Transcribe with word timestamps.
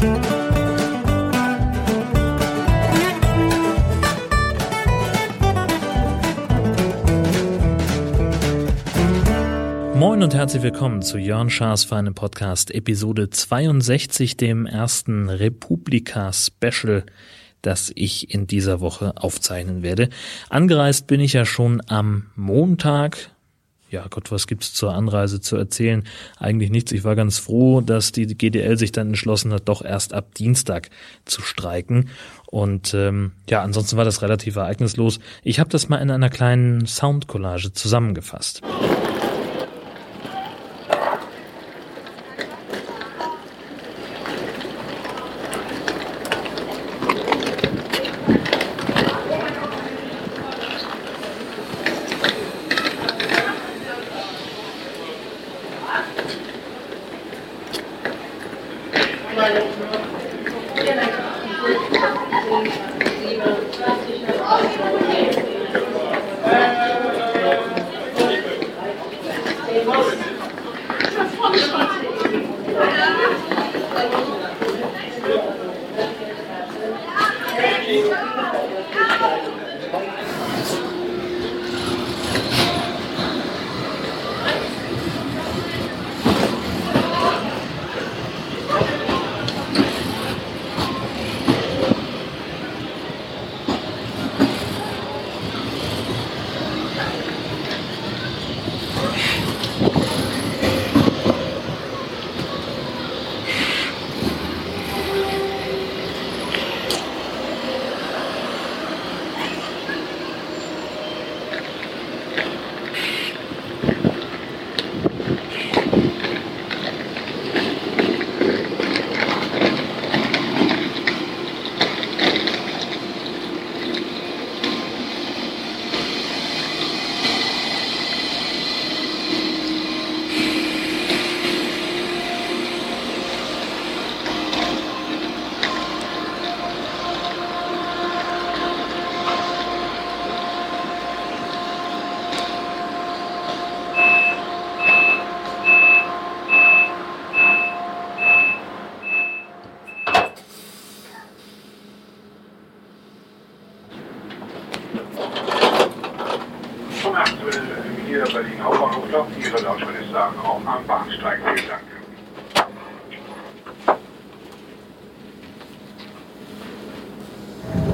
Moin 0.00 0.12
und 10.22 10.34
herzlich 10.34 10.62
willkommen 10.62 11.02
zu 11.02 11.18
Jörn 11.18 11.50
Schaas 11.50 11.84
Feinem 11.84 12.14
Podcast 12.14 12.70
Episode 12.70 13.28
62, 13.28 14.38
dem 14.38 14.64
ersten 14.64 15.28
Republika 15.28 16.32
Special, 16.32 17.04
das 17.60 17.92
ich 17.94 18.32
in 18.32 18.46
dieser 18.46 18.80
Woche 18.80 19.12
aufzeichnen 19.18 19.82
werde. 19.82 20.08
Angereist 20.48 21.08
bin 21.08 21.20
ich 21.20 21.34
ja 21.34 21.44
schon 21.44 21.82
am 21.88 22.30
Montag. 22.36 23.32
Ja 23.90 24.06
Gott, 24.08 24.30
was 24.30 24.46
gibt's 24.46 24.72
zur 24.72 24.94
Anreise 24.94 25.40
zu 25.40 25.56
erzählen? 25.56 26.04
Eigentlich 26.38 26.70
nichts. 26.70 26.92
Ich 26.92 27.02
war 27.02 27.16
ganz 27.16 27.38
froh, 27.38 27.80
dass 27.80 28.12
die 28.12 28.26
GDL 28.26 28.78
sich 28.78 28.92
dann 28.92 29.08
entschlossen 29.08 29.52
hat, 29.52 29.68
doch 29.68 29.82
erst 29.84 30.14
ab 30.14 30.34
Dienstag 30.34 30.90
zu 31.24 31.42
streiken. 31.42 32.08
Und 32.46 32.94
ähm, 32.94 33.32
ja, 33.48 33.62
ansonsten 33.62 33.96
war 33.96 34.04
das 34.04 34.22
relativ 34.22 34.56
ereignislos. 34.56 35.18
Ich 35.42 35.58
habe 35.58 35.70
das 35.70 35.88
mal 35.88 35.98
in 35.98 36.10
einer 36.10 36.30
kleinen 36.30 36.86
Soundcollage 36.86 37.72
zusammengefasst. 37.72 38.62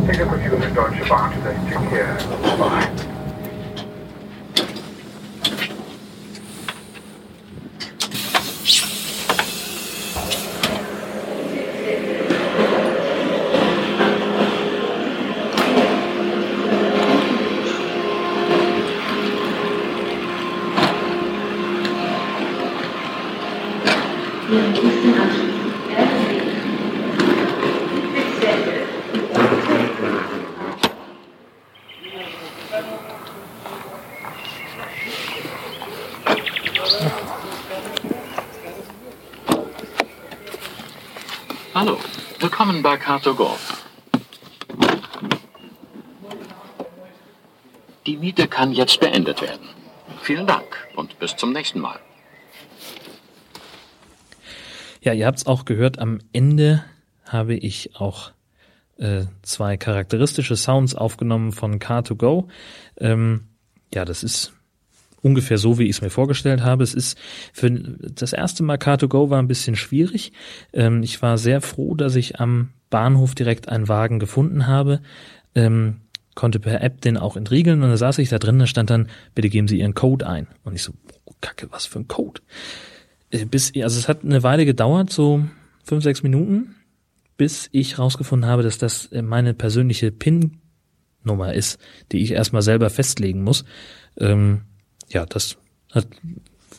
For 0.07 0.13
you 0.41 0.55
in 0.55 0.73
Deutsche 0.73 1.09
Bahn 1.09 1.33
today. 1.33 1.59
Take 1.69 1.91
care. 1.91 2.17
Bye. 2.57 3.16
Car2Go. 42.95 43.51
Die 48.07 48.17
Miete 48.17 48.47
kann 48.47 48.73
jetzt 48.73 49.01
beendet 49.01 49.43
werden. 49.43 49.69
Vielen 50.23 50.47
Dank 50.47 50.65
und 50.95 51.19
bis 51.19 51.37
zum 51.37 51.53
nächsten 51.53 51.81
Mal. 51.81 51.99
Ja, 55.01 55.13
ihr 55.13 55.27
habt's 55.27 55.47
auch 55.47 55.65
gehört, 55.65 55.99
am 55.99 56.19
Ende 56.33 56.85
habe 57.25 57.55
ich 57.55 57.97
auch 57.97 58.33
äh, 58.99 59.25
zwei 59.43 59.77
charakteristische 59.77 60.57
Sounds 60.57 60.95
aufgenommen 60.95 61.53
von 61.53 61.79
Car2Go. 61.79 62.49
Ähm, 62.99 63.49
ja, 63.93 64.05
das 64.05 64.23
ist 64.23 64.53
ungefähr 65.23 65.59
so, 65.59 65.79
wie 65.79 65.85
ich 65.85 65.97
es 65.97 66.03
mir 66.03 66.11
vorgestellt 66.11 66.63
habe. 66.63 66.83
Es 66.83 66.95
ist 66.95 67.19
für 67.53 67.71
das 67.71 68.33
erste 68.33 68.63
Mal 68.63 68.79
Car2Go 68.79 69.31
war 69.31 69.41
ein 69.41 69.49
bisschen 69.49 69.77
schwierig. 69.77 70.33
Ähm, 70.73 71.03
ich 71.03 71.21
war 71.23 71.39
sehr 71.39 71.61
froh, 71.61 71.95
dass 71.95 72.17
ich 72.17 72.41
am 72.41 72.71
Bahnhof 72.97 73.35
direkt 73.35 73.69
einen 73.69 73.89
Wagen 73.89 74.19
gefunden 74.19 74.67
habe. 74.67 75.03
Ähm, 75.55 76.01
konnte 76.35 76.59
per 76.59 76.81
App 76.81 77.03
den 77.03 77.19
auch 77.19 77.37
entriegeln 77.37 77.83
und 77.83 77.91
da 77.91 77.97
saß 77.99 78.17
ich 78.21 78.31
da 78.31 78.39
drin, 78.39 78.59
da 78.59 78.67
stand 78.67 78.89
dann, 78.89 79.11
bitte 79.35 79.51
geben 79.51 79.69
Sie 79.69 79.81
Ihren 79.81 79.93
Code 79.93 80.27
ein. 80.27 80.47
Und 80.65 80.75
ich 80.75 80.83
so, 80.83 80.95
oh, 81.27 81.33
Kacke, 81.43 81.69
was 81.73 81.85
für 81.85 81.99
ein 81.99 82.09
Code? 82.09 82.41
Äh, 83.29 83.45
bis, 83.45 83.71
also 83.77 83.99
es 83.99 84.09
hat 84.09 84.25
eine 84.25 84.43
Weile 84.43 84.65
gedauert, 84.65 85.13
so 85.13 85.45
fünf, 85.85 86.05
sechs 86.05 86.23
Minuten, 86.23 86.75
bis 87.37 87.69
ich 87.71 87.99
rausgefunden 87.99 88.49
habe, 88.49 88.63
dass 88.63 88.79
das 88.79 89.13
äh, 89.13 89.21
meine 89.21 89.53
persönliche 89.53 90.11
PIN-Nummer 90.11 91.53
ist, 91.53 91.79
die 92.13 92.23
ich 92.23 92.31
erstmal 92.31 92.63
selber 92.63 92.89
festlegen 92.89 93.43
muss. 93.43 93.67
Ähm, 94.17 94.63
ja, 95.11 95.27
das 95.27 95.59
hat, 95.93 96.07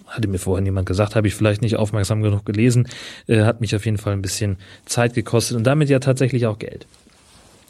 hatte 0.08 0.28
mir 0.28 0.40
vorher 0.40 0.64
niemand 0.64 0.88
gesagt, 0.88 1.16
habe 1.16 1.28
ich 1.28 1.36
vielleicht 1.36 1.62
nicht 1.62 1.76
aufmerksam 1.76 2.22
genug 2.22 2.46
gelesen, 2.46 2.88
äh, 3.28 3.44
hat 3.44 3.62
mich 3.62 3.76
auf 3.76 3.86
jeden 3.86 3.98
Fall 3.98 4.14
ein 4.14 4.22
bisschen 4.22 4.58
Zeit 4.86 5.14
gekostet 5.14 5.58
und 5.58 5.64
damit 5.64 5.90
ja 5.90 6.00
tatsächlich 6.00 6.46
auch 6.48 6.60
Geld. 6.60 6.88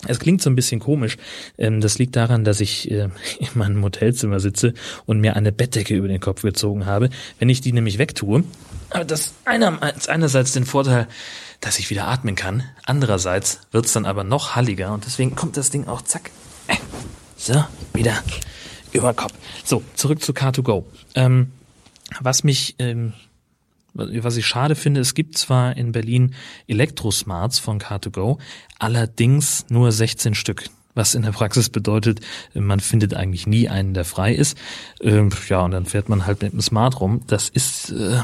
Es 0.06 0.20
klingt 0.20 0.42
so 0.44 0.50
ein 0.50 0.56
bisschen 0.56 0.80
komisch. 0.80 1.18
Ähm, 1.58 1.82
das 1.82 1.98
liegt 1.98 2.16
daran, 2.16 2.44
dass 2.44 2.60
ich 2.60 2.92
äh, 2.92 3.10
in 3.40 3.48
meinem 3.56 3.84
Hotelzimmer 3.84 4.40
sitze 4.40 4.74
und 5.06 5.20
mir 5.20 5.36
eine 5.36 5.52
Bettdecke 5.52 5.96
über 5.96 6.08
den 6.08 6.20
Kopf 6.20 6.44
gezogen 6.44 6.86
habe. 6.86 7.10
Wenn 7.40 7.50
ich 7.50 7.62
die 7.62 7.74
nämlich 7.74 7.98
wegtue, 7.98 8.44
hat 8.92 9.12
das 9.12 9.34
einer, 9.46 9.80
einerseits 10.08 10.54
den 10.54 10.66
Vorteil, 10.66 11.08
dass 11.60 11.80
ich 11.80 11.90
wieder 11.90 12.08
atmen 12.08 12.36
kann. 12.36 12.64
Andererseits 12.86 13.60
wird's 13.72 13.92
dann 13.94 14.06
aber 14.06 14.24
noch 14.24 14.56
halliger 14.56 14.94
und 14.94 15.06
deswegen 15.06 15.36
kommt 15.36 15.58
das 15.58 15.72
Ding 15.72 15.88
auch 15.88 16.02
zack. 16.04 16.30
Äh, 16.68 16.76
So, 17.36 17.64
wieder 17.94 18.24
über 18.94 19.12
den 19.12 19.16
Kopf. 19.16 19.34
So, 19.66 19.84
zurück 19.96 20.22
zu 20.22 20.32
Car2Go. 20.32 20.84
Ähm, 21.16 21.52
was 22.22 22.44
mich 22.44 22.76
ähm, 22.80 23.14
was 23.98 24.38
ich 24.38 24.46
schade 24.46 24.76
finde, 24.76 25.02
es 25.02 25.14
gibt 25.14 25.38
zwar 25.38 25.76
in 25.76 25.92
Berlin 25.92 26.36
Elektrosmarts 26.68 27.60
von 27.60 27.80
Car2Go, 27.80 28.38
allerdings 28.80 29.66
nur 29.70 29.92
16 29.92 30.36
Stück. 30.36 30.66
Was 30.94 31.14
in 31.14 31.22
der 31.22 31.32
Praxis 31.32 31.70
bedeutet, 31.70 32.22
man 32.56 32.80
findet 32.80 33.14
eigentlich 33.14 33.46
nie 33.46 33.70
einen, 33.70 33.94
der 33.94 34.06
frei 34.06 34.34
ist. 34.34 34.58
Ähm, 35.00 35.30
ja, 35.48 35.62
und 35.62 35.72
dann 35.72 35.86
fährt 35.86 36.10
man 36.10 36.26
halt 36.26 36.42
mit 36.42 36.54
dem 36.54 36.62
Smart 36.62 37.00
rum. 37.00 37.22
Das 37.28 37.50
ist, 37.50 37.92
äh, 37.92 38.22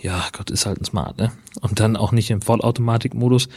ja, 0.00 0.24
Gott, 0.32 0.50
ist 0.50 0.64
halt 0.64 0.80
ein 0.80 0.86
Smart, 0.86 1.18
ne? 1.18 1.32
Und 1.60 1.80
dann 1.80 1.96
auch 1.96 2.12
nicht 2.12 2.30
im 2.30 2.40
Vollautomatikmodus. 2.40 3.48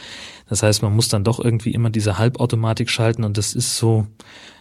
Das 0.50 0.62
heißt, 0.62 0.82
man 0.82 0.94
muss 0.94 1.08
dann 1.08 1.24
doch 1.24 1.42
irgendwie 1.42 1.72
immer 1.72 1.88
diese 1.88 2.18
Halbautomatik 2.18 2.90
schalten 2.90 3.24
und 3.24 3.38
das 3.38 3.54
ist 3.54 3.78
so, 3.78 4.06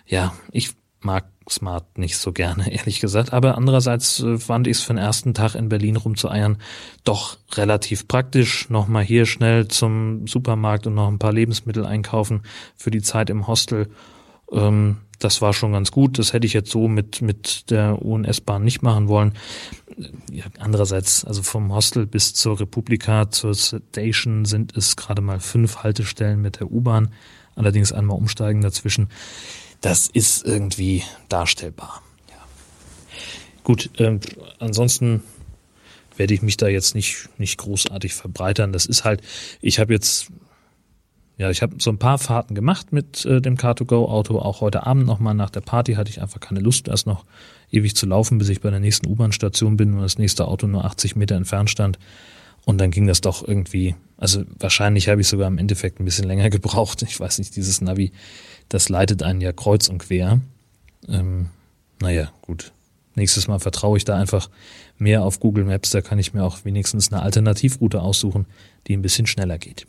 ja, 0.05 0.33
ich 0.51 0.71
mag 1.01 1.25
Smart 1.49 1.97
nicht 1.97 2.17
so 2.17 2.33
gerne, 2.33 2.71
ehrlich 2.71 2.99
gesagt. 2.99 3.33
Aber 3.33 3.57
andererseits 3.57 4.21
äh, 4.21 4.37
fand 4.37 4.67
ich 4.67 4.77
es 4.77 4.83
für 4.83 4.93
den 4.93 4.99
ersten 4.99 5.33
Tag 5.33 5.55
in 5.55 5.69
Berlin 5.69 5.95
rumzueiern 5.95 6.57
doch 7.03 7.37
relativ 7.53 8.07
praktisch. 8.07 8.69
Nochmal 8.69 9.03
hier 9.03 9.25
schnell 9.25 9.67
zum 9.67 10.27
Supermarkt 10.27 10.87
und 10.87 10.95
noch 10.95 11.07
ein 11.07 11.19
paar 11.19 11.33
Lebensmittel 11.33 11.85
einkaufen 11.85 12.41
für 12.75 12.91
die 12.91 13.01
Zeit 13.01 13.29
im 13.29 13.47
Hostel. 13.47 13.89
Ähm, 14.51 14.97
das 15.19 15.41
war 15.41 15.53
schon 15.53 15.71
ganz 15.71 15.91
gut. 15.91 16.19
Das 16.19 16.33
hätte 16.33 16.45
ich 16.45 16.53
jetzt 16.53 16.69
so 16.69 16.87
mit, 16.87 17.21
mit 17.21 17.71
der 17.71 18.01
UNS-Bahn 18.03 18.63
nicht 18.63 18.83
machen 18.83 19.07
wollen. 19.07 19.33
Ja, 20.31 20.45
andererseits, 20.59 21.25
also 21.25 21.41
vom 21.41 21.73
Hostel 21.73 22.05
bis 22.05 22.33
zur 22.33 22.59
Republika, 22.59 23.31
zur 23.31 23.55
Station 23.55 24.45
sind 24.45 24.77
es 24.77 24.95
gerade 24.95 25.21
mal 25.21 25.39
fünf 25.39 25.77
Haltestellen 25.77 26.41
mit 26.41 26.59
der 26.59 26.71
U-Bahn. 26.71 27.09
Allerdings 27.55 27.91
einmal 27.91 28.17
umsteigen 28.17 28.61
dazwischen 28.61 29.09
das 29.81 30.07
ist 30.07 30.45
irgendwie 30.45 31.03
darstellbar. 31.29 32.01
Ja. 32.29 32.45
Gut, 33.63 33.89
ähm, 33.97 34.19
ansonsten 34.59 35.23
werde 36.17 36.33
ich 36.33 36.41
mich 36.41 36.57
da 36.57 36.67
jetzt 36.67 36.95
nicht, 36.95 37.29
nicht 37.37 37.57
großartig 37.57 38.13
verbreitern. 38.13 38.73
Das 38.73 38.85
ist 38.85 39.03
halt, 39.03 39.21
ich 39.61 39.79
habe 39.79 39.93
jetzt, 39.93 40.27
ja, 41.37 41.49
ich 41.49 41.61
habe 41.61 41.75
so 41.79 41.91
ein 41.91 41.99
paar 41.99 42.17
Fahrten 42.17 42.55
gemacht 42.55 42.91
mit 42.91 43.25
äh, 43.25 43.41
dem 43.41 43.55
Car2Go-Auto. 43.55 44.39
Auch 44.39 44.61
heute 44.61 44.85
Abend 44.85 45.05
nochmal 45.05 45.35
nach 45.35 45.49
der 45.49 45.61
Party 45.61 45.93
hatte 45.93 46.09
ich 46.09 46.21
einfach 46.21 46.39
keine 46.39 46.59
Lust, 46.59 46.87
erst 46.87 47.07
noch 47.07 47.25
ewig 47.71 47.95
zu 47.95 48.05
laufen, 48.05 48.37
bis 48.37 48.49
ich 48.49 48.61
bei 48.61 48.69
der 48.69 48.79
nächsten 48.79 49.07
U-Bahn-Station 49.07 49.77
bin 49.77 49.93
und 49.93 50.01
das 50.01 50.17
nächste 50.17 50.47
Auto 50.47 50.67
nur 50.67 50.85
80 50.85 51.15
Meter 51.15 51.35
entfernt 51.35 51.69
stand. 51.69 51.99
Und 52.65 52.79
dann 52.79 52.91
ging 52.91 53.07
das 53.07 53.21
doch 53.21 53.47
irgendwie, 53.47 53.95
also 54.17 54.43
wahrscheinlich 54.59 55.07
habe 55.07 55.21
ich 55.21 55.27
sogar 55.27 55.47
im 55.47 55.57
Endeffekt 55.57 55.99
ein 55.99 56.05
bisschen 56.05 56.25
länger 56.25 56.49
gebraucht. 56.49 57.01
Ich 57.03 57.19
weiß 57.19 57.37
nicht, 57.39 57.55
dieses 57.55 57.81
Navi 57.81 58.11
das 58.69 58.89
leitet 58.89 59.23
einen 59.23 59.41
ja 59.41 59.51
kreuz 59.51 59.87
und 59.87 59.99
quer. 59.99 60.41
Ähm, 61.07 61.47
naja, 61.99 62.31
gut. 62.41 62.71
Nächstes 63.15 63.47
Mal 63.47 63.59
vertraue 63.59 63.97
ich 63.97 64.05
da 64.05 64.15
einfach 64.15 64.49
mehr 64.97 65.23
auf 65.23 65.39
Google 65.39 65.65
Maps. 65.65 65.89
Da 65.89 66.01
kann 66.01 66.19
ich 66.19 66.33
mir 66.33 66.43
auch 66.43 66.65
wenigstens 66.65 67.11
eine 67.11 67.23
Alternativroute 67.23 68.01
aussuchen, 68.01 68.45
die 68.85 68.95
ein 68.95 69.01
bisschen 69.01 69.25
schneller 69.25 69.57
geht. 69.57 69.87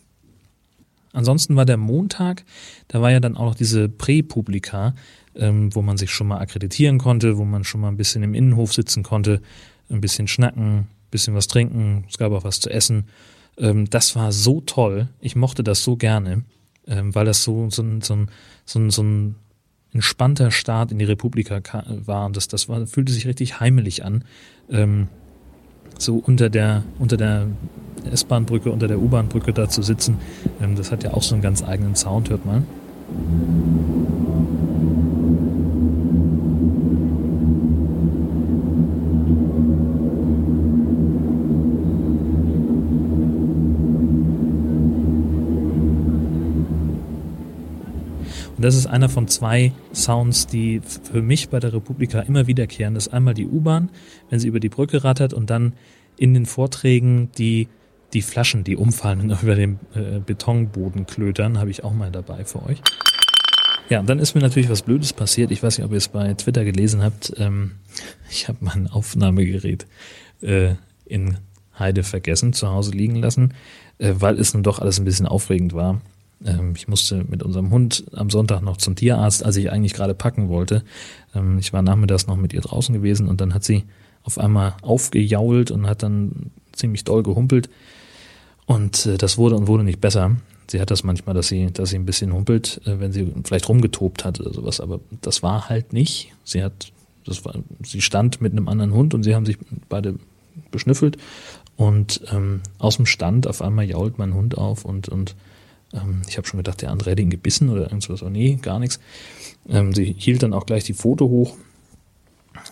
Ansonsten 1.13 1.57
war 1.57 1.65
der 1.65 1.77
Montag, 1.77 2.45
da 2.89 3.03
war 3.03 3.11
ja 3.11 3.21
dann 3.21 3.37
auch 3.37 3.47
noch 3.47 3.55
diese 3.55 3.89
Präpublika, 3.89 4.95
ähm, 5.35 5.75
wo 5.75 5.83
man 5.83 5.97
sich 5.97 6.11
schon 6.11 6.27
mal 6.27 6.39
akkreditieren 6.39 6.99
konnte, 6.99 7.39
wo 7.39 7.45
man 7.45 7.65
schon 7.65 7.81
mal 7.81 7.89
ein 7.89 7.97
bisschen 7.97 8.23
im 8.23 8.35
Innenhof 8.35 8.73
sitzen 8.73 9.03
konnte, 9.03 9.43
ein 9.91 10.01
bisschen 10.01 10.29
schnacken, 10.29 10.79
ein 10.79 10.89
bisschen 11.11 11.35
was 11.35 11.49
trinken, 11.49 12.05
es 12.09 12.19
gab 12.19 12.33
auch 12.33 12.45
was 12.45 12.61
zu 12.61 12.71
essen. 12.71 13.09
Ähm, 13.57 13.89
das 13.91 14.17
war 14.17 14.33
so 14.33 14.61
toll. 14.61 15.09
Ich 15.21 15.35
mochte 15.35 15.65
das 15.65 15.83
so 15.83 15.97
gerne 15.97 16.45
ähm, 16.89 17.15
weil 17.15 17.25
das 17.25 17.45
so, 17.45 17.71
so, 17.71 17.83
so, 18.01 18.15
ein, 18.15 18.29
so, 18.65 18.79
ein, 18.79 18.91
so 18.91 19.03
ein 19.03 19.35
entspannter 19.93 20.51
Start 20.51 20.93
in 20.93 20.99
die 20.99 21.05
Republika 21.05 21.61
war. 22.05 22.27
Und 22.27 22.37
das, 22.37 22.49
das 22.49 22.69
war, 22.69 22.87
fühlte 22.87 23.13
sich 23.13 23.27
richtig 23.27 23.61
heimelig 23.61 24.05
an. 24.05 24.25
Ähm, 24.71 25.09
so 25.99 26.17
unter 26.17 26.51
der, 26.51 26.85
unter 26.99 27.17
der 27.17 27.47
S-Bahn-Brücke, 28.11 28.71
unter 28.71 28.89
der 28.89 29.01
U-Bahn-Brücke 29.01 29.53
da 29.53 29.69
zu 29.69 29.83
sitzen. 29.83 30.19
Ähm, 30.61 30.77
das 30.77 30.93
hat 30.93 31.05
ja 31.05 31.15
auch 31.15 31.23
so 31.23 31.35
einen 31.35 31.43
ganz 31.43 31.63
eigenen 31.63 31.95
Sound, 31.97 32.31
hört 32.31 32.45
mal. 32.47 32.63
Das 48.59 48.75
ist 48.75 48.87
einer 48.87 49.09
von 49.09 49.29
zwei 49.29 49.73
Sounds, 49.95 50.47
die 50.47 50.81
für 50.81 51.23
mich 51.23 51.49
bei 51.49 51.61
der 51.61 51.73
Republika 51.73 52.21
immer 52.21 52.47
wiederkehren. 52.47 52.95
Das 52.95 53.07
ist 53.07 53.13
einmal 53.13 53.35
die 53.35 53.47
U-Bahn, 53.47 53.91
wenn 54.31 54.41
sie 54.41 54.49
über 54.49 54.61
die 54.61 54.69
Brücke 54.69 55.05
rattert 55.05 55.33
und 55.33 55.51
dann 55.51 55.75
in 56.17 56.35
den 56.35 56.47
Vorträgen 56.47 57.31
die, 57.39 57.69
die 58.13 58.23
Flaschen, 58.23 58.65
die 58.65 58.77
umfallen 58.77 59.21
und 59.21 59.31
über 59.43 59.55
den 59.55 59.79
äh, 59.95 60.19
Betonboden 60.25 61.07
klötern, 61.07 61.59
habe 61.59 61.71
ich 61.71 61.85
auch 61.85 61.93
mal 61.93 62.11
dabei 62.11 62.45
für 62.45 62.65
euch. 62.65 62.83
Ja, 63.89 64.01
und 64.01 64.09
dann 64.09 64.19
ist 64.19 64.35
mir 64.35 64.43
natürlich 64.43 64.69
was 64.69 64.83
Blödes 64.83 65.13
passiert. 65.13 65.51
Ich 65.51 65.63
weiß 65.63 65.79
nicht, 65.79 65.87
ob 65.87 65.93
ihr 65.93 65.99
es 65.99 66.09
bei 66.09 66.35
Twitter 66.35 66.65
gelesen 66.65 67.03
habt. 67.03 67.33
Ähm, 67.39 67.73
ich 68.31 68.49
habe 68.49 68.59
mein 68.61 68.87
Aufnahmegerät 68.87 69.87
äh, 70.43 70.75
in 71.07 71.39
Heide 71.79 72.03
vergessen, 72.03 72.53
zu 72.53 72.69
Hause 72.69 72.91
liegen 72.91 73.17
lassen, 73.17 73.55
äh, 73.99 74.15
weil 74.19 74.39
es 74.39 74.53
nun 74.53 74.63
doch 74.63 74.79
alles 74.81 74.99
ein 74.99 75.05
bisschen 75.05 75.27
aufregend 75.27 75.73
war. 75.73 76.01
Ähm, 76.45 76.75
ich 76.77 76.89
musste 76.89 77.25
mit 77.29 77.43
unserem 77.43 77.71
Hund 77.71 78.05
am 78.13 78.31
Sonntag 78.31 78.63
noch 78.63 78.77
zum 78.77 78.95
Tierarzt, 78.97 79.45
als 79.45 79.57
ich 79.57 79.71
eigentlich 79.71 79.95
gerade 79.95 80.15
packen 80.15 80.49
wollte. 80.49 80.83
Ähm, 81.35 81.59
ich 81.59 81.73
war 81.73 81.83
nachmittags 81.83 82.27
noch 82.27 82.37
mit 82.37 82.53
ihr 82.53 82.61
draußen 82.61 82.95
gewesen 82.95 83.29
und 83.29 83.41
dann 83.41 83.55
hat 83.55 83.65
sie 83.65 83.85
auf 84.23 84.39
einmal 84.39 84.75
aufgejault 84.83 85.71
und 85.71 85.87
hat 85.87 86.03
dann 86.03 86.51
ziemlich 86.73 87.05
doll 87.05 87.23
gehumpelt. 87.23 87.69
Und 88.67 89.07
äh, 89.07 89.17
das 89.17 89.39
wurde 89.39 89.57
und 89.57 89.67
wurde 89.67 89.85
nicht 89.85 90.01
besser. 90.01 90.37
Sie 90.71 90.81
hat 90.81 90.91
das 90.91 91.03
manchmal, 91.03 91.35
dass 91.35 91.49
sie, 91.49 91.73
dass 91.73 91.91
sie 91.91 91.97
ein 91.97 92.05
bisschen 92.05 92.33
humpelt, 92.33 92.81
äh, 92.85 93.01
wenn 93.01 93.13
sie 93.13 93.33
vielleicht 93.45 93.69
rumgetobt 93.69 94.25
hat 94.25 94.39
oder 94.41 94.53
sowas. 94.53 94.81
Aber 94.81 95.01
das 95.23 95.43
war 95.43 95.69
halt 95.69 95.93
nicht. 95.93 96.33
Sie 96.45 96.63
hat, 96.63 96.93
das 97.25 97.45
war, 97.45 97.55
sie 97.83 98.03
stand 98.03 98.41
mit 98.41 98.53
einem 98.53 98.69
anderen 98.69 98.93
Hund 98.93 99.15
und 99.15 99.23
sie 99.23 99.35
haben 99.35 99.47
sich 99.47 99.59
beide 99.89 100.17
beschnüffelt. 100.71 101.17
Und 101.77 102.21
ähm, 102.33 102.61
aus 102.79 102.97
dem 102.97 103.07
Stand 103.07 103.47
auf 103.47 103.63
einmal 103.63 103.89
jault 103.89 104.19
mein 104.19 104.35
Hund 104.35 104.59
auf 104.59 104.85
und, 104.85 105.09
und 105.09 105.35
ähm, 105.93 106.23
ich 106.29 106.37
habe 106.37 106.47
schon 106.47 106.59
gedacht, 106.59 106.83
der 106.83 106.91
andere 106.91 107.11
hätte 107.11 107.23
ihn 107.23 107.31
gebissen 107.31 107.69
oder 107.71 107.83
irgendwas. 107.83 108.23
Oh 108.23 108.29
nee, 108.29 108.59
gar 108.61 108.79
nichts. 108.79 109.01
Ähm, 109.69 109.95
sie 109.95 110.15
hielt 110.19 110.43
dann 110.43 110.53
auch 110.53 110.67
gleich 110.67 110.85
die 110.85 110.95
Foto 110.95 111.29
hoch. 111.29 111.57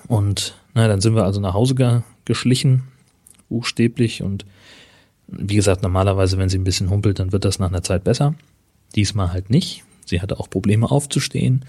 Und 0.09 0.59
na, 0.75 0.89
dann 0.89 1.01
sind 1.01 1.15
wir 1.15 1.25
also 1.25 1.41
nach 1.41 1.55
Hause 1.55 1.75
ge 1.75 2.01
geschlichen, 2.25 2.85
buchstäblich. 3.49 4.23
Und 4.23 4.45
wie 5.29 5.57
gesagt, 5.57 5.83
normalerweise, 5.83 6.39
wenn 6.39 6.49
sie 6.49 6.59
ein 6.59 6.65
bisschen 6.65 6.91
humpelt, 6.91 7.19
dann 7.19 7.33
wird 7.33 7.45
das 7.45 7.59
nach 7.59 7.69
einer 7.69 7.83
Zeit 7.83 8.05
besser. 8.05 8.35
Diesmal 8.95 9.33
halt 9.33 9.51
nicht. 9.51 9.85
Sie 10.05 10.21
hatte 10.21 10.39
auch 10.39 10.51
Probleme 10.51 10.91
aufzustehen. 10.91 11.65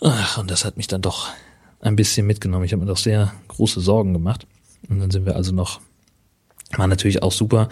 Ach, 0.00 0.38
und 0.38 0.50
das 0.50 0.64
hat 0.64 0.76
mich 0.76 0.86
dann 0.86 1.02
doch 1.02 1.28
ein 1.80 1.96
bisschen 1.96 2.26
mitgenommen. 2.26 2.64
Ich 2.64 2.72
habe 2.72 2.82
mir 2.82 2.88
doch 2.88 2.96
sehr 2.96 3.32
große 3.48 3.80
Sorgen 3.80 4.12
gemacht. 4.12 4.46
Und 4.88 5.00
dann 5.00 5.10
sind 5.10 5.26
wir 5.26 5.36
also 5.36 5.52
noch 5.52 5.80
war 6.78 6.86
natürlich 6.86 7.22
auch 7.22 7.32
super, 7.32 7.68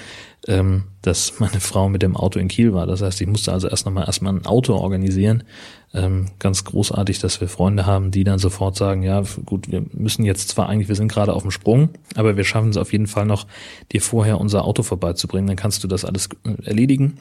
ähm, 0.47 0.85
dass 1.03 1.39
meine 1.41 1.61
Frau 1.61 1.89
mit 1.89 2.03
dem 2.03 2.17
Auto 2.17 2.39
in 2.39 2.49
Kiel 2.49 2.73
war. 2.73 2.87
Das 2.87 3.03
heißt, 3.03 3.21
ich 3.21 3.27
musste 3.27 3.53
also 3.53 3.69
erst 3.69 3.87
nochmal 3.87 4.07
erstmal 4.07 4.35
ein 4.35 4.47
Auto 4.47 4.75
organisieren. 4.75 5.45
Ähm, 5.95 6.29
ganz 6.39 6.65
großartig, 6.65 7.19
dass 7.19 7.41
wir 7.41 7.49
Freunde 7.49 7.87
haben, 7.87 8.11
die 8.11 8.25
dann 8.25 8.39
sofort 8.39 8.77
sagen, 8.77 9.03
ja, 9.03 9.23
gut, 9.45 9.71
wir 9.71 9.85
müssen 9.93 10.25
jetzt 10.25 10.49
zwar 10.49 10.69
eigentlich, 10.69 10.89
wir 10.89 10.97
sind 10.97 11.13
gerade 11.13 11.35
auf 11.35 11.43
dem 11.43 11.51
Sprung, 11.51 11.91
aber 12.15 12.37
wir 12.37 12.45
schaffen 12.45 12.71
es 12.71 12.77
auf 12.77 12.93
jeden 12.93 13.07
Fall 13.07 13.27
noch, 13.27 13.47
dir 13.93 14.01
vorher 14.01 14.41
unser 14.41 14.65
Auto 14.65 14.83
vorbeizubringen. 14.83 15.47
Dann 15.47 15.57
kannst 15.57 15.85
du 15.85 15.89
das 15.89 16.05
alles 16.05 16.29
äh, 16.45 16.65
erledigen. 16.65 17.19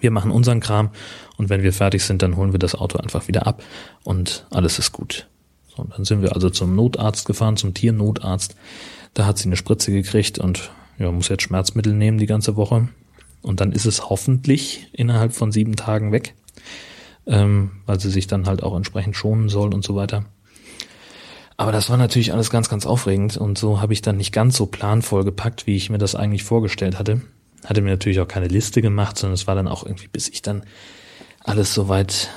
Wir 0.00 0.10
machen 0.10 0.30
unseren 0.30 0.60
Kram 0.60 0.90
und 1.38 1.48
wenn 1.48 1.62
wir 1.62 1.72
fertig 1.72 2.04
sind, 2.04 2.22
dann 2.22 2.36
holen 2.36 2.52
wir 2.52 2.58
das 2.58 2.74
Auto 2.74 2.98
einfach 2.98 3.26
wieder 3.26 3.46
ab 3.46 3.62
und 4.04 4.46
alles 4.50 4.78
ist 4.78 4.92
gut. 4.92 5.28
So, 5.74 5.84
dann 5.84 6.04
sind 6.04 6.22
wir 6.22 6.34
also 6.34 6.50
zum 6.50 6.74
Notarzt 6.76 7.26
gefahren, 7.26 7.56
zum 7.56 7.72
Tiernotarzt. 7.72 8.54
Da 9.14 9.26
hat 9.26 9.38
sie 9.38 9.46
eine 9.46 9.56
Spritze 9.56 9.90
gekriegt 9.90 10.38
und 10.38 10.70
ja, 10.98 11.10
muss 11.12 11.28
jetzt 11.28 11.42
Schmerzmittel 11.42 11.92
nehmen 11.92 12.18
die 12.18 12.26
ganze 12.26 12.56
Woche. 12.56 12.88
Und 13.42 13.60
dann 13.60 13.72
ist 13.72 13.86
es 13.86 14.10
hoffentlich 14.10 14.88
innerhalb 14.92 15.32
von 15.32 15.52
sieben 15.52 15.76
Tagen 15.76 16.12
weg, 16.12 16.34
ähm, 17.26 17.70
weil 17.86 18.00
sie 18.00 18.10
sich 18.10 18.26
dann 18.26 18.46
halt 18.46 18.62
auch 18.62 18.76
entsprechend 18.76 19.16
schonen 19.16 19.48
soll 19.48 19.72
und 19.72 19.84
so 19.84 19.94
weiter. 19.94 20.24
Aber 21.56 21.72
das 21.72 21.90
war 21.90 21.96
natürlich 21.96 22.32
alles 22.32 22.50
ganz, 22.50 22.68
ganz 22.68 22.86
aufregend 22.86 23.36
und 23.36 23.58
so 23.58 23.80
habe 23.80 23.92
ich 23.92 24.02
dann 24.02 24.16
nicht 24.16 24.32
ganz 24.32 24.56
so 24.56 24.66
planvoll 24.66 25.24
gepackt, 25.24 25.66
wie 25.66 25.76
ich 25.76 25.90
mir 25.90 25.98
das 25.98 26.14
eigentlich 26.14 26.44
vorgestellt 26.44 26.98
hatte. 26.98 27.20
Hatte 27.64 27.80
mir 27.80 27.90
natürlich 27.90 28.20
auch 28.20 28.28
keine 28.28 28.46
Liste 28.46 28.80
gemacht, 28.80 29.18
sondern 29.18 29.34
es 29.34 29.48
war 29.48 29.56
dann 29.56 29.66
auch 29.66 29.84
irgendwie, 29.84 30.06
bis 30.06 30.28
ich 30.28 30.42
dann 30.42 30.62
alles 31.42 31.74
soweit 31.74 32.28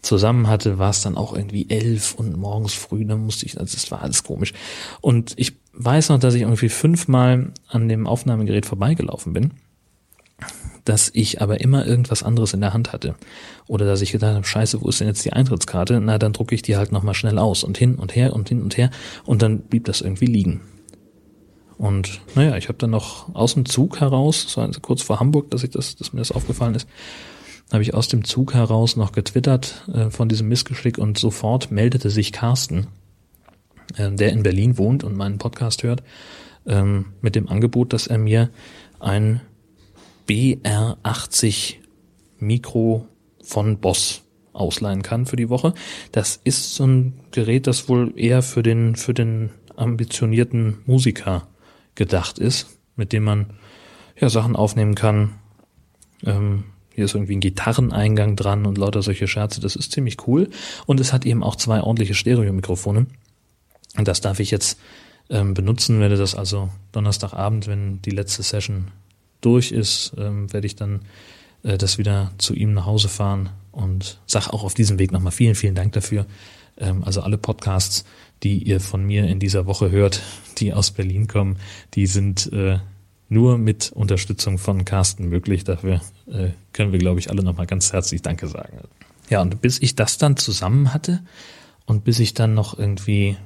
zusammen 0.00 0.48
hatte, 0.48 0.78
war 0.78 0.90
es 0.90 1.02
dann 1.02 1.16
auch 1.16 1.34
irgendwie 1.34 1.68
elf 1.68 2.14
und 2.14 2.36
morgens 2.36 2.74
früh, 2.74 3.04
dann 3.04 3.24
musste 3.24 3.46
ich, 3.46 3.58
also 3.60 3.76
es 3.76 3.90
war 3.90 4.02
alles 4.02 4.24
komisch. 4.24 4.52
Und 5.00 5.34
ich 5.36 5.61
weiß 5.72 6.10
noch, 6.10 6.18
dass 6.18 6.34
ich 6.34 6.42
irgendwie 6.42 6.68
fünfmal 6.68 7.52
an 7.68 7.88
dem 7.88 8.06
Aufnahmegerät 8.06 8.66
vorbeigelaufen 8.66 9.32
bin, 9.32 9.52
dass 10.84 11.10
ich 11.14 11.40
aber 11.40 11.60
immer 11.60 11.86
irgendwas 11.86 12.22
anderes 12.22 12.54
in 12.54 12.60
der 12.60 12.72
Hand 12.72 12.92
hatte. 12.92 13.14
Oder 13.68 13.86
dass 13.86 14.02
ich 14.02 14.12
gedacht 14.12 14.34
habe, 14.34 14.44
scheiße, 14.44 14.82
wo 14.82 14.88
ist 14.88 15.00
denn 15.00 15.08
jetzt 15.08 15.24
die 15.24 15.32
Eintrittskarte? 15.32 16.00
Na, 16.00 16.18
dann 16.18 16.32
drucke 16.32 16.54
ich 16.54 16.62
die 16.62 16.76
halt 16.76 16.92
nochmal 16.92 17.14
schnell 17.14 17.38
aus 17.38 17.64
und 17.64 17.78
hin 17.78 17.96
und 17.96 18.14
her 18.14 18.32
und 18.34 18.48
hin 18.48 18.62
und 18.62 18.76
her 18.76 18.90
und 19.24 19.42
dann 19.42 19.60
blieb 19.60 19.84
das 19.84 20.00
irgendwie 20.00 20.26
liegen. 20.26 20.60
Und 21.78 22.20
naja, 22.34 22.56
ich 22.56 22.68
habe 22.68 22.78
dann 22.78 22.90
noch 22.90 23.34
aus 23.34 23.54
dem 23.54 23.66
Zug 23.66 24.00
heraus, 24.00 24.44
das 24.44 24.56
war 24.56 24.70
kurz 24.82 25.02
vor 25.02 25.20
Hamburg, 25.20 25.50
dass 25.50 25.64
ich 25.64 25.70
das, 25.70 25.96
dass 25.96 26.12
mir 26.12 26.20
das 26.20 26.32
aufgefallen 26.32 26.74
ist, 26.74 26.88
habe 27.72 27.82
ich 27.82 27.94
aus 27.94 28.08
dem 28.08 28.24
Zug 28.24 28.54
heraus 28.54 28.96
noch 28.96 29.12
getwittert 29.12 29.88
äh, 29.92 30.10
von 30.10 30.28
diesem 30.28 30.48
Missgeschick 30.48 30.98
und 30.98 31.18
sofort 31.18 31.70
meldete 31.70 32.10
sich 32.10 32.30
Carsten, 32.30 32.88
der 33.96 34.32
in 34.32 34.42
Berlin 34.42 34.78
wohnt 34.78 35.04
und 35.04 35.16
meinen 35.16 35.38
Podcast 35.38 35.82
hört, 35.82 36.02
ähm, 36.66 37.06
mit 37.20 37.34
dem 37.34 37.48
Angebot, 37.48 37.92
dass 37.92 38.06
er 38.06 38.18
mir 38.18 38.50
ein 39.00 39.40
BR80 40.28 41.74
Mikro 42.38 43.06
von 43.42 43.78
Boss 43.78 44.22
ausleihen 44.52 45.02
kann 45.02 45.26
für 45.26 45.36
die 45.36 45.48
Woche. 45.48 45.74
Das 46.12 46.40
ist 46.44 46.74
so 46.74 46.86
ein 46.86 47.14
Gerät, 47.30 47.66
das 47.66 47.88
wohl 47.88 48.12
eher 48.16 48.42
für 48.42 48.62
den, 48.62 48.96
für 48.96 49.14
den 49.14 49.50
ambitionierten 49.76 50.78
Musiker 50.86 51.48
gedacht 51.94 52.38
ist, 52.38 52.78
mit 52.96 53.12
dem 53.12 53.24
man 53.24 53.54
ja 54.18 54.28
Sachen 54.28 54.56
aufnehmen 54.56 54.94
kann. 54.94 55.34
Ähm, 56.24 56.64
hier 56.94 57.06
ist 57.06 57.14
irgendwie 57.14 57.36
ein 57.36 57.40
Gitarreneingang 57.40 58.36
dran 58.36 58.66
und 58.66 58.76
lauter 58.76 59.02
solche 59.02 59.26
Scherze. 59.26 59.60
Das 59.60 59.76
ist 59.76 59.92
ziemlich 59.92 60.26
cool. 60.26 60.50
Und 60.86 61.00
es 61.00 61.12
hat 61.12 61.24
eben 61.24 61.42
auch 61.42 61.56
zwei 61.56 61.80
ordentliche 61.80 62.14
Stereo-Mikrofone. 62.14 63.06
Und 63.96 64.08
das 64.08 64.20
darf 64.20 64.40
ich 64.40 64.50
jetzt 64.50 64.78
ähm, 65.30 65.54
benutzen, 65.54 66.00
werde 66.00 66.16
das 66.16 66.34
also 66.34 66.70
Donnerstagabend, 66.92 67.66
wenn 67.66 68.00
die 68.02 68.10
letzte 68.10 68.42
Session 68.42 68.88
durch 69.40 69.72
ist, 69.72 70.12
ähm, 70.16 70.52
werde 70.52 70.66
ich 70.66 70.76
dann 70.76 71.00
äh, 71.62 71.78
das 71.78 71.98
wieder 71.98 72.32
zu 72.38 72.54
ihm 72.54 72.74
nach 72.74 72.86
Hause 72.86 73.08
fahren 73.08 73.50
und 73.70 74.20
sag 74.26 74.48
auch 74.48 74.64
auf 74.64 74.74
diesem 74.74 74.98
Weg 74.98 75.12
nochmal 75.12 75.32
vielen, 75.32 75.54
vielen 75.54 75.74
Dank 75.74 75.92
dafür. 75.92 76.26
Ähm, 76.78 77.04
also 77.04 77.22
alle 77.22 77.38
Podcasts, 77.38 78.04
die 78.42 78.62
ihr 78.62 78.80
von 78.80 79.04
mir 79.04 79.26
in 79.26 79.38
dieser 79.38 79.66
Woche 79.66 79.90
hört, 79.90 80.20
die 80.58 80.72
aus 80.72 80.90
Berlin 80.90 81.26
kommen, 81.28 81.58
die 81.94 82.06
sind 82.06 82.52
äh, 82.52 82.78
nur 83.28 83.56
mit 83.58 83.92
Unterstützung 83.92 84.58
von 84.58 84.84
Carsten 84.84 85.28
möglich. 85.28 85.64
Dafür 85.64 86.00
äh, 86.26 86.50
können 86.72 86.92
wir, 86.92 86.98
glaube 86.98 87.20
ich, 87.20 87.30
alle 87.30 87.42
nochmal 87.42 87.66
ganz 87.66 87.92
herzlich 87.92 88.22
Danke 88.22 88.46
sagen. 88.46 88.78
Ja, 89.30 89.40
und 89.40 89.60
bis 89.62 89.80
ich 89.80 89.96
das 89.96 90.18
dann 90.18 90.36
zusammen 90.36 90.92
hatte 90.92 91.22
und 91.86 92.04
bis 92.04 92.20
ich 92.20 92.34
dann 92.34 92.54
noch 92.54 92.78
irgendwie, 92.78 93.36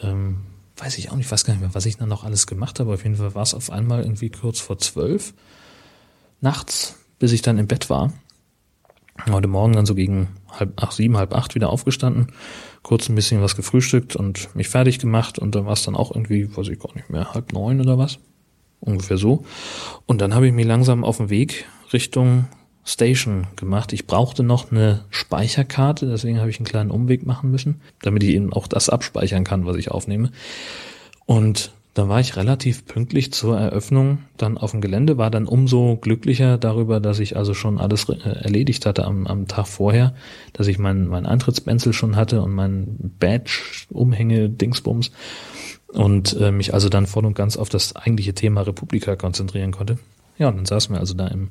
ähm, 0.00 0.38
weiß 0.76 0.98
ich 0.98 1.10
auch 1.10 1.16
nicht, 1.16 1.30
weiß 1.30 1.44
gar 1.44 1.54
nicht 1.54 1.60
mehr, 1.60 1.74
was 1.74 1.86
ich 1.86 1.96
dann 1.96 2.08
noch 2.08 2.24
alles 2.24 2.46
gemacht 2.46 2.80
habe. 2.80 2.94
Auf 2.94 3.04
jeden 3.04 3.16
Fall 3.16 3.34
war 3.34 3.42
es 3.42 3.54
auf 3.54 3.70
einmal 3.70 4.02
irgendwie 4.02 4.30
kurz 4.30 4.60
vor 4.60 4.78
zwölf 4.78 5.34
nachts, 6.40 6.98
bis 7.18 7.32
ich 7.32 7.42
dann 7.42 7.58
im 7.58 7.66
Bett 7.66 7.90
war. 7.90 8.12
Heute 9.30 9.48
Morgen 9.48 9.74
dann 9.74 9.86
so 9.86 9.94
gegen 9.94 10.28
halb 10.50 10.82
acht, 10.82 10.94
sieben, 10.94 11.16
halb 11.16 11.34
acht 11.34 11.54
wieder 11.54 11.70
aufgestanden, 11.70 12.28
kurz 12.82 13.08
ein 13.08 13.14
bisschen 13.14 13.42
was 13.42 13.56
gefrühstückt 13.56 14.16
und 14.16 14.54
mich 14.56 14.68
fertig 14.68 14.98
gemacht 14.98 15.38
und 15.38 15.54
dann 15.54 15.66
war 15.66 15.74
es 15.74 15.82
dann 15.82 15.94
auch 15.94 16.10
irgendwie, 16.10 16.54
weiß 16.56 16.68
ich 16.68 16.78
gar 16.78 16.94
nicht 16.94 17.10
mehr, 17.10 17.32
halb 17.34 17.52
neun 17.52 17.80
oder 17.80 17.98
was. 17.98 18.18
Ungefähr 18.80 19.18
so. 19.18 19.44
Und 20.06 20.20
dann 20.20 20.34
habe 20.34 20.48
ich 20.48 20.52
mich 20.52 20.66
langsam 20.66 21.04
auf 21.04 21.18
den 21.18 21.30
Weg 21.30 21.66
Richtung 21.92 22.46
Station 22.84 23.46
gemacht. 23.56 23.92
Ich 23.92 24.06
brauchte 24.06 24.42
noch 24.42 24.72
eine 24.72 25.04
Speicherkarte, 25.10 26.06
deswegen 26.06 26.40
habe 26.40 26.50
ich 26.50 26.58
einen 26.58 26.66
kleinen 26.66 26.90
Umweg 26.90 27.24
machen 27.24 27.50
müssen, 27.50 27.80
damit 28.02 28.22
ich 28.22 28.30
eben 28.30 28.52
auch 28.52 28.66
das 28.66 28.88
abspeichern 28.88 29.44
kann, 29.44 29.66
was 29.66 29.76
ich 29.76 29.90
aufnehme. 29.90 30.30
Und 31.26 31.72
da 31.94 32.08
war 32.08 32.20
ich 32.20 32.36
relativ 32.36 32.86
pünktlich 32.86 33.32
zur 33.32 33.58
Eröffnung 33.58 34.18
dann 34.38 34.56
auf 34.56 34.70
dem 34.70 34.80
Gelände, 34.80 35.18
war 35.18 35.30
dann 35.30 35.46
umso 35.46 35.96
glücklicher 35.96 36.56
darüber, 36.56 37.00
dass 37.00 37.18
ich 37.18 37.36
also 37.36 37.52
schon 37.52 37.78
alles 37.78 38.08
äh, 38.08 38.14
erledigt 38.14 38.86
hatte 38.86 39.04
am, 39.04 39.26
am 39.26 39.46
Tag 39.46 39.66
vorher, 39.66 40.14
dass 40.54 40.68
ich 40.68 40.78
mein, 40.78 41.06
mein 41.06 41.26
Eintrittsbenzel 41.26 41.92
schon 41.92 42.16
hatte 42.16 42.40
und 42.40 42.52
mein 42.52 42.96
Badge, 43.20 43.86
Umhänge, 43.90 44.48
Dingsbums 44.48 45.10
und 45.88 46.34
äh, 46.40 46.50
mich 46.50 46.72
also 46.72 46.88
dann 46.88 47.06
voll 47.06 47.26
und 47.26 47.34
ganz 47.34 47.58
auf 47.58 47.68
das 47.68 47.94
eigentliche 47.94 48.34
Thema 48.34 48.62
Republika 48.62 49.14
konzentrieren 49.14 49.72
konnte. 49.72 49.98
Ja, 50.38 50.48
und 50.48 50.56
dann 50.56 50.66
saßen 50.66 50.94
wir 50.94 51.00
also 51.00 51.12
da 51.12 51.28
im, 51.28 51.50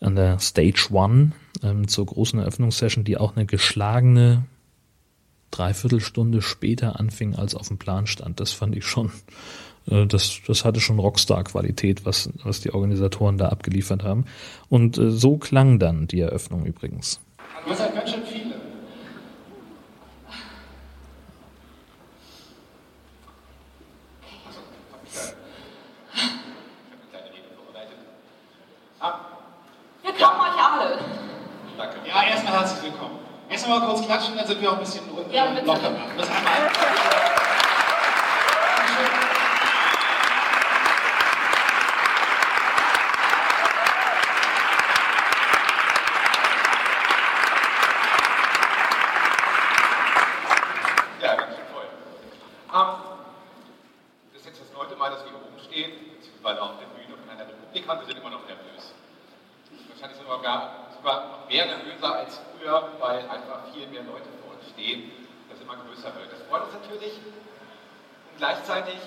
an 0.00 0.16
der 0.16 0.38
Stage 0.38 0.88
One 0.90 1.32
ähm, 1.62 1.88
zur 1.88 2.06
großen 2.06 2.38
Eröffnungssession, 2.38 3.04
die 3.04 3.16
auch 3.16 3.36
eine 3.36 3.46
geschlagene 3.46 4.44
Dreiviertelstunde 5.50 6.42
später 6.42 7.00
anfing, 7.00 7.34
als 7.34 7.54
auf 7.54 7.68
dem 7.68 7.78
Plan 7.78 8.06
stand. 8.06 8.40
Das 8.40 8.52
fand 8.52 8.76
ich 8.76 8.84
schon 8.84 9.10
äh, 9.90 10.06
das, 10.06 10.40
das 10.46 10.64
hatte 10.64 10.80
schon 10.80 10.98
Rockstar-Qualität, 10.98 12.04
was, 12.04 12.30
was 12.44 12.60
die 12.60 12.72
Organisatoren 12.72 13.38
da 13.38 13.48
abgeliefert 13.48 14.02
haben. 14.04 14.26
Und 14.68 14.98
äh, 14.98 15.10
so 15.10 15.38
klang 15.38 15.78
dann 15.78 16.06
die 16.06 16.20
Eröffnung 16.20 16.64
übrigens. 16.64 17.20
Hast 17.66 17.80
halt 17.80 17.94
ganz 17.94 18.10
schön 18.10 18.22
viele. 18.24 18.54
Wir 30.02 30.26
kommen 30.26 30.40
euch 30.40 30.58
alle. 30.58 30.98
Danke. 31.76 31.96
Ja, 32.08 32.22
erstmal 32.24 32.54
herzlich 32.54 32.88
Erstmal 33.68 33.86
kurz 33.86 34.06
klatschen, 34.06 34.34
dann 34.34 34.46
sind 34.46 34.62
wir 34.62 34.70
auch 34.70 34.76
ein 34.76 34.80
bisschen 34.80 35.04
Ja, 35.30 35.44
einmal. 35.44 35.76
Ja, 51.22 51.34
ganz 51.34 51.56
schön 51.56 51.66
voll. 51.74 51.88
Ähm, 52.72 52.94
das 54.32 54.40
ist 54.40 54.46
jetzt 54.46 54.60
das 54.62 54.72
neunte 54.72 54.94
Mal, 54.96 55.10
dass 55.10 55.24
wir 55.24 55.30
hier 55.34 55.42
oben 55.42 55.58
stehen, 55.58 55.90
beziehungsweise 56.14 56.62
auf 56.62 56.78
der 56.78 56.86
Bühne 56.94 57.18
von 57.18 57.28
einer 57.28 57.42
Republik 57.48 57.88
haben. 57.88 58.00
Wir 58.00 58.06
sind 58.06 58.18
immer 58.18 58.30
noch 58.30 58.46
nervös. 58.46 58.94
Wahrscheinlich 59.90 60.18
sind 60.18 60.28
wir 60.28 60.36
sogar, 60.36 60.86
sogar 60.94 61.16
noch 61.26 61.48
mehr 61.50 61.66
nervöser 61.66 62.14
als 62.14 62.40
früher, 62.54 62.88
weil 63.00 63.18
einfach 63.28 63.66
viel 63.74 63.86
mehr 63.88 64.04
Leute 64.06 64.30
vor 64.38 64.54
uns 64.54 64.70
stehen, 64.70 65.10
das 65.50 65.58
immer 65.60 65.74
größer 65.76 66.14
wird. 66.14 66.30
Das 66.30 66.42
freut 66.46 66.62
uns 66.70 66.74
natürlich. 66.78 67.18
Und 67.18 68.36
gleichzeitig 68.38 68.98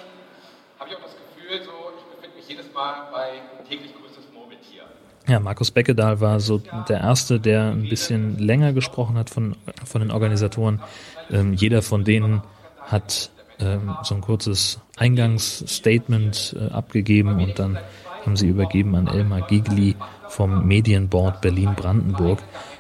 habe 0.80 0.90
ich 0.90 0.96
auch 0.98 1.04
das 1.08 1.16
Gefühl, 1.16 1.64
so, 1.64 1.96
ich 1.96 2.04
befinde 2.12 2.36
mich 2.36 2.48
jedes 2.50 2.68
Mal 2.74 3.08
bei 3.12 3.40
täglich 3.70 3.96
größtes 3.96 4.28
Murmeltier. 4.34 4.84
Ja, 5.28 5.40
Markus 5.62 5.70
Beckedahl 5.70 6.20
war 6.20 6.40
so 6.40 6.60
der 6.90 7.02
Erste, 7.02 7.40
der 7.40 7.66
ein 7.66 7.88
bisschen 7.88 8.40
länger 8.40 8.74
gesprochen 8.74 9.16
hat 9.16 9.30
von, 9.30 9.56
von 9.86 10.02
den 10.02 10.10
Organisatoren. 10.10 10.82
Ähm, 11.30 11.54
jeder 11.54 11.84
von 11.84 12.04
denen 12.04 12.42
hat 12.80 13.30
ähm, 13.60 13.96
so 14.02 14.16
ein 14.16 14.22
kurzes 14.22 14.80
Eingangsstatement 14.98 16.56
äh, 16.60 16.74
abgegeben 16.74 17.40
und 17.40 17.60
dann 17.60 17.78
haben 18.26 18.38
sie 18.38 18.48
übergeben 18.48 18.96
an 18.96 19.06
Elmar 19.06 19.42
Gigli 19.42 19.96
vom 20.30 20.66
Medienboard 20.66 21.42
Berlin-Brandenburg. 21.42 22.40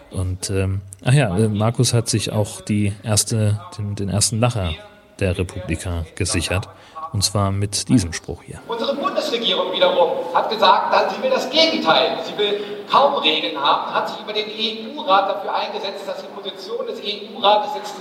Und 0.09 0.49
ähm, 0.49 0.81
ach 1.05 1.13
ja, 1.13 1.37
äh, 1.37 1.49
Markus 1.49 1.93
hat 1.93 2.09
sich 2.09 2.31
auch 2.31 2.61
die 2.61 2.93
erste, 3.03 3.61
den, 3.77 3.93
den 3.93 4.09
ersten 4.09 4.39
Lacher 4.39 4.73
der 5.19 5.37
Republika 5.37 6.07
gesichert. 6.15 6.67
Und 7.13 7.23
zwar 7.23 7.51
mit 7.51 7.89
diesem 7.89 8.11
Spruch 8.11 8.41
hier. 8.41 8.59
Unsere 8.67 8.95
Bundesregierung 8.95 9.71
wiederum 9.71 10.10
gesagt, 10.51 10.93
dass 10.93 11.15
sie 11.15 11.23
will 11.23 11.29
das 11.31 11.49
Gegenteil. 11.49 12.17
Sie 12.23 12.37
will 12.37 12.83
kaum 12.91 13.15
Regeln 13.15 13.59
haben, 13.59 13.93
hat 13.93 14.09
sich 14.09 14.19
über 14.19 14.33
den 14.33 14.47
EU-Rat 14.47 15.29
dafür 15.29 15.55
eingesetzt, 15.55 16.07
dass 16.07 16.21
die 16.21 16.27
Position 16.27 16.85
des 16.85 16.99
EU-Rates 16.99 17.71
jetzt 17.75 17.95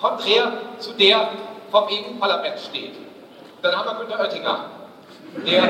konträr 0.00 0.52
zu 0.78 0.92
der 0.94 1.28
vom 1.70 1.84
EU-Parlament 1.84 2.58
steht. 2.58 2.96
Und 2.96 3.62
dann 3.62 3.76
haben 3.76 3.86
wir 3.86 4.06
Günter 4.06 4.20
Oettinger, 4.20 4.64
der 5.46 5.62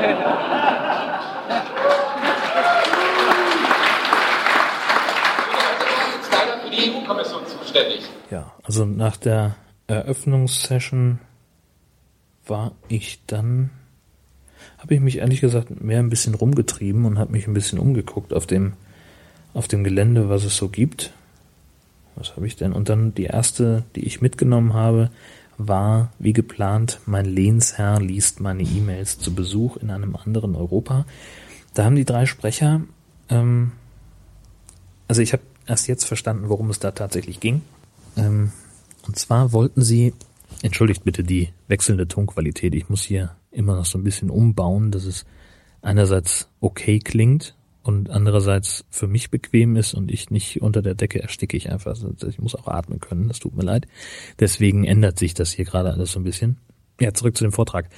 die 6.71 6.91
EU-Kommission 6.91 7.45
zuständig. 7.45 8.03
Ja, 8.29 8.51
also 8.63 8.85
nach 8.85 9.17
der 9.17 9.55
Eröffnungssession 9.87 11.19
war 12.47 12.71
ich 12.87 13.25
dann, 13.25 13.69
habe 14.77 14.95
ich 14.95 15.01
mich 15.01 15.17
ehrlich 15.17 15.41
gesagt 15.41 15.81
mehr 15.81 15.99
ein 15.99 16.09
bisschen 16.09 16.35
rumgetrieben 16.35 17.05
und 17.05 17.19
habe 17.19 17.31
mich 17.31 17.47
ein 17.47 17.53
bisschen 17.53 17.79
umgeguckt 17.79 18.33
auf 18.33 18.45
dem, 18.45 18.73
auf 19.53 19.67
dem 19.67 19.83
Gelände, 19.83 20.29
was 20.29 20.43
es 20.43 20.57
so 20.57 20.69
gibt. 20.69 21.11
Was 22.15 22.35
habe 22.35 22.47
ich 22.47 22.55
denn? 22.55 22.73
Und 22.73 22.89
dann 22.89 23.13
die 23.13 23.25
erste, 23.25 23.83
die 23.95 24.05
ich 24.05 24.21
mitgenommen 24.21 24.73
habe, 24.73 25.09
war 25.57 26.11
wie 26.19 26.33
geplant, 26.33 26.99
mein 27.05 27.25
Lehnsherr 27.25 27.99
liest 27.99 28.39
meine 28.39 28.63
E-Mails 28.63 29.19
zu 29.19 29.33
Besuch 29.33 29.77
in 29.77 29.89
einem 29.89 30.15
anderen 30.15 30.55
Europa. 30.55 31.05
Da 31.73 31.85
haben 31.85 31.95
die 31.95 32.05
drei 32.05 32.25
Sprecher, 32.25 32.81
ähm, 33.29 33.71
also 35.07 35.21
ich 35.21 35.33
habe 35.33 35.43
erst 35.67 35.87
jetzt 35.87 36.05
verstanden, 36.05 36.49
worum 36.49 36.69
es 36.69 36.79
da 36.79 36.91
tatsächlich 36.91 37.39
ging. 37.39 37.61
Ähm, 38.17 38.51
und 39.07 39.17
zwar 39.17 39.51
wollten 39.51 39.81
sie, 39.81 40.13
entschuldigt 40.61 41.03
bitte 41.03 41.23
die 41.23 41.49
wechselnde 41.67 42.07
Tonqualität, 42.07 42.75
ich 42.75 42.89
muss 42.89 43.03
hier 43.03 43.35
immer 43.51 43.75
noch 43.75 43.85
so 43.85 43.97
ein 43.97 44.03
bisschen 44.03 44.29
umbauen, 44.29 44.91
dass 44.91 45.05
es 45.05 45.25
einerseits 45.81 46.49
okay 46.59 46.99
klingt 46.99 47.55
und 47.83 48.09
andererseits 48.09 48.85
für 48.89 49.07
mich 49.07 49.31
bequem 49.31 49.75
ist 49.75 49.93
und 49.93 50.11
ich 50.11 50.29
nicht 50.29 50.61
unter 50.61 50.81
der 50.81 50.95
Decke 50.95 51.21
ersticke 51.21 51.57
ich 51.57 51.71
einfach. 51.71 51.91
Also 51.91 52.13
Ich 52.27 52.39
muss 52.39 52.55
auch 52.55 52.67
atmen 52.67 52.99
können, 52.99 53.27
das 53.27 53.39
tut 53.39 53.55
mir 53.55 53.63
leid. 53.63 53.87
Deswegen 54.39 54.83
ändert 54.83 55.17
sich 55.17 55.33
das 55.33 55.51
hier 55.51 55.65
gerade 55.65 55.91
alles 55.91 56.11
so 56.11 56.19
ein 56.19 56.23
bisschen. 56.23 56.57
Ja, 56.99 57.13
zurück 57.13 57.35
zu 57.35 57.43
dem 57.43 57.51
Vortrag. 57.51 57.89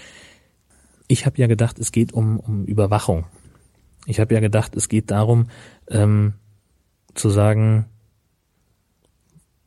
ich 1.08 1.26
habe 1.26 1.38
ja 1.38 1.48
gedacht, 1.48 1.80
es 1.80 1.92
geht 1.92 2.14
um, 2.14 2.40
um 2.40 2.66
Überwachung. 2.66 3.26
Ich 4.06 4.20
habe 4.20 4.34
ja 4.34 4.40
gedacht, 4.40 4.76
es 4.76 4.90
geht 4.90 5.12
darum, 5.12 5.50
ähm, 5.90 6.34
zu 7.14 7.30
sagen, 7.30 7.86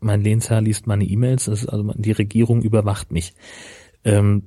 mein 0.00 0.22
Lehnsherr 0.22 0.60
liest 0.60 0.86
meine 0.86 1.04
E-Mails, 1.04 1.48
also 1.48 1.92
die 1.94 2.12
Regierung 2.12 2.62
überwacht 2.62 3.12
mich. 3.12 3.34
Ähm, 4.04 4.44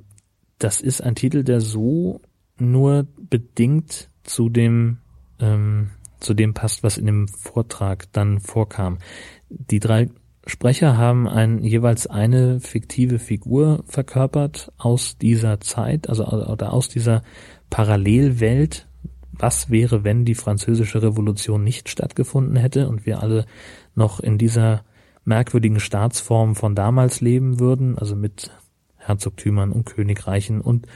das 0.59 0.81
ist 0.81 1.01
ein 1.01 1.15
Titel, 1.15 1.43
der 1.43 1.61
so 1.61 2.21
nur 2.57 3.07
bedingt 3.17 4.09
zu 4.23 4.49
dem 4.49 4.99
ähm, 5.39 5.91
zu 6.19 6.33
dem 6.33 6.53
passt, 6.53 6.83
was 6.83 6.97
in 6.97 7.05
dem 7.05 7.27
Vortrag 7.27 8.11
dann 8.11 8.39
vorkam. 8.39 8.97
Die 9.49 9.79
drei 9.79 10.09
Sprecher 10.45 10.97
haben 10.97 11.27
ein, 11.27 11.63
jeweils 11.63 12.07
eine 12.07 12.59
fiktive 12.59 13.19
Figur 13.19 13.83
verkörpert 13.85 14.71
aus 14.77 15.17
dieser 15.17 15.59
Zeit, 15.61 16.09
also 16.09 16.25
oder 16.27 16.73
aus 16.73 16.89
dieser 16.89 17.23
Parallelwelt. 17.69 18.87
Was 19.31 19.69
wäre, 19.69 20.03
wenn 20.03 20.25
die 20.25 20.35
französische 20.35 21.01
Revolution 21.01 21.63
nicht 21.63 21.87
stattgefunden 21.87 22.57
hätte 22.57 22.89
und 22.89 23.05
wir 23.05 23.21
alle 23.21 23.45
noch 23.95 24.19
in 24.19 24.37
dieser 24.37 24.83
merkwürdigen 25.23 25.79
Staatsform 25.79 26.55
von 26.55 26.75
damals 26.75 27.21
leben 27.21 27.59
würden, 27.59 27.97
also 27.97 28.15
mit 28.15 28.51
Herzogtümern 28.99 29.71
und 29.71 29.85
Königreichen 29.85 30.61
und 30.61 30.87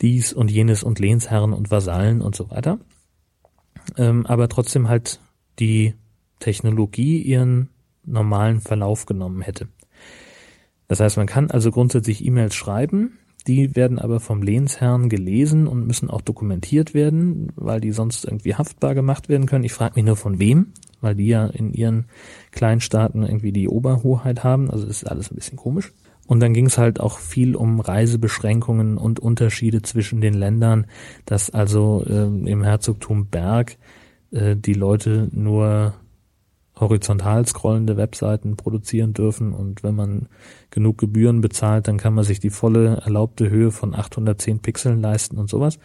dies 0.00 0.32
und 0.32 0.50
jenes 0.50 0.82
und 0.82 0.98
Lehnsherren 0.98 1.52
und 1.52 1.70
Vasallen 1.70 2.20
und 2.20 2.36
so 2.36 2.50
weiter. 2.50 2.78
Ähm, 3.96 4.26
aber 4.26 4.48
trotzdem 4.48 4.88
halt 4.88 5.20
die 5.58 5.94
Technologie 6.38 7.20
ihren 7.20 7.68
normalen 8.04 8.60
Verlauf 8.60 9.06
genommen 9.06 9.42
hätte. 9.42 9.68
Das 10.86 11.00
heißt, 11.00 11.16
man 11.16 11.26
kann 11.26 11.50
also 11.50 11.70
grundsätzlich 11.70 12.24
E-Mails 12.24 12.54
schreiben, 12.54 13.18
die 13.46 13.74
werden 13.76 13.98
aber 13.98 14.20
vom 14.20 14.42
Lehnsherrn 14.42 15.08
gelesen 15.08 15.66
und 15.66 15.86
müssen 15.86 16.10
auch 16.10 16.20
dokumentiert 16.20 16.92
werden, 16.92 17.52
weil 17.56 17.80
die 17.80 17.92
sonst 17.92 18.24
irgendwie 18.24 18.54
haftbar 18.54 18.94
gemacht 18.94 19.28
werden 19.28 19.46
können. 19.46 19.64
Ich 19.64 19.72
frage 19.72 19.94
mich 19.96 20.04
nur 20.04 20.16
von 20.16 20.38
wem, 20.38 20.72
weil 21.00 21.14
die 21.14 21.28
ja 21.28 21.46
in 21.46 21.72
ihren 21.72 22.06
Kleinstaaten 22.50 23.22
irgendwie 23.22 23.52
die 23.52 23.68
Oberhoheit 23.68 24.44
haben. 24.44 24.70
Also 24.70 24.86
ist 24.86 25.08
alles 25.08 25.30
ein 25.30 25.34
bisschen 25.34 25.56
komisch. 25.56 25.92
Und 26.28 26.40
dann 26.40 26.52
ging 26.52 26.66
es 26.66 26.76
halt 26.76 27.00
auch 27.00 27.18
viel 27.18 27.56
um 27.56 27.80
Reisebeschränkungen 27.80 28.98
und 28.98 29.18
Unterschiede 29.18 29.80
zwischen 29.80 30.20
den 30.20 30.34
Ländern, 30.34 30.86
dass 31.24 31.48
also 31.48 32.04
äh, 32.06 32.26
im 32.26 32.62
Herzogtum 32.62 33.26
Berg 33.26 33.78
äh, 34.30 34.54
die 34.54 34.74
Leute 34.74 35.28
nur 35.32 35.94
horizontal 36.76 37.46
scrollende 37.46 37.96
Webseiten 37.96 38.56
produzieren 38.56 39.14
dürfen 39.14 39.54
und 39.54 39.82
wenn 39.82 39.96
man 39.96 40.28
genug 40.70 40.98
Gebühren 40.98 41.40
bezahlt, 41.40 41.88
dann 41.88 41.96
kann 41.96 42.12
man 42.12 42.24
sich 42.24 42.40
die 42.40 42.50
volle 42.50 43.00
erlaubte 43.04 43.48
Höhe 43.48 43.70
von 43.70 43.94
810 43.94 44.60
Pixeln 44.60 45.00
leisten 45.00 45.38
und 45.38 45.48
sowas. 45.48 45.78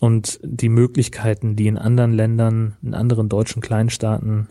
Und 0.00 0.40
die 0.42 0.70
Möglichkeiten, 0.70 1.54
die 1.54 1.68
in 1.68 1.78
anderen 1.78 2.14
Ländern, 2.14 2.76
in 2.82 2.94
anderen 2.94 3.28
deutschen 3.28 3.60
Kleinstaaten 3.60 4.48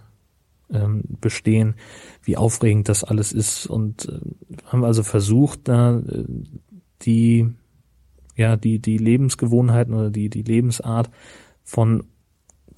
ähm, 0.72 1.04
bestehen, 1.22 1.76
wie 2.24 2.38
aufregend 2.38 2.90
das 2.90 3.04
alles 3.04 3.32
ist 3.32 3.68
und 3.68 4.10
äh, 4.10 4.20
haben 4.66 4.84
also 4.84 5.04
versucht, 5.04 5.68
da 5.68 6.00
äh, 6.00 6.26
die 7.02 7.50
ja 8.36 8.58
die 8.58 8.80
die 8.80 8.98
Lebensgewohnheiten 8.98 9.94
oder 9.94 10.10
die 10.10 10.30
die 10.30 10.44
Lebensart 10.44 11.10
von 11.64 12.04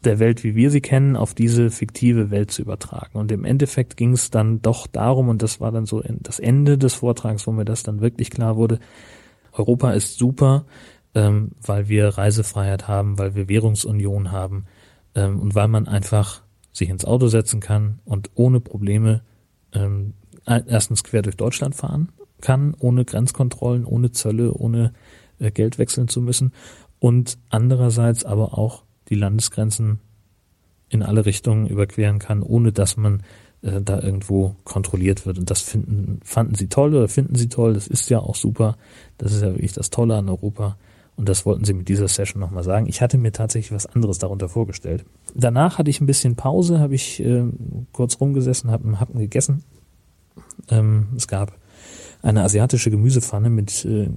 der 0.04 0.20
Welt, 0.20 0.44
wie 0.44 0.56
wir 0.56 0.70
sie 0.70 0.82
kennen, 0.82 1.16
auf 1.16 1.34
diese 1.34 1.70
fiktive 1.70 2.30
Welt 2.30 2.52
zu 2.52 2.62
übertragen. 2.62 3.18
Und 3.18 3.32
im 3.32 3.46
Endeffekt 3.46 3.98
ging 3.98 4.14
es 4.14 4.30
dann 4.30 4.62
doch 4.62 4.86
darum, 4.88 5.28
und 5.28 5.42
das 5.42 5.60
war 5.60 5.72
dann 5.72 5.86
so 5.86 6.04
das 6.20 6.40
Ende 6.40 6.78
des 6.78 6.94
Vortrags, 6.94 7.48
wo 7.48 7.52
mir 7.52 7.66
das 7.66 7.84
dann 7.84 8.00
wirklich 8.00 8.30
klar 8.30 8.58
wurde, 8.58 8.80
Europa 9.52 9.92
ist 9.92 10.18
super, 10.18 10.66
ähm, 11.16 11.52
weil 11.62 11.90
wir 11.90 12.10
Reisefreiheit 12.10 12.88
haben, 12.88 13.18
weil 13.18 13.36
wir 13.36 13.50
Währungsunion 13.50 14.32
haben 14.32 14.66
ähm, 15.16 15.40
und 15.40 15.56
weil 15.56 15.68
man 15.68 15.88
einfach 15.88 16.44
sich 16.78 16.90
ins 16.90 17.06
Auto 17.06 17.28
setzen 17.28 17.60
kann 17.60 18.00
und 18.06 18.30
ohne 18.36 18.60
Probleme 18.60 19.22
ähm, 19.74 20.14
erstens 20.46 21.04
quer 21.04 21.22
durch 21.22 21.36
Deutschland 21.36 21.76
fahren 21.76 22.10
kann, 22.40 22.76
ohne 22.80 23.04
Grenzkontrollen, 23.04 23.86
ohne 23.86 24.12
Zölle, 24.12 24.54
ohne 24.54 24.94
äh, 25.40 25.52
Geld 25.52 25.78
wechseln 25.78 26.08
zu 26.08 26.22
müssen 26.22 26.54
und 27.00 27.38
andererseits 27.50 28.26
aber 28.26 28.58
auch 28.58 28.84
die 29.10 29.16
Landesgrenzen 29.16 30.00
in 30.90 31.04
alle 31.04 31.26
Richtungen 31.26 31.68
überqueren 31.68 32.20
kann, 32.20 32.42
ohne 32.42 32.72
dass 32.72 32.96
man 32.98 33.24
äh, 33.62 33.82
da 33.82 34.02
irgendwo 34.02 34.56
kontrolliert 34.64 35.26
wird. 35.26 35.38
Und 35.38 35.50
das 35.50 35.62
finden, 35.62 36.20
fanden 36.24 36.56
sie 36.56 36.68
toll 36.68 36.96
oder 36.96 37.08
finden 37.08 37.36
sie 37.36 37.50
toll. 37.50 37.74
Das 37.74 37.88
ist 37.88 38.10
ja 38.10 38.20
auch 38.20 38.36
super. 38.36 38.78
Das 39.18 39.34
ist 39.34 39.42
ja 39.42 39.50
wirklich 39.50 39.74
das 39.74 39.90
Tolle 39.90 40.16
an 40.16 40.30
Europa. 40.30 40.78
Und 41.18 41.28
das 41.28 41.46
wollten 41.48 41.66
sie 41.66 41.74
mit 41.74 41.90
dieser 41.90 42.08
Session 42.08 42.40
nochmal 42.40 42.64
sagen. 42.64 42.86
Ich 42.88 43.02
hatte 43.02 43.18
mir 43.18 43.32
tatsächlich 43.32 43.72
was 43.72 43.88
anderes 43.88 44.20
darunter 44.20 44.50
vorgestellt. 44.50 45.04
Danach 45.34 45.80
hatte 45.80 45.90
ich 45.90 46.00
ein 46.00 46.06
bisschen 46.06 46.36
Pause, 46.36 46.80
habe 46.80 46.94
ich 46.94 47.20
äh, 47.20 47.44
kurz 47.92 48.22
rumgesessen, 48.22 48.70
habe 48.70 49.00
hab 49.00 49.12
gegessen. 49.14 49.64
Ähm, 50.70 51.08
es 51.16 51.28
gab 51.28 51.54
eine 52.22 52.44
asiatische 52.44 52.92
Gemüsepfanne 52.92 53.50
mit, 53.50 53.84
äh, 53.86 54.10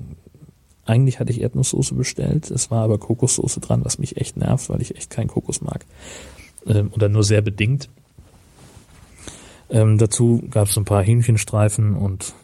eigentlich 0.84 1.20
hatte 1.20 1.32
ich 1.32 1.40
Erdnusssoße 1.40 1.94
bestellt, 1.94 2.50
es 2.50 2.70
war 2.70 2.82
aber 2.82 2.98
Kokossoße 2.98 3.60
dran, 3.60 3.84
was 3.84 3.98
mich 3.98 4.16
echt 4.18 4.36
nervt, 4.36 4.68
weil 4.68 4.82
ich 4.82 4.96
echt 4.96 5.10
keinen 5.10 5.28
Kokos 5.28 5.62
mag. 5.62 5.86
Ähm, 6.66 6.90
oder 6.94 7.08
nur 7.08 7.24
sehr 7.24 7.40
bedingt. 7.40 7.88
Ähm, 9.70 9.98
dazu 9.98 10.42
gab 10.50 10.68
es 10.68 10.76
ein 10.76 10.84
paar 10.84 11.02
Hähnchenstreifen 11.02 11.94
und 11.94 12.34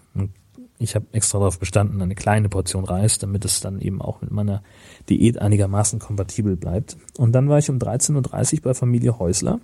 ich 0.79 0.95
habe 0.95 1.07
extra 1.13 1.39
darauf 1.39 1.59
bestanden, 1.59 2.03
eine 2.03 2.15
kleine 2.15 2.49
Portion 2.49 2.85
Reis, 2.85 3.19
damit 3.19 3.45
es 3.45 3.61
dann 3.61 3.81
eben 3.81 4.03
auch 4.03 4.21
mit 4.21 4.31
meiner 4.31 4.63
Diät 5.09 5.39
einigermaßen 5.39 5.99
kompatibel 5.99 6.57
bleibt. 6.57 6.97
Und 7.17 7.33
dann 7.33 7.49
war 7.49 7.59
ich 7.59 7.71
um 7.71 7.79
13.30 7.79 8.57
Uhr 8.57 8.63
bei 8.63 8.75
Familie 8.75 9.19
Häusler. 9.19 9.61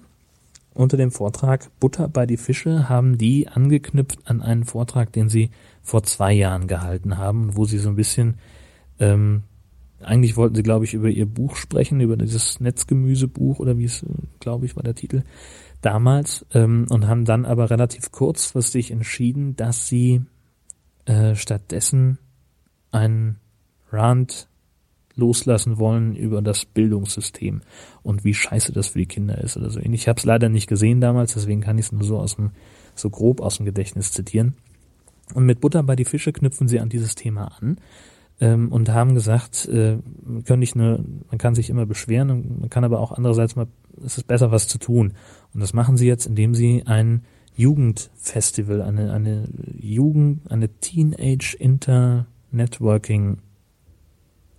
Unter 0.74 0.96
dem 0.96 1.10
Vortrag 1.10 1.68
Butter 1.80 2.08
bei 2.08 2.24
die 2.24 2.38
Fische 2.38 2.88
haben 2.88 3.18
die 3.18 3.46
angeknüpft 3.46 4.20
an 4.24 4.40
einen 4.40 4.64
Vortrag, 4.64 5.12
den 5.12 5.28
sie 5.28 5.50
vor 5.82 6.02
zwei 6.02 6.32
Jahren 6.32 6.66
gehalten 6.66 7.18
haben, 7.18 7.56
wo 7.56 7.66
sie 7.66 7.78
so 7.78 7.90
ein 7.90 7.96
bisschen, 7.96 8.38
ähm, 8.98 9.42
eigentlich 10.00 10.36
wollten 10.36 10.54
sie, 10.54 10.62
glaube 10.62 10.86
ich, 10.86 10.94
über 10.94 11.10
ihr 11.10 11.26
Buch 11.26 11.56
sprechen, 11.56 12.00
über 12.00 12.16
dieses 12.16 12.58
Netzgemüsebuch 12.58 13.58
oder 13.58 13.76
wie 13.76 13.84
es, 13.84 14.04
glaube 14.40 14.64
ich, 14.64 14.74
war 14.74 14.82
der 14.82 14.94
Titel 14.94 15.24
damals, 15.82 16.46
ähm, 16.54 16.86
und 16.88 17.06
haben 17.06 17.26
dann 17.26 17.44
aber 17.44 17.68
relativ 17.68 18.10
kurzfristig 18.10 18.92
entschieden, 18.92 19.56
dass 19.56 19.88
sie 19.88 20.22
äh, 21.06 21.34
stattdessen 21.34 22.18
einen 22.90 23.36
Rand 23.90 24.48
loslassen 25.14 25.78
wollen 25.78 26.16
über 26.16 26.40
das 26.40 26.64
Bildungssystem 26.64 27.60
und 28.02 28.24
wie 28.24 28.34
scheiße 28.34 28.72
das 28.72 28.88
für 28.88 28.98
die 28.98 29.06
Kinder 29.06 29.38
ist 29.38 29.56
oder 29.56 29.70
so. 29.70 29.80
Ich 29.80 30.08
habe 30.08 30.18
es 30.18 30.24
leider 30.24 30.48
nicht 30.48 30.68
gesehen 30.68 31.00
damals, 31.00 31.34
deswegen 31.34 31.60
kann 31.60 31.78
ich 31.78 31.86
es 31.86 31.92
nur 31.92 32.04
so 32.04 32.18
aus 32.18 32.36
dem 32.36 32.52
so 32.94 33.10
grob 33.10 33.40
aus 33.40 33.56
dem 33.56 33.66
Gedächtnis 33.66 34.12
zitieren. 34.12 34.54
Und 35.34 35.46
mit 35.46 35.60
Butter 35.60 35.82
bei 35.82 35.96
die 35.96 36.04
Fische 36.04 36.32
knüpfen 36.32 36.68
sie 36.68 36.80
an 36.80 36.88
dieses 36.88 37.14
Thema 37.14 37.52
an 37.58 37.78
ähm, 38.40 38.70
und 38.70 38.90
haben 38.90 39.14
gesagt, 39.14 39.66
äh, 39.68 39.98
kann 40.44 40.58
nicht 40.58 40.76
nur, 40.76 41.04
man 41.30 41.38
kann 41.38 41.54
sich 41.54 41.70
immer 41.70 41.86
beschweren, 41.86 42.58
man 42.60 42.70
kann 42.70 42.84
aber 42.84 43.00
auch 43.00 43.12
andererseits 43.12 43.56
mal, 43.56 43.66
es 44.04 44.18
ist 44.18 44.26
besser 44.26 44.50
was 44.50 44.68
zu 44.68 44.78
tun. 44.78 45.14
Und 45.54 45.60
das 45.60 45.72
machen 45.72 45.96
sie 45.96 46.06
jetzt, 46.06 46.26
indem 46.26 46.54
sie 46.54 46.82
ein 46.86 47.22
Jugendfestival, 47.56 48.82
eine, 48.82 49.12
eine 49.12 49.48
Jugend, 49.78 50.50
eine 50.50 50.68
Teenage 50.68 51.56
Inter 51.58 52.26
Networking 52.50 53.38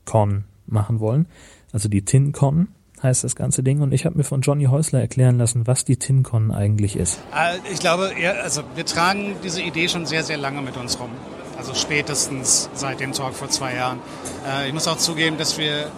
Con 0.05 0.45
machen 0.67 0.99
wollen. 0.99 1.27
Also 1.71 1.89
die 1.89 2.03
TinCon 2.03 2.67
heißt 3.01 3.23
das 3.23 3.35
ganze 3.35 3.63
Ding. 3.63 3.81
Und 3.81 3.93
ich 3.93 4.05
habe 4.05 4.17
mir 4.17 4.23
von 4.23 4.41
Johnny 4.41 4.65
Häusler 4.65 5.01
erklären 5.01 5.37
lassen, 5.37 5.67
was 5.67 5.85
die 5.85 5.97
TinCon 5.97 6.51
eigentlich 6.51 6.95
ist. 6.95 7.19
Äh, 7.35 7.57
ich 7.71 7.79
glaube, 7.79 8.11
also 8.41 8.63
wir 8.75 8.85
tragen 8.85 9.35
diese 9.43 9.61
Idee 9.61 9.89
schon 9.89 10.05
sehr, 10.05 10.23
sehr 10.23 10.37
lange 10.37 10.61
mit 10.61 10.77
uns 10.77 10.99
rum. 10.99 11.09
Also 11.57 11.75
spätestens 11.75 12.69
seit 12.73 12.99
dem 12.99 13.11
Talk 13.11 13.33
vor 13.33 13.49
zwei 13.49 13.75
Jahren. 13.75 13.99
Äh, 14.47 14.67
ich 14.67 14.73
muss 14.73 14.87
auch 14.87 14.97
zugeben, 14.97 15.37
dass 15.37 15.57
wir 15.57 15.91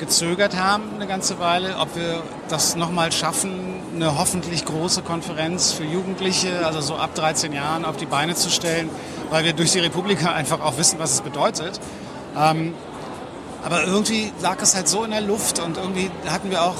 gezögert 0.00 0.56
haben 0.56 0.82
eine 0.96 1.06
ganze 1.06 1.38
Weile, 1.38 1.76
ob 1.78 1.94
wir 1.94 2.22
das 2.48 2.74
nochmal 2.74 3.12
schaffen, 3.12 3.52
eine 3.94 4.18
hoffentlich 4.18 4.64
große 4.64 5.02
Konferenz 5.02 5.72
für 5.72 5.84
Jugendliche, 5.84 6.66
also 6.66 6.80
so 6.80 6.96
ab 6.96 7.14
13 7.14 7.52
Jahren, 7.52 7.84
auf 7.84 7.96
die 7.96 8.06
Beine 8.06 8.34
zu 8.34 8.50
stellen, 8.50 8.90
weil 9.30 9.44
wir 9.44 9.52
durch 9.52 9.70
die 9.70 9.78
Republika 9.78 10.32
einfach 10.34 10.60
auch 10.60 10.76
wissen, 10.78 10.98
was 10.98 11.12
es 11.12 11.20
bedeutet. 11.20 11.78
Ähm, 12.36 12.74
aber 13.62 13.84
irgendwie 13.84 14.32
lag 14.42 14.56
es 14.62 14.74
halt 14.74 14.88
so 14.88 15.04
in 15.04 15.10
der 15.10 15.20
Luft 15.20 15.60
und 15.60 15.76
irgendwie 15.76 16.10
hatten 16.26 16.50
wir 16.50 16.62
auch, 16.62 16.76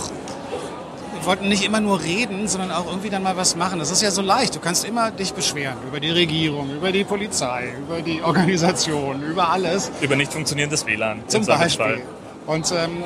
wir 1.15 1.27
wollten 1.27 1.49
nicht 1.49 1.63
immer 1.65 1.81
nur 1.81 2.03
reden, 2.03 2.49
sondern 2.49 2.71
auch 2.73 2.87
irgendwie 2.87 3.11
dann 3.11 3.23
mal 3.23 3.37
was 3.37 3.55
machen. 3.55 3.79
Das 3.79 3.91
ist 3.91 4.01
ja 4.01 4.11
so 4.11 4.23
leicht. 4.23 4.57
Du 4.57 4.61
kannst 4.61 4.87
immer 4.87 5.11
dich 5.11 5.35
beschweren 5.35 5.77
über 5.87 6.01
die 6.01 6.11
Regierung, 6.11 6.71
über 6.75 6.91
die 6.91 7.05
Polizei, 7.05 7.75
über 7.79 8.01
die 8.01 8.23
Organisation, 8.23 9.23
über 9.23 9.51
alles. 9.51 9.93
Über 10.01 10.17
nicht 10.17 10.33
funktionierendes 10.33 10.87
WLAN. 10.87 11.23
Zum 11.29 11.45
Beispiel. 11.45 12.03
Und 12.47 12.73
ähm, 12.73 13.05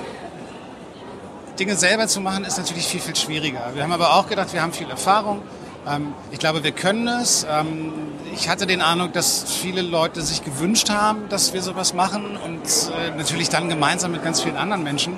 Dinge 1.59 1.77
selber 1.77 2.09
zu 2.09 2.20
machen 2.20 2.44
ist 2.44 2.59
natürlich 2.59 2.87
viel, 2.87 3.01
viel 3.01 3.16
schwieriger. 3.16 3.70
Wir 3.75 3.83
haben 3.83 3.92
aber 3.92 4.14
auch 4.14 4.29
gedacht, 4.29 4.53
wir 4.53 4.62
haben 4.62 4.73
viel 4.73 4.90
Erfahrung. 4.90 5.42
Ähm, 5.87 6.14
ich 6.31 6.38
glaube, 6.38 6.64
wir 6.64 6.73
können 6.73 7.07
es. 7.07 7.47
Ähm, 7.49 7.92
ich 8.35 8.49
hatte 8.49 8.66
den 8.66 8.81
Eindruck, 8.81 9.12
dass 9.12 9.44
viele 9.44 9.83
Leute 9.83 10.23
sich 10.23 10.44
gewünscht 10.44 10.90
haben, 10.90 11.29
dass 11.29 11.53
wir 11.53 11.62
sowas 11.62 11.94
machen 11.94 12.37
und 12.37 12.62
äh, 12.62 13.16
natürlich 13.16 13.49
dann 13.49 13.68
gemeinsam 13.68 14.12
mit 14.12 14.25
ganz 14.25 14.42
vielen 14.42 14.57
anderen 14.57 14.83
Menschen. 14.83 15.14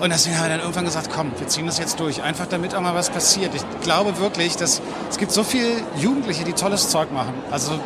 Und 0.00 0.10
deswegen 0.10 0.36
haben 0.36 0.44
wir 0.44 0.50
dann 0.50 0.60
irgendwann 0.60 0.86
gesagt, 0.86 1.10
komm, 1.14 1.30
wir 1.38 1.46
ziehen 1.48 1.66
das 1.66 1.78
jetzt 1.78 2.00
durch, 2.00 2.22
einfach 2.22 2.46
damit 2.46 2.74
auch 2.74 2.80
mal 2.80 2.94
was 2.94 3.10
passiert. 3.10 3.54
Ich 3.54 3.62
glaube 3.82 4.18
wirklich, 4.18 4.56
dass 4.56 4.80
es 5.10 5.18
gibt 5.18 5.30
so 5.30 5.44
viele 5.44 5.68
Jugendliche, 5.98 6.44
die 6.44 6.54
tolles 6.54 6.88
Zeug 6.88 7.12
machen. 7.12 7.34
Also 7.50 7.78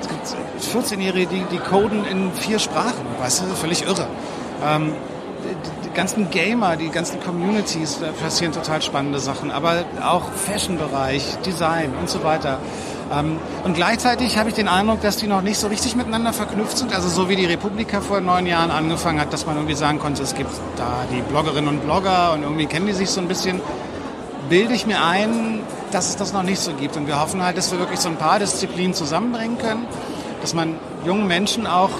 es 0.00 0.08
gibt 0.08 0.86
14-Jährige, 0.86 1.26
die, 1.26 1.44
die 1.50 1.58
coden 1.58 2.04
in 2.04 2.32
vier 2.32 2.60
Sprachen, 2.60 3.04
weißt 3.18 3.42
du, 3.42 3.54
völlig 3.56 3.82
irre. 3.82 4.06
Ähm, 4.64 4.92
die, 5.84 5.94
ganzen 5.94 6.30
Gamer, 6.30 6.76
die 6.76 6.88
ganzen 6.88 7.20
Communities, 7.20 7.98
da 8.00 8.08
passieren 8.12 8.52
total 8.52 8.82
spannende 8.82 9.18
Sachen, 9.18 9.50
aber 9.50 9.84
auch 10.02 10.30
Fashion-Bereich, 10.32 11.36
Design 11.44 11.92
und 12.00 12.08
so 12.08 12.22
weiter. 12.24 12.58
Ähm, 13.12 13.38
und 13.64 13.74
gleichzeitig 13.74 14.38
habe 14.38 14.48
ich 14.48 14.54
den 14.54 14.68
Eindruck, 14.68 15.00
dass 15.00 15.16
die 15.16 15.26
noch 15.26 15.42
nicht 15.42 15.58
so 15.58 15.68
richtig 15.68 15.94
miteinander 15.96 16.32
verknüpft 16.32 16.78
sind. 16.78 16.94
Also 16.94 17.08
so 17.08 17.28
wie 17.28 17.36
die 17.36 17.46
Republika 17.46 18.00
vor 18.00 18.20
neun 18.20 18.46
Jahren 18.46 18.70
angefangen 18.70 19.20
hat, 19.20 19.32
dass 19.32 19.46
man 19.46 19.56
irgendwie 19.56 19.74
sagen 19.74 19.98
konnte, 19.98 20.22
es 20.22 20.34
gibt 20.34 20.50
da 20.76 21.04
die 21.10 21.22
Bloggerinnen 21.22 21.68
und 21.68 21.84
Blogger 21.84 22.32
und 22.32 22.42
irgendwie 22.42 22.66
kennen 22.66 22.86
die 22.86 22.92
sich 22.92 23.10
so 23.10 23.20
ein 23.20 23.28
bisschen, 23.28 23.60
bilde 24.48 24.74
ich 24.74 24.86
mir 24.86 25.02
ein, 25.04 25.60
dass 25.92 26.08
es 26.08 26.16
das 26.16 26.32
noch 26.32 26.42
nicht 26.42 26.60
so 26.60 26.72
gibt. 26.72 26.96
Und 26.96 27.06
wir 27.06 27.20
hoffen 27.20 27.42
halt, 27.42 27.56
dass 27.56 27.70
wir 27.70 27.78
wirklich 27.78 28.00
so 28.00 28.08
ein 28.08 28.16
paar 28.16 28.38
Disziplinen 28.38 28.94
zusammenbringen 28.94 29.58
können, 29.58 29.86
dass 30.40 30.54
man 30.54 30.74
jungen 31.04 31.26
Menschen 31.26 31.66
auch 31.66 31.90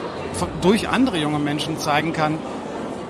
durch 0.60 0.88
andere 0.88 1.18
junge 1.18 1.38
Menschen 1.38 1.78
zeigen 1.78 2.12
kann, 2.12 2.38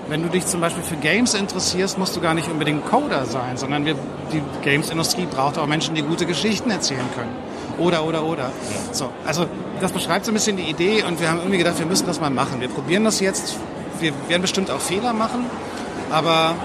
wenn 0.09 0.23
du 0.23 0.29
dich 0.29 0.45
zum 0.45 0.61
Beispiel 0.61 0.83
für 0.83 0.95
Games 0.95 1.33
interessierst, 1.33 1.97
musst 1.97 2.15
du 2.15 2.21
gar 2.21 2.33
nicht 2.33 2.49
unbedingt 2.49 2.85
Coder 2.85 3.25
sein, 3.25 3.57
sondern 3.57 3.85
wir, 3.85 3.95
die 4.31 4.41
Games-Industrie 4.63 5.25
braucht 5.25 5.57
auch 5.57 5.67
Menschen, 5.67 5.95
die 5.95 6.01
gute 6.01 6.25
Geschichten 6.25 6.71
erzählen 6.71 7.05
können. 7.15 7.31
Oder, 7.77 8.05
oder, 8.05 8.25
oder. 8.25 8.51
So, 8.91 9.09
also 9.25 9.45
das 9.81 9.91
beschreibt 9.91 10.25
so 10.25 10.31
ein 10.31 10.33
bisschen 10.33 10.57
die 10.57 10.63
Idee 10.63 11.03
und 11.03 11.19
wir 11.19 11.29
haben 11.29 11.39
irgendwie 11.39 11.57
gedacht, 11.57 11.77
wir 11.79 11.85
müssen 11.85 12.07
das 12.07 12.19
mal 12.19 12.29
machen. 12.29 12.61
Wir 12.61 12.69
probieren 12.69 13.03
das 13.03 13.19
jetzt. 13.19 13.57
Wir 13.99 14.13
werden 14.29 14.41
bestimmt 14.41 14.71
auch 14.71 14.79
Fehler 14.79 15.13
machen, 15.13 15.45
aber 16.09 16.55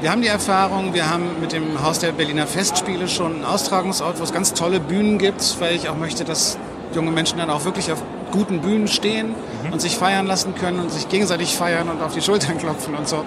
wir 0.00 0.10
haben 0.10 0.20
die 0.20 0.28
Erfahrung, 0.28 0.92
wir 0.92 1.08
haben 1.08 1.40
mit 1.40 1.52
dem 1.52 1.82
Haus 1.82 2.00
der 2.00 2.12
Berliner 2.12 2.46
Festspiele 2.46 3.08
schon 3.08 3.36
einen 3.36 3.44
Austragungsort, 3.44 4.18
wo 4.18 4.24
es 4.24 4.32
ganz 4.32 4.52
tolle 4.52 4.80
Bühnen 4.80 5.18
gibt, 5.18 5.56
weil 5.60 5.74
ich 5.74 5.88
auch 5.88 5.96
möchte, 5.96 6.24
dass 6.24 6.58
junge 6.94 7.10
Menschen 7.10 7.38
dann 7.38 7.50
auch 7.50 7.64
wirklich 7.64 7.90
auf 7.92 8.02
guten 8.32 8.60
Bühnen 8.60 8.88
stehen 8.88 9.28
mhm. 9.64 9.72
und 9.72 9.80
sich 9.80 9.96
feiern 9.96 10.26
lassen 10.26 10.54
können 10.54 10.80
und 10.80 10.90
sich 10.90 11.08
gegenseitig 11.08 11.54
feiern 11.54 11.88
und 11.88 12.02
auf 12.02 12.14
die 12.14 12.22
Schultern 12.22 12.58
klopfen 12.58 12.94
und 12.94 13.08
so. 13.08 13.24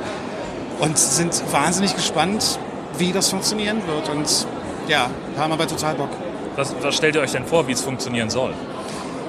Und 0.79 0.97
sind 0.97 1.41
wahnsinnig 1.51 1.95
gespannt, 1.95 2.57
wie 2.97 3.11
das 3.11 3.29
funktionieren 3.29 3.81
wird. 3.87 4.09
Und 4.09 4.47
ja, 4.87 5.09
haben 5.37 5.51
aber 5.51 5.67
total 5.67 5.95
Bock. 5.95 6.09
Was, 6.55 6.73
was 6.81 6.95
stellt 6.95 7.15
ihr 7.15 7.21
euch 7.21 7.31
denn 7.31 7.45
vor, 7.45 7.67
wie 7.67 7.73
es 7.73 7.81
funktionieren 7.81 8.29
soll? 8.29 8.53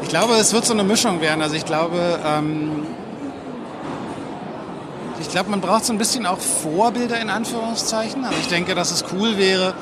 Ich 0.02 0.08
glaube, 0.08 0.34
es 0.34 0.52
wird 0.52 0.64
so 0.64 0.72
eine 0.72 0.84
Mischung 0.84 1.20
werden. 1.20 1.42
Also 1.42 1.56
ich 1.56 1.64
glaube, 1.64 2.18
ähm, 2.24 2.86
ich 5.20 5.28
glaube, 5.28 5.50
man 5.50 5.60
braucht 5.60 5.84
so 5.84 5.92
ein 5.92 5.98
bisschen 5.98 6.26
auch 6.26 6.38
Vorbilder 6.38 7.20
in 7.20 7.30
Anführungszeichen. 7.30 8.24
Also 8.24 8.36
ich 8.40 8.48
denke, 8.48 8.74
dass 8.74 8.90
es 8.90 9.04
cool 9.12 9.36
wäre. 9.38 9.74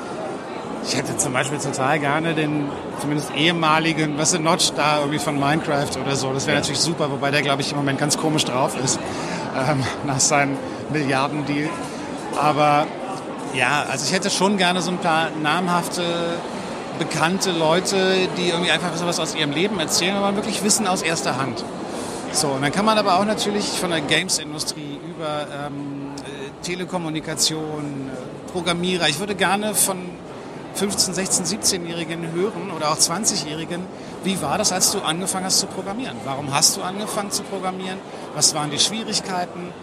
Ich 0.89 0.97
hätte 0.97 1.15
zum 1.17 1.33
Beispiel 1.33 1.59
total 1.59 1.99
gerne 1.99 2.33
den 2.33 2.67
zumindest 2.99 3.31
ehemaligen, 3.35 4.17
was 4.17 4.33
ist 4.33 4.41
Notch 4.41 4.71
da 4.75 4.97
irgendwie 4.97 5.19
von 5.19 5.39
Minecraft 5.39 6.01
oder 6.03 6.15
so. 6.15 6.33
Das 6.33 6.47
wäre 6.47 6.55
ja. 6.55 6.61
natürlich 6.61 6.79
super, 6.79 7.11
wobei 7.11 7.29
der, 7.29 7.43
glaube 7.43 7.61
ich, 7.61 7.69
im 7.69 7.77
Moment 7.77 7.99
ganz 7.99 8.17
komisch 8.17 8.43
drauf 8.45 8.75
ist 8.83 8.99
ähm, 9.55 9.83
nach 10.07 10.19
seinem 10.19 10.57
Milliardendeal. 10.91 11.69
Aber 12.41 12.87
ja, 13.53 13.85
also 13.87 14.03
ich 14.03 14.13
hätte 14.13 14.31
schon 14.31 14.57
gerne 14.57 14.81
so 14.81 14.89
ein 14.89 14.97
paar 14.97 15.29
namhafte, 15.29 16.01
bekannte 16.97 17.51
Leute, 17.51 18.27
die 18.37 18.49
irgendwie 18.49 18.71
einfach 18.71 18.89
was 19.03 19.19
aus 19.19 19.35
ihrem 19.35 19.51
Leben 19.51 19.79
erzählen, 19.79 20.15
aber 20.15 20.35
wirklich 20.37 20.63
wissen 20.63 20.87
aus 20.87 21.03
erster 21.03 21.37
Hand. 21.37 21.63
So, 22.31 22.47
und 22.47 22.63
dann 22.63 22.71
kann 22.71 22.85
man 22.85 22.97
aber 22.97 23.19
auch 23.19 23.25
natürlich 23.25 23.65
von 23.65 23.91
der 23.91 24.01
Games-Industrie 24.01 24.97
über 25.07 25.45
ähm, 25.67 26.13
äh, 26.17 26.65
Telekommunikation, 26.65 28.09
Programmierer, 28.51 29.07
ich 29.07 29.19
würde 29.19 29.35
gerne 29.35 29.75
von 29.75 29.99
15, 30.75 31.13
16, 31.13 31.45
17-Jährigen 31.45 32.31
hören 32.31 32.71
oder 32.75 32.91
auch 32.91 32.97
20-Jährigen, 32.97 33.81
wie 34.23 34.41
war 34.41 34.57
das, 34.57 34.71
als 34.71 34.91
du 34.91 34.99
angefangen 34.99 35.45
hast 35.45 35.59
zu 35.59 35.67
programmieren? 35.67 36.17
Warum 36.25 36.53
hast 36.53 36.77
du 36.77 36.81
angefangen 36.81 37.31
zu 37.31 37.43
programmieren? 37.43 37.99
Was 38.35 38.53
waren 38.53 38.71
die 38.71 38.79
Schwierigkeiten? 38.79 39.73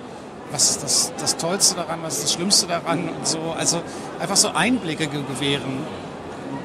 Was 0.50 0.70
ist 0.70 0.82
das, 0.82 1.12
das 1.18 1.36
Tollste 1.36 1.74
daran? 1.74 2.00
Was 2.02 2.14
ist 2.14 2.24
das 2.24 2.32
Schlimmste 2.34 2.66
daran? 2.66 3.08
Und 3.08 3.26
so, 3.26 3.54
also 3.58 3.82
einfach 4.20 4.36
so 4.36 4.48
Einblicke 4.48 5.08
gewähren. 5.08 5.84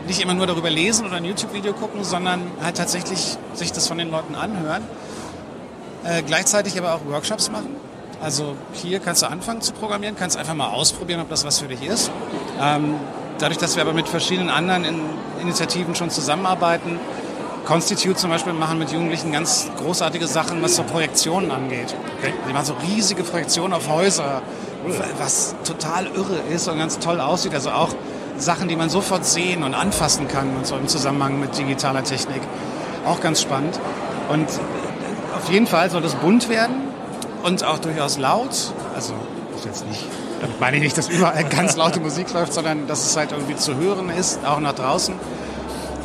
Nicht 0.08 0.22
immer 0.22 0.34
nur 0.34 0.48
darüber 0.48 0.70
lesen 0.70 1.06
oder 1.06 1.16
ein 1.16 1.26
YouTube-Video 1.26 1.74
gucken, 1.74 2.04
sondern 2.04 2.42
halt 2.62 2.78
tatsächlich 2.78 3.38
sich 3.54 3.72
das 3.72 3.88
von 3.88 3.98
den 3.98 4.12
Leuten 4.12 4.36
anhören. 4.36 4.84
Äh, 6.04 6.24
gleichzeitig 6.24 6.78
aber 6.78 6.96
auch 6.96 7.06
Workshops 7.06 7.50
machen. 7.52 7.76
Also 8.22 8.56
hier 8.74 9.00
kannst 9.00 9.24
du 9.24 9.28
anfangen 9.28 9.62
zu 9.62 9.74
programmieren, 9.74 10.16
kannst 10.16 10.38
einfach 10.38 10.54
mal 10.54 10.70
ausprobieren, 10.70 11.22
ob 11.22 11.30
das 11.30 11.44
was 11.44 11.60
für 11.60 11.68
dich 11.68 11.84
ist. 11.84 12.12
Ähm, 12.62 12.96
dadurch, 13.42 13.58
dass 13.58 13.76
wir 13.76 13.82
aber 13.84 13.94
mit 13.94 14.08
verschiedenen 14.08 14.50
anderen 14.50 14.86
Initiativen 15.42 15.96
schon 15.96 16.10
zusammenarbeiten, 16.10 17.00
Constitute 17.66 18.16
zum 18.16 18.30
Beispiel 18.30 18.54
machen 18.54 18.80
mit 18.80 18.92
Jugendlichen 18.92 19.32
ganz 19.32 19.70
großartige 19.78 20.28
Sachen, 20.28 20.62
was 20.62 20.76
so 20.76 20.84
Projektionen 20.84 21.52
angeht. 21.52 21.96
Okay. 22.20 22.34
Die 22.48 22.54
machen 22.54 22.66
so 22.66 22.76
riesige 22.88 23.24
Projektionen 23.24 23.74
auf 23.74 23.88
Häuser, 23.88 24.42
was 25.20 25.56
total 25.64 26.08
irre 26.08 26.40
ist 26.54 26.68
und 26.68 26.78
ganz 26.80 27.00
toll 27.00 27.20
aussieht. 27.20 27.54
Also 27.54 27.72
auch 27.72 27.90
Sachen, 28.38 28.68
die 28.68 28.76
man 28.76 28.90
sofort 28.90 29.26
sehen 29.26 29.64
und 29.64 29.76
anfassen 29.76 30.28
kann 30.28 30.56
und 30.58 30.66
so 30.66 30.76
im 30.76 30.88
Zusammenhang 30.88 31.40
mit 31.40 31.58
digitaler 31.58 32.04
Technik. 32.04 32.42
Auch 33.06 33.22
ganz 33.22 33.42
spannend. 33.42 33.80
Und 34.30 34.48
auf 35.38 35.50
jeden 35.52 35.68
Fall 35.68 35.90
soll 35.92 36.02
das 36.02 36.16
bunt 36.16 36.50
werden 36.50 36.76
und 37.44 37.64
auch 37.64 37.80
durchaus 37.80 38.18
laut. 38.18 38.74
Also 38.96 39.14
ist 39.56 39.66
jetzt 39.66 39.88
nicht, 39.88 40.06
damit 40.42 40.60
meine 40.60 40.78
ich 40.78 40.84
nicht, 40.84 40.98
dass 40.98 41.08
überall 41.08 41.44
ganz 41.46 41.76
laute 41.76 42.00
Musik 42.00 42.34
läuft, 42.34 42.54
sondern 42.54 42.88
dass 42.88 43.06
es 43.06 43.16
halt 43.16 43.32
irgendwie 43.32 43.56
zu 43.56 43.76
hören 43.76 44.10
ist, 44.10 44.44
auch 44.44 44.60
nach 44.60 44.74
draußen. 44.74 45.14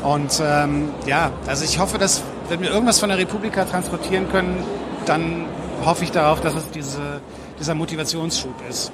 Und 0.02 0.40
ähm, 0.44 0.90
ja, 1.06 1.32
also 1.46 1.64
ich 1.64 1.78
hoffe, 1.78 1.98
dass 1.98 2.22
wenn 2.48 2.60
wir 2.60 2.70
irgendwas 2.70 3.00
von 3.00 3.08
der 3.08 3.18
Republika 3.18 3.64
transportieren 3.64 4.28
können, 4.30 4.62
dann 5.06 5.46
hoffe 5.84 6.04
ich 6.04 6.10
darauf, 6.10 6.40
dass 6.42 6.54
es 6.54 6.70
diese, 6.70 7.20
dieser 7.58 7.74
Motivationsschub 7.74 8.54
ist. 8.68 8.92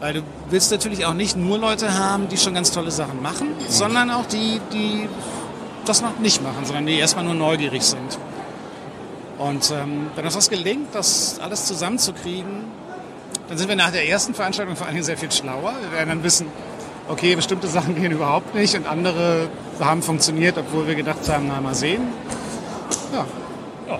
Weil 0.00 0.14
du 0.14 0.22
willst 0.48 0.70
natürlich 0.72 1.04
auch 1.04 1.12
nicht 1.12 1.36
nur 1.36 1.58
Leute 1.58 1.98
haben, 1.98 2.28
die 2.28 2.38
schon 2.38 2.54
ganz 2.54 2.72
tolle 2.72 2.90
Sachen 2.90 3.20
machen, 3.20 3.48
sondern 3.68 4.10
auch 4.10 4.24
die, 4.24 4.60
die 4.72 5.08
das 5.84 6.00
noch 6.00 6.18
nicht 6.18 6.42
machen, 6.42 6.64
sondern 6.64 6.86
die 6.86 6.98
erstmal 6.98 7.24
nur 7.24 7.34
neugierig 7.34 7.82
sind. 7.82 8.18
Und 9.36 9.70
ähm, 9.70 10.06
wenn 10.16 10.24
uns 10.24 10.34
das 10.34 10.48
gelingt, 10.48 10.94
das 10.94 11.38
alles 11.38 11.66
zusammenzukriegen, 11.66 12.64
dann 13.50 13.58
sind 13.58 13.68
wir 13.68 13.74
nach 13.74 13.90
der 13.90 14.08
ersten 14.08 14.32
Veranstaltung 14.32 14.76
vor 14.76 14.86
allen 14.86 14.94
Dingen 14.94 15.04
sehr 15.04 15.18
viel 15.18 15.32
schlauer. 15.32 15.74
Wir 15.82 15.98
werden 15.98 16.08
dann 16.08 16.22
wissen, 16.22 16.46
okay, 17.08 17.34
bestimmte 17.34 17.66
Sachen 17.66 17.96
gehen 17.96 18.12
überhaupt 18.12 18.54
nicht 18.54 18.76
und 18.76 18.86
andere 18.86 19.48
haben 19.80 20.02
funktioniert, 20.02 20.56
obwohl 20.56 20.86
wir 20.86 20.94
gedacht 20.94 21.28
haben, 21.28 21.48
na 21.48 21.60
mal 21.60 21.74
sehen. 21.74 22.00
Ja. 23.12 23.26
ja. 23.88 23.98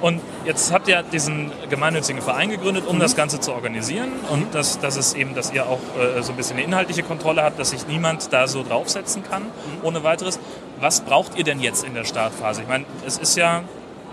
Und 0.00 0.20
jetzt 0.44 0.72
habt 0.72 0.88
ihr 0.88 1.04
diesen 1.04 1.52
gemeinnützigen 1.68 2.20
Verein 2.20 2.50
gegründet, 2.50 2.84
um 2.88 2.96
mhm. 2.96 3.00
das 3.00 3.14
Ganze 3.14 3.38
zu 3.38 3.52
organisieren 3.52 4.10
und 4.28 4.48
mhm. 4.48 4.52
dass, 4.52 4.80
dass 4.80 4.96
es 4.96 5.14
eben, 5.14 5.36
dass 5.36 5.52
ihr 5.52 5.66
auch 5.66 5.78
äh, 5.96 6.20
so 6.22 6.32
ein 6.32 6.36
bisschen 6.36 6.56
eine 6.56 6.66
inhaltliche 6.66 7.04
Kontrolle 7.04 7.44
habt, 7.44 7.60
dass 7.60 7.70
sich 7.70 7.86
niemand 7.86 8.32
da 8.32 8.48
so 8.48 8.64
draufsetzen 8.64 9.22
kann, 9.22 9.44
mhm. 9.44 9.84
ohne 9.84 10.02
weiteres. 10.02 10.40
Was 10.80 11.02
braucht 11.02 11.38
ihr 11.38 11.44
denn 11.44 11.60
jetzt 11.60 11.84
in 11.84 11.94
der 11.94 12.04
Startphase? 12.04 12.62
Ich 12.62 12.68
meine, 12.68 12.86
es 13.06 13.18
ist 13.18 13.36
ja, 13.36 13.62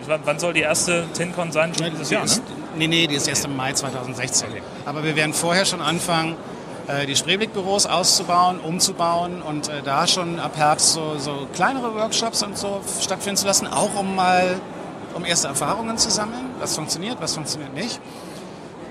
wann 0.05 0.37
soll 0.37 0.53
die 0.53 0.61
erste 0.61 1.05
TinCon 1.15 1.51
sein? 1.51 1.73
Schon 1.73 1.89
dieses 1.89 2.11
Jahr, 2.11 2.25
ne? 2.25 2.31
Nee, 2.77 2.87
nee, 2.87 3.07
die 3.07 3.15
ist 3.15 3.27
erst 3.27 3.45
im 3.45 3.55
Mai 3.55 3.73
2016. 3.73 4.49
Okay. 4.49 4.61
Aber 4.85 5.03
wir 5.03 5.15
werden 5.15 5.33
vorher 5.33 5.65
schon 5.65 5.81
anfangen, 5.81 6.35
äh, 6.87 7.05
die 7.05 7.15
Spreeblick-Büros 7.15 7.85
auszubauen, 7.85 8.59
umzubauen 8.59 9.41
und 9.41 9.67
äh, 9.67 9.81
da 9.83 10.07
schon 10.07 10.39
ab 10.39 10.55
Herbst 10.55 10.93
so, 10.93 11.17
so 11.17 11.47
kleinere 11.53 11.95
Workshops 11.95 12.43
und 12.43 12.57
so 12.57 12.81
stattfinden 13.01 13.37
zu 13.37 13.47
lassen, 13.47 13.67
auch 13.67 13.99
um 13.99 14.15
mal 14.15 14.59
um 15.15 15.25
erste 15.25 15.47
Erfahrungen 15.47 15.97
zu 15.97 16.11
sammeln, 16.11 16.45
was 16.59 16.75
funktioniert, 16.75 17.19
was 17.19 17.33
funktioniert 17.33 17.73
nicht. 17.73 17.99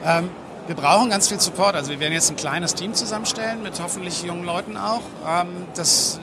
Ähm, 0.05 0.31
wir 0.67 0.75
brauchen 0.75 1.11
ganz 1.11 1.29
viel 1.29 1.39
Support. 1.39 1.77
Also 1.77 1.91
wir 1.91 2.01
werden 2.01 2.13
jetzt 2.13 2.31
ein 2.31 2.37
kleines 2.37 2.75
Team 2.75 2.93
zusammenstellen 2.95 3.63
mit 3.63 3.81
hoffentlich 3.81 4.25
jungen 4.25 4.45
Leuten 4.45 4.77
auch, 4.77 5.03
ähm, 5.27 5.49
dass 5.75 6.19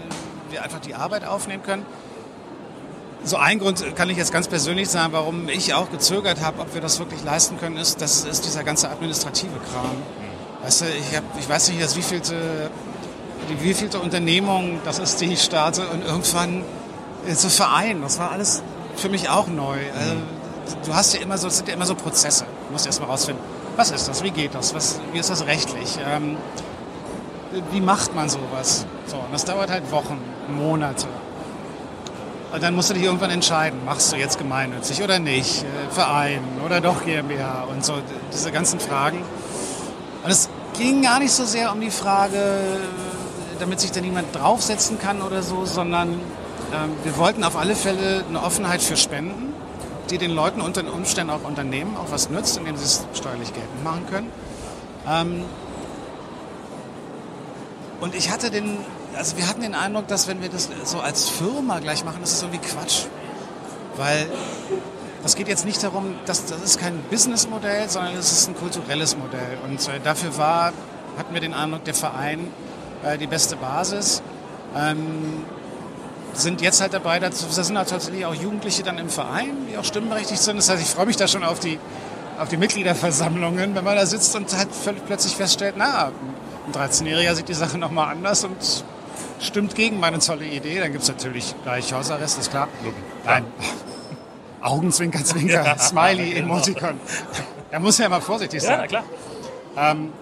wir 0.49 0.61
einfach 0.63 0.79
die 0.79 0.95
Arbeit 0.95 1.25
aufnehmen 1.25 1.63
können. 1.63 1.85
So 3.25 3.37
ein 3.37 3.59
Grund 3.59 3.95
kann 3.95 4.09
ich 4.09 4.17
jetzt 4.17 4.33
ganz 4.33 4.49
persönlich 4.49 4.89
sagen, 4.89 5.13
warum 5.13 5.47
ich 5.47 5.73
auch 5.73 5.89
gezögert 5.89 6.41
habe, 6.41 6.59
ob 6.59 6.73
wir 6.73 6.81
das 6.81 6.99
wirklich 6.99 7.23
leisten 7.23 7.57
können, 7.57 7.77
ist, 7.77 8.01
das 8.01 8.25
ist 8.25 8.45
dieser 8.45 8.63
ganze 8.63 8.89
administrative 8.89 9.59
Kram. 9.71 9.95
Weißt 10.61 10.81
du, 10.81 10.85
ich, 10.85 11.15
hab, 11.15 11.23
ich 11.39 11.47
weiß 11.47 11.69
nicht, 11.69 11.95
wie 11.95 12.01
vielte, 12.01 12.69
die 13.49 13.63
wievielte 13.63 13.99
Unternehmung 13.99 14.79
das 14.83 14.99
ist, 14.99 15.21
die 15.21 15.31
ich 15.31 15.41
starte 15.41 15.87
und 15.87 16.05
irgendwann 16.05 16.63
so 17.33 17.47
Verein, 17.47 18.01
das 18.01 18.19
war 18.19 18.31
alles 18.31 18.61
für 18.97 19.07
mich 19.07 19.29
auch 19.29 19.47
neu. 19.47 19.77
Also, 19.97 20.15
du 20.85 20.93
hast 20.93 21.13
ja 21.13 21.21
immer 21.21 21.37
so, 21.37 21.47
es 21.47 21.57
sind 21.57 21.69
ja 21.69 21.75
immer 21.75 21.85
so 21.85 21.95
Prozesse. 21.95 22.45
Du 22.67 22.73
musst 22.73 22.85
erst 22.85 22.99
mal 22.99 23.07
rausfinden, 23.07 23.43
was 23.77 23.91
ist 23.91 24.07
das, 24.07 24.21
wie 24.23 24.31
geht 24.31 24.53
das, 24.53 24.73
was, 24.73 24.99
wie 25.13 25.19
ist 25.19 25.29
das 25.29 25.45
rechtlich. 25.45 25.97
Ähm, 26.05 26.37
wie 27.71 27.81
macht 27.81 28.13
man 28.15 28.29
sowas? 28.29 28.85
So, 29.07 29.15
und 29.15 29.31
das 29.31 29.45
dauert 29.45 29.69
halt 29.69 29.91
Wochen, 29.91 30.19
Monate. 30.49 31.07
Und 32.53 32.61
dann 32.61 32.75
musst 32.75 32.91
du 32.91 32.93
dich 32.93 33.03
irgendwann 33.03 33.31
entscheiden, 33.31 33.83
machst 33.83 34.13
du 34.13 34.15
jetzt 34.15 34.37
gemeinnützig 34.37 35.01
oder 35.01 35.17
nicht, 35.17 35.63
äh, 35.63 35.91
Verein 35.91 36.41
oder 36.63 36.81
doch 36.81 37.03
GmbH 37.03 37.63
und 37.63 37.83
so, 37.83 37.95
diese 38.31 38.51
ganzen 38.51 38.79
Fragen. 38.79 39.23
Und 40.23 40.29
es 40.29 40.49
ging 40.77 41.01
gar 41.01 41.17
nicht 41.17 41.31
so 41.31 41.45
sehr 41.45 41.71
um 41.71 41.81
die 41.81 41.89
Frage, 41.89 42.37
damit 43.59 43.79
sich 43.79 43.91
da 43.91 44.01
niemand 44.01 44.35
draufsetzen 44.35 44.99
kann 44.99 45.23
oder 45.23 45.41
so, 45.41 45.65
sondern 45.65 46.09
ähm, 46.11 46.91
wir 47.03 47.17
wollten 47.17 47.43
auf 47.43 47.57
alle 47.57 47.73
Fälle 47.75 48.23
eine 48.29 48.43
Offenheit 48.43 48.83
für 48.83 48.97
Spenden, 48.97 49.51
die 50.11 50.19
den 50.19 50.31
Leuten 50.31 50.61
unter 50.61 50.83
den 50.83 50.91
Umständen 50.91 51.33
auch 51.33 51.43
Unternehmen 51.43 51.97
auch 51.97 52.11
was 52.11 52.29
nützt, 52.29 52.57
indem 52.57 52.77
sie 52.77 52.85
es 52.85 53.03
steuerlich 53.15 53.51
geltend 53.51 53.83
machen 53.83 54.05
können. 54.07 54.29
Ähm, 55.09 55.45
und 57.99 58.13
ich 58.13 58.29
hatte 58.31 58.51
den, 58.51 58.77
also 59.15 59.37
wir 59.37 59.47
hatten 59.47 59.61
den 59.61 59.75
Eindruck, 59.75 60.07
dass 60.07 60.27
wenn 60.27 60.41
wir 60.41 60.49
das 60.49 60.69
so 60.83 60.99
als 60.99 61.29
Firma 61.29 61.79
gleich 61.79 62.03
machen, 62.03 62.19
das 62.21 62.33
ist 62.33 62.43
irgendwie 62.43 62.67
Quatsch. 62.67 63.05
Weil 63.95 64.27
das 65.21 65.35
geht 65.35 65.47
jetzt 65.47 65.65
nicht 65.65 65.81
darum, 65.83 66.15
dass 66.25 66.45
das 66.45 66.61
ist 66.61 66.79
kein 66.79 67.01
Businessmodell, 67.09 67.89
sondern 67.89 68.15
es 68.15 68.31
ist 68.31 68.49
ein 68.49 68.55
kulturelles 68.55 69.17
Modell. 69.17 69.57
Und 69.65 69.87
äh, 69.87 69.99
dafür 70.03 70.37
war, 70.37 70.73
hatten 71.17 71.33
wir 71.33 71.41
den 71.41 71.53
Eindruck, 71.53 71.83
der 71.85 71.93
Verein 71.93 72.51
äh, 73.03 73.17
die 73.17 73.27
beste 73.27 73.55
Basis. 73.55 74.21
Ähm, 74.75 75.43
sind 76.33 76.61
jetzt 76.61 76.81
halt 76.81 76.93
dabei, 76.93 77.19
da 77.19 77.31
sind 77.31 77.77
halt 77.77 77.89
tatsächlich 77.89 78.25
auch 78.25 78.33
Jugendliche 78.33 78.81
dann 78.81 78.97
im 78.97 79.09
Verein, 79.09 79.67
die 79.71 79.77
auch 79.77 79.83
stimmberechtigt 79.83 80.41
sind. 80.41 80.57
Das 80.57 80.69
heißt, 80.69 80.81
ich 80.81 80.89
freue 80.89 81.05
mich 81.05 81.15
da 81.15 81.27
schon 81.27 81.43
auf 81.43 81.59
die, 81.59 81.79
auf 82.39 82.49
die 82.49 82.57
Mitgliederversammlungen, 82.57 83.75
wenn 83.75 83.83
man 83.83 83.95
da 83.95 84.05
sitzt 84.05 84.35
und 84.35 84.55
halt 84.57 84.69
plötzlich 85.05 85.35
feststellt, 85.35 85.75
na, 85.77 86.11
ein 86.65 86.73
13-Jähriger 86.73 87.35
sieht 87.35 87.49
die 87.49 87.53
Sache 87.53 87.77
nochmal 87.77 88.11
anders 88.11 88.43
und 88.43 88.83
stimmt 89.39 89.75
gegen 89.75 89.99
meine 89.99 90.19
tolle 90.19 90.45
Idee. 90.45 90.79
Dann 90.79 90.91
gibt 90.91 91.03
es 91.03 91.09
natürlich 91.09 91.55
gleich 91.63 91.93
Hausarrest, 91.93 92.39
ist 92.39 92.51
klar. 92.51 92.67
Nein. 93.25 93.45
Augenzwinker, 94.61 95.23
Zwinker, 95.23 95.65
ja. 95.65 95.77
Smiley, 95.77 96.35
Emoticon. 96.37 96.99
Da 97.71 97.79
muss 97.79 97.97
ja 97.97 98.07
mal 98.07 98.21
vorsichtig 98.21 98.61
sein. 98.61 98.79
Ja, 98.81 98.87
klar. 98.87 99.03
Ähm, 99.75 100.13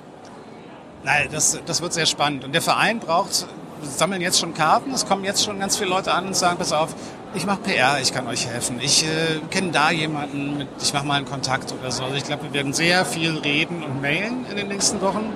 nein, 1.03 1.29
das, 1.31 1.59
das 1.65 1.81
wird 1.81 1.93
sehr 1.93 2.05
spannend. 2.05 2.43
Und 2.43 2.53
der 2.53 2.61
Verein 2.61 2.99
braucht, 2.99 3.47
wir 3.81 3.89
sammeln 3.89 4.21
jetzt 4.21 4.39
schon 4.39 4.53
Karten, 4.53 4.91
es 4.91 5.05
kommen 5.05 5.23
jetzt 5.23 5.43
schon 5.45 5.59
ganz 5.59 5.77
viele 5.77 5.89
Leute 5.89 6.11
an 6.13 6.27
und 6.27 6.35
sagen, 6.35 6.57
pass 6.57 6.73
auf, 6.73 6.95
ich 7.33 7.45
mache 7.45 7.61
PR, 7.61 7.99
ich 8.01 8.13
kann 8.13 8.27
euch 8.27 8.47
helfen. 8.47 8.79
Ich 8.81 9.03
äh, 9.03 9.39
kenne 9.51 9.71
da 9.71 9.91
jemanden, 9.91 10.57
mit, 10.57 10.67
ich 10.81 10.93
mache 10.93 11.05
mal 11.05 11.15
einen 11.15 11.25
Kontakt 11.25 11.73
oder 11.79 11.91
so. 11.91 12.03
Also 12.03 12.15
ich 12.15 12.23
glaube, 12.23 12.43
wir 12.43 12.53
werden 12.53 12.73
sehr 12.73 13.05
viel 13.05 13.37
reden 13.37 13.83
und 13.83 14.01
mailen 14.01 14.45
in 14.49 14.57
den 14.57 14.67
nächsten 14.67 15.01
Wochen. 15.01 15.31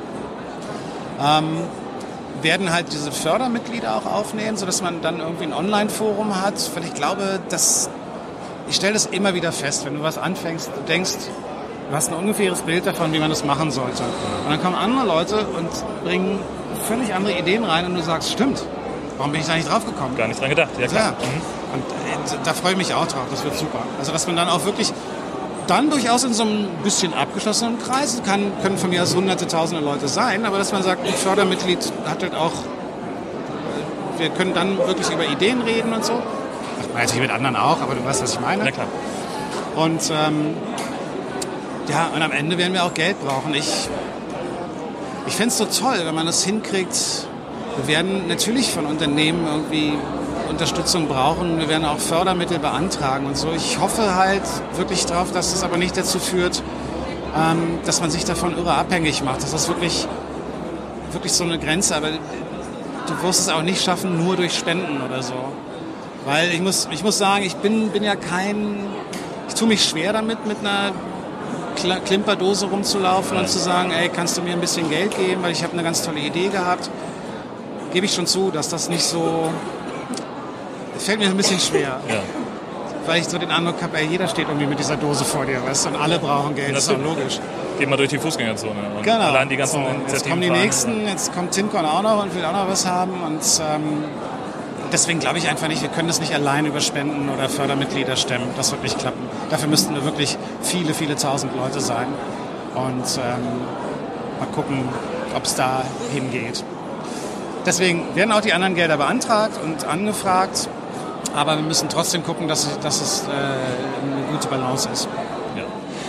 Ähm, 1.21 1.59
werden 2.45 2.71
halt 2.71 2.93
diese 2.93 3.11
Fördermitglieder 3.11 3.95
auch 3.95 4.05
aufnehmen, 4.05 4.55
sodass 4.55 4.81
man 4.81 5.01
dann 5.01 5.19
irgendwie 5.19 5.45
ein 5.45 5.53
Online-Forum 5.53 6.41
hat, 6.41 6.53
weil 6.75 6.85
ich 6.85 6.93
glaube, 6.93 7.39
dass 7.49 7.89
ich 8.69 8.75
stelle 8.75 8.93
das 8.93 9.07
immer 9.07 9.33
wieder 9.33 9.51
fest, 9.51 9.85
wenn 9.85 9.95
du 9.95 10.03
was 10.03 10.17
anfängst, 10.17 10.69
du 10.73 10.81
denkst, 10.87 11.13
du 11.89 11.95
hast 11.95 12.09
ein 12.09 12.15
ungefähres 12.15 12.61
Bild 12.61 12.85
davon, 12.85 13.11
wie 13.13 13.19
man 13.19 13.29
das 13.29 13.43
machen 13.43 13.71
sollte. 13.71 14.03
Und 14.03 14.51
dann 14.51 14.61
kommen 14.61 14.75
andere 14.75 15.05
Leute 15.05 15.45
und 15.45 15.69
bringen 16.03 16.39
völlig 16.87 17.13
andere 17.13 17.37
Ideen 17.37 17.63
rein 17.63 17.85
und 17.85 17.95
du 17.95 18.01
sagst, 18.01 18.31
stimmt, 18.31 18.63
warum 19.17 19.31
bin 19.31 19.41
ich 19.41 19.47
da 19.47 19.55
nicht 19.55 19.69
drauf 19.69 19.85
gekommen? 19.85 20.15
Gar 20.15 20.27
nicht 20.27 20.39
dran 20.39 20.49
gedacht, 20.49 20.69
ja 20.79 20.87
klar. 20.87 21.13
Ja. 21.19 21.27
Mhm. 21.27 21.55
Und 21.73 22.33
äh, 22.33 22.37
da 22.43 22.53
freue 22.53 22.71
ich 22.71 22.77
mich 22.77 22.93
auch 22.93 23.07
drauf, 23.07 23.25
das 23.31 23.43
wird 23.43 23.57
super. 23.57 23.79
Also 23.99 24.11
dass 24.11 24.27
man 24.27 24.35
dann 24.35 24.49
auch 24.49 24.65
wirklich 24.65 24.93
dann 25.67 25.89
durchaus 25.89 26.23
in 26.23 26.33
so 26.33 26.43
einem 26.43 26.67
bisschen 26.83 27.13
abgeschlossenen 27.13 27.79
Kreis, 27.79 28.21
kann, 28.25 28.51
können 28.61 28.77
von 28.77 28.89
mir 28.89 29.03
aus 29.03 29.15
hunderte, 29.15 29.47
tausende 29.47 29.83
Leute 29.83 30.07
sein, 30.07 30.45
aber 30.45 30.57
dass 30.57 30.71
man 30.71 30.83
sagt, 30.83 31.05
ein 31.05 31.13
Fördermitglied 31.13 31.79
hat 32.05 32.21
halt 32.21 32.35
auch, 32.35 32.53
wir 34.17 34.29
können 34.29 34.53
dann 34.53 34.77
wirklich 34.77 35.09
über 35.09 35.25
Ideen 35.25 35.61
reden 35.61 35.93
und 35.93 36.05
so. 36.05 36.13
Macht 36.13 36.93
man 36.93 37.01
natürlich 37.01 37.21
mit 37.21 37.31
anderen 37.31 37.55
auch, 37.55 37.81
aber 37.81 37.95
du 37.95 38.05
weißt, 38.05 38.23
was 38.23 38.33
ich 38.33 38.39
meine. 38.39 38.63
Na 38.63 38.71
klar. 38.71 38.87
Und 39.75 40.01
ähm, 40.09 40.55
ja, 41.89 42.09
und 42.15 42.21
am 42.21 42.31
Ende 42.31 42.57
werden 42.57 42.73
wir 42.73 42.83
auch 42.83 42.93
Geld 42.93 43.19
brauchen. 43.23 43.53
Ich, 43.53 43.89
ich 45.27 45.35
fände 45.35 45.49
es 45.49 45.57
so 45.57 45.65
toll, 45.65 46.01
wenn 46.03 46.15
man 46.15 46.25
das 46.25 46.43
hinkriegt. 46.43 47.27
Wir 47.77 47.87
werden 47.87 48.27
natürlich 48.27 48.71
von 48.71 48.85
Unternehmen 48.85 49.45
irgendwie 49.45 49.93
Unterstützung 50.55 51.09
brauchen. 51.09 51.59
Wir 51.59 51.67
werden 51.67 51.83
auch 51.83 51.99
Fördermittel 51.99 52.59
beantragen 52.59 53.25
und 53.25 53.35
so. 53.35 53.51
Ich 53.53 53.77
hoffe 53.77 54.15
halt 54.15 54.41
wirklich 54.77 55.05
darauf, 55.05 55.33
dass 55.33 55.51
das 55.51 55.63
aber 55.63 55.75
nicht 55.75 55.97
dazu 55.97 56.17
führt, 56.17 56.63
ähm, 57.35 57.79
dass 57.85 57.99
man 57.99 58.09
sich 58.09 58.23
davon 58.23 58.57
irre 58.57 58.73
abhängig 58.73 59.21
macht. 59.21 59.43
Das 59.43 59.51
ist 59.51 59.67
wirklich, 59.67 60.07
wirklich 61.11 61.33
so 61.33 61.43
eine 61.43 61.59
Grenze. 61.59 61.93
Aber 61.97 62.07
du 62.07 63.21
wirst 63.21 63.41
es 63.41 63.49
auch 63.49 63.63
nicht 63.63 63.83
schaffen, 63.83 64.23
nur 64.23 64.37
durch 64.37 64.53
Spenden 64.57 65.01
oder 65.01 65.21
so. 65.21 65.33
Weil 66.23 66.51
ich 66.51 66.61
muss, 66.61 66.87
ich 66.89 67.03
muss 67.03 67.17
sagen, 67.17 67.43
ich 67.43 67.57
bin, 67.57 67.89
bin 67.89 68.05
ja 68.05 68.15
kein, 68.15 68.77
ich 69.49 69.55
tue 69.55 69.67
mich 69.67 69.83
schwer 69.83 70.13
damit, 70.13 70.45
mit 70.47 70.59
einer 70.61 70.93
Klimperdose 72.05 72.67
rumzulaufen 72.67 73.37
und 73.37 73.49
zu 73.49 73.59
sagen, 73.59 73.91
ey, 73.91 74.07
kannst 74.07 74.37
du 74.37 74.41
mir 74.41 74.53
ein 74.53 74.61
bisschen 74.61 74.89
Geld 74.89 75.17
geben, 75.17 75.43
weil 75.43 75.51
ich 75.51 75.63
habe 75.63 75.73
eine 75.73 75.83
ganz 75.83 76.01
tolle 76.01 76.21
Idee 76.21 76.47
gehabt. 76.47 76.89
Gebe 77.91 78.05
ich 78.05 78.13
schon 78.13 78.25
zu, 78.25 78.51
dass 78.51 78.69
das 78.69 78.87
nicht 78.87 79.03
so 79.03 79.49
fällt 80.97 81.19
mir 81.19 81.27
ein 81.27 81.37
bisschen 81.37 81.59
schwer. 81.59 81.99
Ja. 82.09 82.21
Weil 83.07 83.21
ich 83.21 83.27
so 83.27 83.37
den 83.37 83.51
Eindruck 83.51 83.79
habe, 83.83 83.97
ey, 83.99 84.07
jeder 84.07 84.27
steht 84.27 84.47
irgendwie 84.47 84.65
mit 84.65 84.79
dieser 84.79 84.95
Dose 84.95 85.25
vor 85.25 85.45
dir, 85.45 85.63
weißt 85.63 85.85
du, 85.85 85.89
und 85.89 85.95
alle 85.95 86.17
brauchen 86.17 86.55
Geld, 86.55 86.75
das 86.75 86.87
ist 86.87 86.91
doch 86.91 86.97
logisch. 86.97 87.39
Geh 87.77 87.85
mal 87.85 87.97
durch 87.97 88.09
die 88.09 88.17
Fußgängerzone. 88.17 88.73
Und 88.97 89.03
genau. 89.03 89.19
Allein 89.19 89.47
die 89.47 89.57
ganzen 89.57 89.83
so, 90.07 90.11
jetzt 90.11 90.27
kommen 90.27 90.41
die 90.41 90.49
nächsten, 90.49 91.07
jetzt 91.07 91.31
kommt 91.31 91.51
Timcon 91.51 91.85
auch 91.85 92.01
noch 92.01 92.23
und 92.23 92.33
will 92.33 92.43
auch 92.43 92.53
noch 92.53 92.67
was 92.67 92.87
haben 92.87 93.21
und 93.23 93.43
ähm, 93.61 94.05
deswegen 94.91 95.19
glaube 95.19 95.37
ich 95.37 95.47
einfach 95.49 95.67
nicht, 95.67 95.81
wir 95.81 95.89
können 95.89 96.07
das 96.07 96.19
nicht 96.19 96.33
allein 96.33 96.65
über 96.65 96.79
Spenden 96.81 97.29
oder 97.29 97.49
Fördermitglieder 97.49 98.15
stemmen. 98.15 98.47
Das 98.57 98.71
wird 98.71 98.81
nicht 98.81 98.97
klappen. 98.97 99.21
Dafür 99.51 99.67
müssten 99.67 99.93
wir 99.93 100.03
wirklich 100.03 100.37
viele, 100.61 100.95
viele 100.95 101.15
tausend 101.15 101.55
Leute 101.55 101.81
sein 101.81 102.07
und 102.73 103.19
ähm, 103.19 104.39
mal 104.39 104.47
gucken, 104.53 104.87
ob 105.35 105.43
es 105.43 105.55
da 105.55 105.83
hingeht. 106.13 106.63
Deswegen 107.65 108.15
werden 108.15 108.31
auch 108.31 108.41
die 108.41 108.53
anderen 108.53 108.75
Gelder 108.75 108.97
beantragt 108.97 109.59
und 109.63 109.85
angefragt. 109.85 110.69
Aber 111.35 111.57
wir 111.57 111.63
müssen 111.63 111.89
trotzdem 111.89 112.23
gucken, 112.23 112.47
dass, 112.47 112.79
dass 112.79 113.01
es 113.01 113.23
äh, 113.23 113.31
eine 113.31 114.23
gute 114.31 114.47
Balance 114.47 114.87
ist. 114.89 115.09
Ja. 115.55 115.63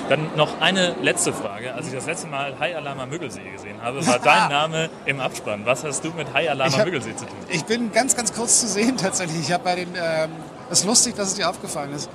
Dann 0.08 0.28
noch 0.36 0.60
eine 0.60 0.94
letzte 1.02 1.32
Frage. 1.32 1.74
Als 1.74 1.88
ich 1.88 1.94
das 1.94 2.06
letzte 2.06 2.28
Mal 2.28 2.56
High 2.60 2.76
Alarma 2.76 3.06
Müggelsee 3.06 3.50
gesehen 3.50 3.82
habe, 3.82 4.06
war 4.06 4.18
dein 4.20 4.48
Name 4.50 4.88
im 5.04 5.20
Abspann. 5.20 5.62
Was 5.64 5.82
hast 5.82 6.04
du 6.04 6.10
mit 6.10 6.32
High 6.32 6.50
Alarma 6.50 6.84
Müggelsee 6.84 7.16
zu 7.16 7.26
tun? 7.26 7.36
Ich 7.48 7.64
bin 7.64 7.90
ganz, 7.92 8.16
ganz 8.16 8.32
kurz 8.32 8.60
zu 8.60 8.68
sehen 8.68 8.96
tatsächlich. 9.02 9.40
Ich 9.40 9.52
habe 9.52 9.64
bei 9.64 9.74
den, 9.74 9.88
ähm, 9.96 10.30
es 10.70 10.80
ist 10.80 10.86
lustig, 10.86 11.16
dass 11.16 11.28
es 11.28 11.34
dir 11.34 11.50
aufgefallen 11.50 11.92
ist. 11.92 12.08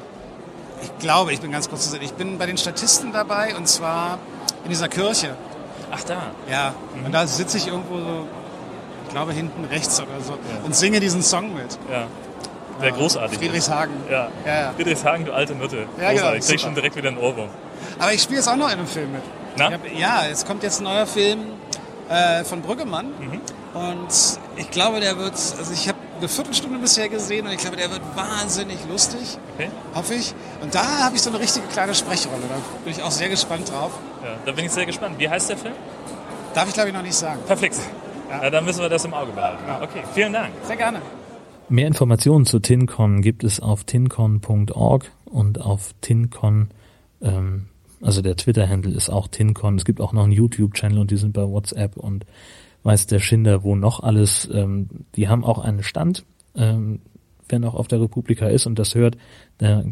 Ich 0.82 0.98
glaube, 1.00 1.34
ich 1.34 1.42
bin 1.42 1.52
ganz 1.52 1.70
kurz 1.70 1.84
zu 1.84 1.90
sehen. 1.90 2.02
Ich 2.02 2.14
bin 2.14 2.38
bei 2.38 2.46
den 2.46 2.58
Statisten 2.58 3.12
dabei 3.12 3.56
und 3.56 3.68
zwar 3.68 4.20
in 4.64 4.70
dieser 4.70 4.88
Kirche. 4.88 5.36
Ach 5.92 6.04
da. 6.04 6.22
Ja, 6.50 6.74
mhm. 6.96 7.08
und 7.08 7.12
da 7.12 7.28
sitze 7.28 7.58
ich 7.58 7.68
irgendwo 7.68 7.98
so, 7.98 8.28
ich 9.06 9.12
glaube 9.12 9.34
hinten 9.34 9.66
rechts 9.66 10.00
oder 10.00 10.22
so 10.26 10.34
ja. 10.34 10.64
und 10.64 10.76
singe 10.76 11.02
diesen 11.02 11.22
Song 11.22 11.54
mit. 11.54 11.78
Ja. 11.92 12.08
Der 12.82 12.92
großartig 12.92 13.38
Friedrichshagen. 13.38 13.94
Ja. 14.10 14.30
Ja, 14.46 14.62
ja. 14.62 14.74
Friedrichshagen, 14.76 15.26
du 15.26 15.34
alte 15.34 15.56
Nutte. 15.56 15.86
Ja, 16.00 16.14
genau. 16.14 16.34
Ich 16.34 16.48
krieg 16.48 16.60
schon 16.60 16.76
direkt 16.76 16.96
wieder 16.96 17.10
einen 17.10 17.18
Ohrwurm. 17.18 17.50
Aber 18.00 18.14
ich 18.14 18.22
spiele 18.22 18.38
jetzt 18.38 18.48
auch 18.48 18.56
noch 18.56 18.68
in 18.68 18.80
einem 18.80 18.88
Film 18.88 19.12
mit. 19.12 19.22
Na? 19.58 19.72
Hab, 19.72 19.82
ja, 19.96 20.24
es 20.32 20.46
kommt 20.46 20.64
jetzt 20.64 20.80
ein 20.80 20.86
neuer 20.86 21.06
Film 21.06 21.40
äh, 22.10 22.44
von 22.44 22.62
Brüggemann. 22.62 23.08
Mhm. 23.08 23.42
Und 23.74 24.40
ich 24.58 24.70
glaube, 24.72 25.00
der 25.00 25.18
wird, 25.18 25.34
also 25.34 25.74
ich 25.74 25.88
habe 25.88 25.98
eine 26.18 26.28
Viertelstunde 26.28 26.78
bisher 26.78 27.10
gesehen 27.10 27.48
und 27.48 27.54
ich 27.54 27.60
glaube, 27.60 27.78
der 27.78 27.90
wird 27.90 28.02
wahnsinnig 28.16 28.78
lustig. 28.90 29.38
Okay. 29.56 29.70
Hoffe 29.96 30.14
ich. 30.14 30.34
Und 30.62 30.76
da 30.76 30.84
habe 31.06 31.16
ich 31.16 31.22
so 31.22 31.30
eine 31.30 31.40
richtige 31.40 31.66
kleine 31.68 31.96
Sprechrolle. 31.96 32.42
Da 32.50 32.56
bin 32.84 32.94
ich 32.94 33.02
auch 33.02 33.12
sehr 33.12 33.30
gespannt 33.30 33.72
drauf. 33.72 33.92
Ja, 34.24 34.32
da 34.46 34.52
bin 34.52 34.66
ich 34.66 34.72
sehr 34.72 34.86
gespannt. 34.86 35.18
Wie 35.18 35.30
heißt 35.30 35.50
der 35.50 35.58
Film? 35.58 35.74
Darf 36.54 36.68
ich 36.68 36.74
glaube 36.74 36.90
ich 36.90 36.96
noch 36.96 37.02
nicht 37.02 37.16
sagen. 37.16 37.40
Verflixt. 37.46 37.82
Ja. 38.30 38.44
ja. 38.44 38.50
dann 38.50 38.66
müssen 38.66 38.82
wir 38.82 38.90
das 38.90 39.06
im 39.06 39.14
Auge 39.14 39.32
behalten. 39.32 39.64
Ja. 39.68 39.82
Okay, 39.82 40.04
vielen 40.14 40.34
Dank. 40.34 40.52
Sehr 40.68 40.76
gerne. 40.76 41.02
Mehr 41.72 41.88
Informationen 41.88 42.46
zu 42.46 42.60
TinCon 42.60 43.22
gibt 43.22 43.46
es 43.46 43.62
auf 43.62 43.86
tincon.org 43.86 45.10
und 45.24 45.62
auf 45.62 45.96
TinCon, 46.02 46.68
ähm, 47.22 47.68
also 48.02 48.22
der 48.22 48.36
Twitter-Handle 48.36 48.94
ist 48.94 49.10
auch 49.10 49.30
TinCon. 49.30 49.78
Es 49.78 49.86
gibt 49.86 50.02
auch 50.02 50.12
noch 50.12 50.26
einen 50.26 50.34
YouTube-Channel 50.34 51.00
und 51.00 51.12
die 51.12 51.16
sind 51.16 51.32
bei 51.32 51.48
WhatsApp 51.48 51.96
und 51.96 52.26
weiß 52.84 53.08
der 53.08 53.20
Schinder, 53.20 53.64
wo 53.64 53.78
noch 53.78 54.04
alles. 54.04 54.50
Ähm, 54.54 54.90
die 55.16 55.30
haben 55.30 55.46
auch 55.46 55.60
einen 55.60 55.82
Stand, 55.82 56.26
ähm, 56.56 57.00
wer 57.48 57.60
noch 57.60 57.76
auf 57.76 57.88
der 57.88 58.02
Republika 58.02 58.48
ist 58.48 58.66
und 58.66 58.78
das 58.78 58.94
hört, 58.94 59.16
da 59.58 59.86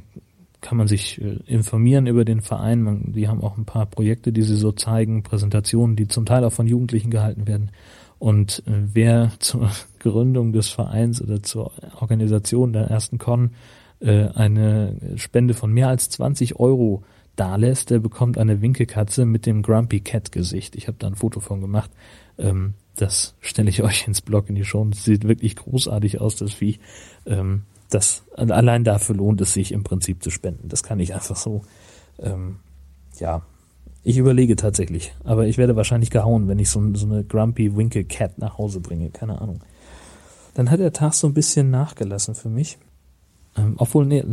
kann 0.60 0.78
man 0.78 0.89
sich 0.89 1.22
äh, 1.22 1.39
informieren 1.46 2.08
über 2.08 2.26
den 2.26 2.42
Verein. 2.42 2.82
Man, 2.82 3.13
die 3.13 3.30
haben 3.30 3.42
auch 3.42 3.58
ein 3.58 3.63
paar 3.63 3.86
Projekte, 3.86 4.34
die 4.34 4.42
sie 4.42 4.58
so 4.58 4.74
zeigen, 4.74 5.24
Präsentationen, 5.24 5.96
die 5.96 6.10
zum 6.10 6.26
Teil 6.26 6.44
auch 6.44 6.52
von 6.52 6.68
Jugendlichen 6.68 7.10
gehalten 7.10 7.48
werden. 7.48 7.72
Und 8.18 8.63
äh, 8.68 8.72
wer 8.94 9.32
zur 9.39 9.72
Gründung 10.00 10.54
des 10.54 10.70
Vereins 10.70 11.22
oder 11.22 11.44
zur 11.44 11.72
Organisation 12.00 12.74
der 12.74 12.84
ersten 12.84 13.18
Con 13.18 13.52
äh, 14.00 14.28
eine 14.30 14.96
Spende 15.16 15.54
von 15.54 15.72
mehr 15.72 15.90
als 15.90 16.10
20 16.10 16.60
Euro 16.60 17.04
dalässt, 17.36 17.90
der 17.90 18.00
bekommt 18.00 18.38
eine 18.38 18.62
Winkekatze 18.62 19.26
mit 19.26 19.46
dem 19.46 19.62
Grumpy 19.62 20.02
Cat 20.02 20.32
Gesicht. 20.32 20.76
Ich 20.76 20.88
habe 20.88 20.98
da 21.00 21.08
ein 21.08 21.16
Foto 21.16 21.40
von 21.40 21.62
gemacht. 21.62 21.90
Ähm, 22.38 22.74
das 22.96 23.36
stelle 23.40 23.70
ich 23.70 23.84
euch 23.84 24.08
ins 24.08 24.22
Blog 24.22 24.50
in 24.50 24.56
die 24.56 24.66
Show. 24.66 24.86
Das 24.86 25.04
sieht 25.04 25.28
wirklich 25.28 25.56
großartig 25.56 26.20
aus, 26.20 26.36
das 26.36 26.54
Vieh. 26.54 26.80
Ähm, 27.26 27.64
das, 27.90 28.24
allein 28.36 28.84
dafür 28.84 29.16
lohnt 29.16 29.42
es 29.42 29.54
sich 29.54 29.72
im 29.72 29.84
Prinzip 29.84 30.22
zu 30.22 30.30
spenden. 30.30 30.70
Das 30.70 30.84
kann 30.84 31.00
ich 31.00 31.16
einfach 31.16 31.36
so, 31.36 31.64
ähm, 32.20 32.58
ja, 33.20 33.42
ich 34.04 34.18
überlege 34.18 34.56
tatsächlich, 34.56 35.14
aber 35.24 35.48
ich 35.48 35.58
werde 35.58 35.76
wahrscheinlich 35.76 36.10
gehauen, 36.10 36.48
wenn 36.48 36.60
ich 36.60 36.70
so, 36.70 36.82
so 36.96 37.06
eine 37.06 37.24
Grumpy 37.24 37.76
Winkle 37.76 38.06
Cat 38.06 38.38
nach 38.38 38.58
Hause 38.58 38.80
bringe. 38.80 39.10
Keine 39.10 39.42
Ahnung. 39.42 39.60
Dann 40.60 40.72
hat 40.72 40.82
der 40.82 40.91
Tag 40.91 41.13
so 41.13 41.26
ein 41.26 41.34
bisschen 41.34 41.69
nachgelassen 41.69 42.36
für 42.36 42.50
mich. 42.50 42.80
Ähm, 43.56 43.76
obwohl, 43.78 44.06
nee, 44.06 44.26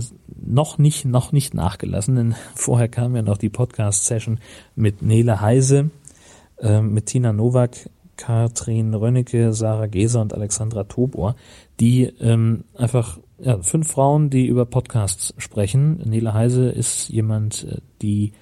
noch 0.44 0.76
nicht, 0.76 1.04
noch 1.04 1.30
nicht 1.30 1.54
nachgelassen, 1.54 2.16
denn 2.16 2.34
vorher 2.56 2.88
kam 2.88 3.14
ja 3.14 3.22
noch 3.22 3.38
die 3.38 3.48
Podcast-Session 3.48 4.40
mit 4.74 5.02
Nele 5.02 5.40
Heise, 5.40 5.90
äh, 6.58 6.80
mit 6.80 7.06
Tina 7.06 7.32
Nowak, 7.32 7.88
Katrin 8.16 8.92
Rönnecke, 8.92 9.52
Sarah 9.52 9.86
Geser 9.86 10.20
und 10.20 10.34
Alexandra 10.34 10.82
Tobor, 10.82 11.36
die 11.78 12.06
ähm, 12.18 12.64
einfach 12.74 13.20
ja, 13.38 13.62
fünf 13.62 13.92
Frauen, 13.92 14.28
die 14.28 14.48
über 14.48 14.66
Podcasts 14.66 15.32
sprechen. 15.38 16.00
Nele 16.06 16.34
Heise 16.34 16.70
ist 16.70 17.08
jemand, 17.08 17.68
äh, 17.70 17.76
die 18.02 18.32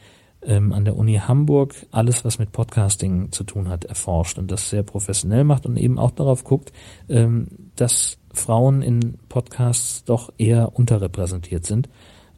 ähm, 0.46 0.72
an 0.72 0.84
der 0.84 0.96
Uni 0.96 1.14
Hamburg 1.14 1.74
alles, 1.90 2.24
was 2.24 2.38
mit 2.38 2.52
Podcasting 2.52 3.32
zu 3.32 3.44
tun 3.44 3.68
hat, 3.68 3.84
erforscht 3.84 4.38
und 4.38 4.50
das 4.50 4.70
sehr 4.70 4.82
professionell 4.82 5.44
macht 5.44 5.66
und 5.66 5.76
eben 5.76 5.98
auch 5.98 6.10
darauf 6.10 6.44
guckt, 6.44 6.72
ähm, 7.08 7.48
dass 7.76 8.18
Frauen 8.32 8.82
in 8.82 9.18
Podcasts 9.28 10.04
doch 10.04 10.32
eher 10.38 10.76
unterrepräsentiert 10.76 11.64
sind, 11.64 11.88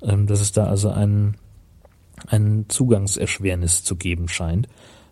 ähm, 0.03 0.27
dass 0.27 0.41
es 0.41 0.53
da 0.53 0.67
also 0.67 0.91
ein, 0.91 1.37
ein 2.29 2.67
Zugangserschwernis 2.69 3.85
zu 3.85 3.97
geben 3.97 4.29
scheint 4.29 4.69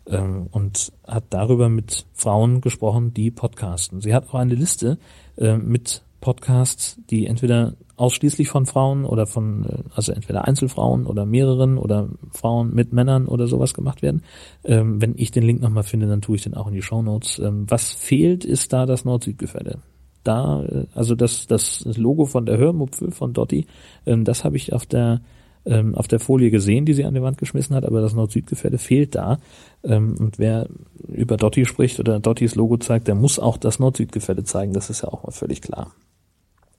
ähm, 0.07 0.49
und 0.51 0.93
hat 1.07 1.25
darüber 1.31 1.69
mit 1.69 2.07
Frauen 2.13 2.61
gesprochen, 2.61 3.15
die 3.15 3.31
podcasten. 3.31 4.01
Sie 4.01 4.15
hat 4.15 4.29
auch 4.29 4.35
eine 4.35 4.55
Liste 4.55 4.99
äh, 5.37 5.57
mit 5.57 6.03
Podcasts, 6.21 6.99
die 7.11 7.27
entweder 7.27 7.75
ausschließlich 7.97 8.49
von 8.49 8.67
Frauen 8.67 9.05
oder 9.05 9.27
von, 9.27 9.65
äh, 9.65 9.83
also 9.95 10.13
entweder 10.13 10.47
Einzelfrauen 10.47 11.07
oder 11.07 11.27
mehreren 11.27 11.79
oder 11.79 12.09
Frauen 12.33 12.75
mit 12.75 12.93
Männern 12.93 13.27
oder 13.27 13.47
sowas 13.47 13.75
gemacht 13.75 14.03
werden. 14.03 14.23
Ähm, 14.65 15.01
wenn 15.01 15.15
ich 15.17 15.31
den 15.31 15.45
Link 15.45 15.61
nochmal 15.61 15.85
finde, 15.85 16.07
dann 16.07 16.23
tue 16.23 16.37
ich 16.37 16.43
den 16.43 16.55
auch 16.55 16.67
in 16.67 16.75
die 16.75 16.83
Show 16.83 17.03
Notes. 17.03 17.39
Ähm, 17.39 17.67
was 17.69 17.93
fehlt, 17.93 18.45
ist 18.45 18.73
da 18.73 18.87
das 18.87 19.05
Nord-Süd-Gefälle. 19.05 19.79
Da, 20.25 20.65
äh, 20.65 20.87
also 20.95 21.15
das, 21.15 21.47
das 21.47 21.85
Logo 21.97 22.25
von 22.25 22.47
der 22.47 22.59
Hörmupfel 22.59 23.11
von 23.11 23.33
Dotti, 23.33 23.67
ähm, 24.07 24.25
das 24.25 24.45
habe 24.45 24.57
ich 24.57 24.73
auf 24.73 24.87
der 24.87 25.21
ähm, 25.67 25.95
auf 25.95 26.09
der 26.09 26.21
Folie 26.21 26.51
gesehen, 26.51 26.85
die 26.85 26.93
sie 26.93 27.05
an 27.05 27.15
die 27.15 27.23
Wand 27.23 27.39
geschmissen 27.39 27.75
hat, 27.75 27.87
aber 27.87 28.03
das 28.03 28.15
Nord-Süd-Gefälle 28.15 28.77
fehlt 28.77 29.15
da. 29.15 29.39
Ähm, 29.83 30.15
und 30.19 30.39
wer 30.39 30.69
über 31.09 31.39
Dotti 31.39 31.65
spricht 31.65 32.01
oder 32.01 32.21
Dottis 32.21 32.55
Logo 32.55 32.77
zeigt, 32.77 33.09
der 33.09 33.15
muss 33.15 33.39
auch 33.39 33.57
das 33.57 33.79
Nord-Süd-Gefälle 33.79 34.45
zeigen, 34.45 34.75
das 34.75 34.91
ist 34.91 35.03
ja 35.03 35.09
auch 35.09 35.25
mal 35.25 35.31
völlig 35.33 35.63
klar. 35.63 35.93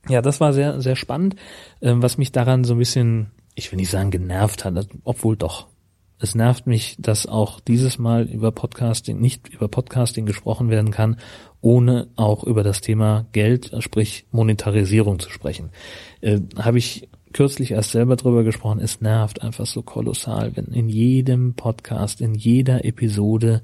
Ja, 0.07 0.21
das 0.21 0.39
war 0.39 0.53
sehr, 0.53 0.81
sehr 0.81 0.95
spannend, 0.95 1.35
ähm, 1.81 2.01
was 2.01 2.17
mich 2.17 2.31
daran 2.31 2.63
so 2.63 2.73
ein 2.75 2.79
bisschen, 2.79 3.31
ich 3.55 3.71
will 3.71 3.77
nicht 3.77 3.89
sagen 3.89 4.11
genervt 4.11 4.65
hat, 4.65 4.87
obwohl 5.03 5.35
doch. 5.35 5.67
Es 6.17 6.33
nervt 6.33 6.65
mich, 6.65 6.95
dass 6.97 7.27
auch 7.27 7.59
dieses 7.59 7.97
Mal 7.97 8.23
über 8.23 8.51
Podcasting, 8.51 9.19
nicht 9.19 9.49
über 9.49 9.67
Podcasting 9.67 10.25
gesprochen 10.25 10.69
werden 10.69 10.91
kann, 10.91 11.17
ohne 11.59 12.07
auch 12.15 12.43
über 12.43 12.63
das 12.63 12.79
Thema 12.79 13.25
Geld, 13.33 13.71
sprich 13.79 14.25
Monetarisierung 14.31 15.19
zu 15.19 15.29
sprechen. 15.29 15.71
Äh, 16.21 16.39
Habe 16.57 16.77
ich 16.77 17.09
kürzlich 17.33 17.71
erst 17.71 17.91
selber 17.91 18.15
drüber 18.15 18.43
gesprochen, 18.43 18.79
es 18.79 19.01
nervt 19.01 19.41
einfach 19.41 19.65
so 19.65 19.81
kolossal, 19.81 20.55
wenn 20.55 20.67
in 20.67 20.87
jedem 20.87 21.55
Podcast, 21.55 22.21
in 22.21 22.33
jeder 22.33 22.85
Episode 22.85 23.61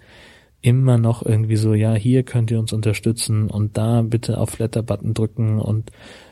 immer 0.61 0.97
noch 0.97 1.25
irgendwie 1.25 1.55
so, 1.55 1.73
ja, 1.73 1.93
hier 1.93 2.23
könnt 2.23 2.51
ihr 2.51 2.59
uns 2.59 2.73
unterstützen 2.73 3.49
und 3.49 3.77
da 3.77 4.01
bitte 4.01 4.39
auf 4.39 4.49
Flatter-Button 4.49 5.13
drücken 5.13 5.59
und 5.59 5.91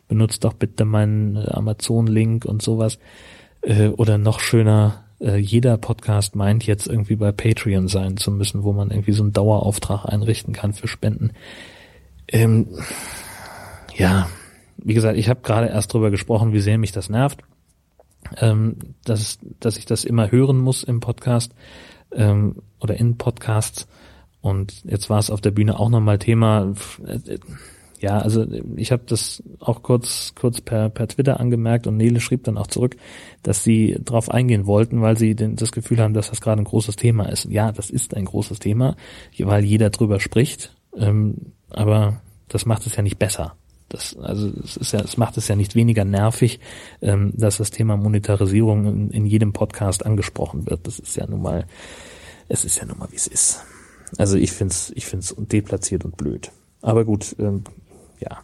benutzt 0.09 0.43
doch 0.43 0.53
bitte 0.53 0.83
meinen 0.83 1.37
äh, 1.37 1.47
Amazon-Link 1.51 2.43
und 2.43 2.61
sowas. 2.61 2.99
Äh, 3.61 3.87
oder 3.87 4.17
noch 4.17 4.41
schöner, 4.41 5.05
äh, 5.21 5.37
jeder 5.37 5.77
Podcast 5.77 6.35
meint 6.35 6.65
jetzt 6.65 6.87
irgendwie 6.87 7.15
bei 7.15 7.31
Patreon 7.31 7.87
sein 7.87 8.17
zu 8.17 8.31
müssen, 8.31 8.63
wo 8.63 8.73
man 8.73 8.91
irgendwie 8.91 9.13
so 9.13 9.23
einen 9.23 9.31
Dauerauftrag 9.31 10.05
einrichten 10.05 10.53
kann 10.53 10.73
für 10.73 10.89
Spenden. 10.89 11.31
Ähm, 12.27 12.67
ja, 13.95 14.27
wie 14.77 14.93
gesagt, 14.93 15.17
ich 15.17 15.29
habe 15.29 15.41
gerade 15.41 15.67
erst 15.67 15.93
drüber 15.93 16.11
gesprochen, 16.11 16.53
wie 16.53 16.59
sehr 16.59 16.77
mich 16.77 16.91
das 16.91 17.09
nervt, 17.09 17.41
ähm, 18.37 18.75
dass, 19.05 19.39
dass 19.59 19.77
ich 19.77 19.85
das 19.85 20.03
immer 20.03 20.31
hören 20.31 20.57
muss 20.57 20.83
im 20.83 20.99
Podcast 20.99 21.53
ähm, 22.11 22.57
oder 22.79 22.95
in 22.97 23.17
Podcasts. 23.17 23.87
Und 24.41 24.85
jetzt 24.85 25.09
war 25.09 25.19
es 25.19 25.29
auf 25.29 25.41
der 25.41 25.51
Bühne 25.51 25.79
auch 25.79 25.89
nochmal 25.89 26.17
Thema. 26.17 26.73
Ja, 27.99 28.19
also 28.19 28.45
ich 28.77 28.93
habe 28.93 29.03
das 29.05 29.43
auch 29.59 29.83
kurz 29.83 30.33
kurz 30.33 30.61
per 30.61 30.89
per 30.89 31.07
Twitter 31.07 31.39
angemerkt 31.39 31.85
und 31.85 31.97
Nele 31.97 32.21
schrieb 32.21 32.45
dann 32.45 32.57
auch 32.57 32.67
zurück, 32.67 32.95
dass 33.43 33.63
sie 33.63 33.97
darauf 33.99 34.31
eingehen 34.31 34.65
wollten, 34.65 35.01
weil 35.01 35.17
sie 35.17 35.35
den, 35.35 35.57
das 35.57 35.73
Gefühl 35.73 35.99
haben, 35.99 36.13
dass 36.13 36.29
das 36.29 36.39
gerade 36.39 36.61
ein 36.61 36.65
großes 36.65 36.95
Thema 36.95 37.27
ist. 37.27 37.45
Ja, 37.45 37.73
das 37.73 37.89
ist 37.89 38.15
ein 38.15 38.25
großes 38.25 38.59
Thema, 38.59 38.95
weil 39.37 39.65
jeder 39.65 39.89
drüber 39.89 40.21
spricht, 40.21 40.73
ähm, 40.97 41.53
aber 41.71 42.21
das 42.47 42.65
macht 42.65 42.85
es 42.87 42.95
ja 42.95 43.03
nicht 43.03 43.19
besser. 43.19 43.55
Das, 43.89 44.15
also 44.17 44.49
es 44.63 44.77
ist 44.77 44.93
ja, 44.93 45.01
es 45.01 45.17
macht 45.17 45.35
es 45.37 45.47
ja 45.47 45.55
nicht 45.55 45.75
weniger 45.75 46.05
nervig, 46.05 46.59
ähm, 47.01 47.33
dass 47.35 47.57
das 47.57 47.71
Thema 47.71 47.97
Monetarisierung 47.97 48.85
in, 48.85 49.09
in 49.09 49.25
jedem 49.25 49.51
Podcast 49.51 50.05
angesprochen 50.05 50.69
wird. 50.69 50.87
Das 50.87 50.99
ist 50.99 51.17
ja 51.17 51.27
nun 51.27 51.41
mal, 51.41 51.65
es 52.47 52.63
ist 52.63 52.77
ja 52.77 52.85
nun 52.85 52.99
mal 52.99 53.11
wie 53.11 53.17
es 53.17 53.27
ist. 53.27 53.61
Also 54.17 54.37
ich 54.37 54.51
find's, 54.51 54.91
ich 54.95 55.05
find's 55.05 55.35
deplatziert 55.37 56.05
und 56.05 56.17
blöd. 56.17 56.51
Aber 56.81 57.03
gut, 57.03 57.35
ähm, 57.39 57.63
ja. 58.19 58.39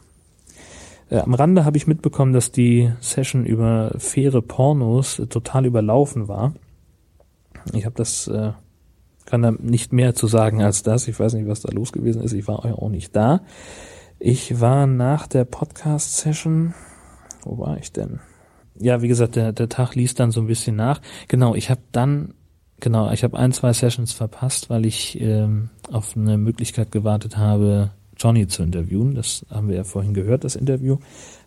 Äh, 1.10 1.20
am 1.20 1.34
Rande 1.34 1.66
habe 1.66 1.78
ich 1.78 1.88
mitbekommen, 1.88 2.34
dass 2.34 2.52
die 2.52 2.92
Session 3.00 3.46
über 3.46 3.92
faire 3.98 4.42
Pornos 4.42 5.20
äh, 5.20 5.28
total 5.28 5.66
überlaufen 5.66 6.28
war. 6.28 6.54
Ich 7.74 7.86
habe 7.86 7.96
das, 7.96 8.28
äh, 8.28 8.52
kann 9.26 9.42
da 9.42 9.52
nicht 9.52 9.94
mehr 9.94 10.16
zu 10.16 10.28
sagen 10.28 10.62
als 10.62 10.84
das. 10.84 11.08
Ich 11.08 11.20
weiß 11.20 11.34
nicht, 11.34 11.48
was 11.48 11.62
da 11.62 11.72
los 11.72 11.92
gewesen 11.92 12.22
ist. 12.22 12.34
Ich 12.34 12.48
war 12.48 12.66
auch 12.66 12.90
nicht 12.90 13.16
da. 13.16 13.42
Ich 14.20 14.62
war 14.62 14.88
nach 14.88 15.28
der 15.28 15.46
Podcast-Session, 15.46 16.74
wo 17.44 17.58
war 17.58 17.78
ich 17.78 17.92
denn? 17.92 18.20
Ja, 18.80 19.02
wie 19.02 19.08
gesagt, 19.08 19.36
der, 19.36 19.52
der 19.52 19.70
Tag 19.70 19.96
ließ 19.96 20.16
dann 20.16 20.32
so 20.32 20.42
ein 20.42 20.48
bisschen 20.48 20.76
nach. 20.76 21.02
Genau, 21.28 21.56
ich 21.56 21.70
habe 21.70 21.82
dann, 21.92 22.34
genau, 22.80 23.12
ich 23.12 23.24
habe 23.24 23.38
ein, 23.38 23.52
zwei 23.52 23.74
Sessions 23.74 24.14
verpasst, 24.14 24.70
weil 24.70 24.86
ich 24.86 25.20
ähm, 25.22 25.70
auf 25.92 26.16
eine 26.16 26.38
Möglichkeit 26.38 26.92
gewartet 26.92 27.38
habe, 27.38 27.92
Johnny 28.18 28.48
zu 28.48 28.64
interviewen. 28.64 29.16
Das 29.16 29.46
haben 29.50 29.70
wir 29.70 29.76
ja 29.76 29.84
vorhin 29.84 30.14
gehört, 30.14 30.44
das 30.44 30.56
Interview. 30.56 30.98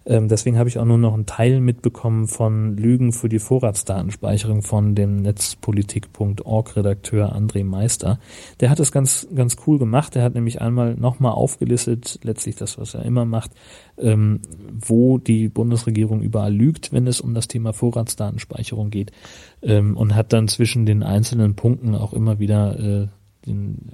Ähm, 0.09 0.29
deswegen 0.29 0.59
habe 0.59 0.71
ich 0.71 0.79
auch 0.79 0.87
nur 0.87 0.97
noch 0.97 1.13
einen 1.13 1.27
Teil 1.27 1.61
mitbekommen 1.61 2.29
von 2.29 2.77
Lügen 2.79 3.13
für 3.13 3.29
die 3.29 3.39
Vorratsdatenspeicherung 3.39 4.63
von 4.63 4.95
dem 4.95 5.21
Netzpolitik.org 5.21 6.77
Redakteur 6.77 7.37
André 7.37 7.63
Meister. 7.63 8.19
Der 8.61 8.71
hat 8.71 8.79
das 8.79 8.91
ganz, 8.91 9.29
ganz 9.35 9.57
cool 9.67 9.79
gemacht. 9.79 10.15
Der 10.15 10.23
hat 10.23 10.35
nämlich 10.35 10.63
einmal 10.63 10.95
nochmal 10.95 11.33
aufgelistet, 11.33 12.21
letztlich 12.23 12.57
das, 12.57 12.79
was 12.79 12.95
er 12.95 13.05
immer 13.05 13.27
macht, 13.27 13.51
ähm, 13.99 14.41
wo 14.71 15.19
die 15.19 15.49
Bundesregierung 15.49 16.23
überall 16.23 16.55
lügt, 16.55 16.91
wenn 16.91 17.07
es 17.07 17.21
um 17.21 17.35
das 17.35 17.47
Thema 17.47 17.75
Vorratsdatenspeicherung 17.75 18.89
geht. 18.89 19.13
Ähm, 19.61 19.95
und 19.95 20.15
hat 20.15 20.33
dann 20.33 20.49
zwischen 20.49 20.87
den 20.87 21.03
einzelnen 21.03 21.55
Punkten 21.55 21.95
auch 21.95 22.15
immer 22.15 22.39
wieder 22.39 22.79
äh, 22.79 23.09
den, 23.45 23.93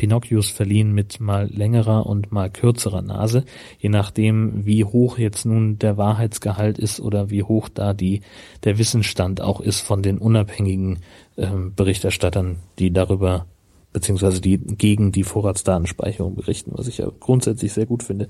Pinocchios 0.00 0.48
verliehen 0.48 0.92
mit 0.92 1.20
mal 1.20 1.50
längerer 1.52 2.06
und 2.06 2.32
mal 2.32 2.48
kürzerer 2.48 3.02
Nase, 3.02 3.44
je 3.78 3.90
nachdem, 3.90 4.64
wie 4.64 4.82
hoch 4.82 5.18
jetzt 5.18 5.44
nun 5.44 5.78
der 5.78 5.98
Wahrheitsgehalt 5.98 6.78
ist 6.78 7.00
oder 7.00 7.28
wie 7.28 7.42
hoch 7.42 7.68
da 7.68 7.92
die 7.92 8.22
der 8.64 8.78
Wissensstand 8.78 9.42
auch 9.42 9.60
ist 9.60 9.82
von 9.82 10.02
den 10.02 10.16
unabhängigen 10.16 11.00
ähm, 11.36 11.74
Berichterstattern, 11.76 12.56
die 12.78 12.94
darüber 12.94 13.44
beziehungsweise 13.92 14.40
die 14.40 14.56
gegen 14.56 15.12
die 15.12 15.22
Vorratsdatenspeicherung 15.22 16.34
berichten, 16.34 16.70
was 16.74 16.88
ich 16.88 16.96
ja 16.96 17.08
grundsätzlich 17.20 17.74
sehr 17.74 17.84
gut 17.84 18.02
finde. 18.02 18.28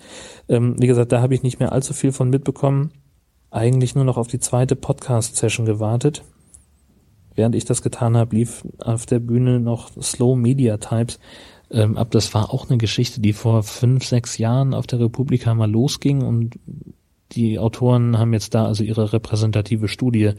Ähm, 0.48 0.74
wie 0.80 0.88
gesagt, 0.88 1.12
da 1.12 1.22
habe 1.22 1.36
ich 1.36 1.44
nicht 1.44 1.60
mehr 1.60 1.70
allzu 1.70 1.94
viel 1.94 2.10
von 2.10 2.30
mitbekommen. 2.30 2.90
Eigentlich 3.52 3.94
nur 3.94 4.04
noch 4.04 4.16
auf 4.16 4.26
die 4.26 4.40
zweite 4.40 4.74
Podcast-Session 4.74 5.66
gewartet. 5.66 6.24
Während 7.36 7.54
ich 7.54 7.64
das 7.64 7.82
getan 7.82 8.16
habe, 8.16 8.34
lief 8.34 8.64
auf 8.80 9.06
der 9.06 9.20
Bühne 9.20 9.60
noch 9.60 9.90
Slow 10.02 10.36
Media 10.36 10.78
Types, 10.78 11.20
ähm, 11.70 11.96
ab. 11.96 12.10
Das 12.10 12.32
war 12.34 12.52
auch 12.52 12.68
eine 12.68 12.78
Geschichte, 12.78 13.20
die 13.20 13.32
vor 13.32 13.62
fünf, 13.62 14.04
sechs 14.04 14.38
Jahren 14.38 14.74
auf 14.74 14.86
der 14.86 15.00
Republika 15.00 15.54
mal 15.54 15.70
losging 15.70 16.22
und 16.22 16.58
die 17.32 17.58
Autoren 17.58 18.18
haben 18.18 18.32
jetzt 18.32 18.54
da 18.54 18.66
also 18.66 18.82
ihre 18.82 19.12
repräsentative 19.12 19.88
Studie 19.88 20.32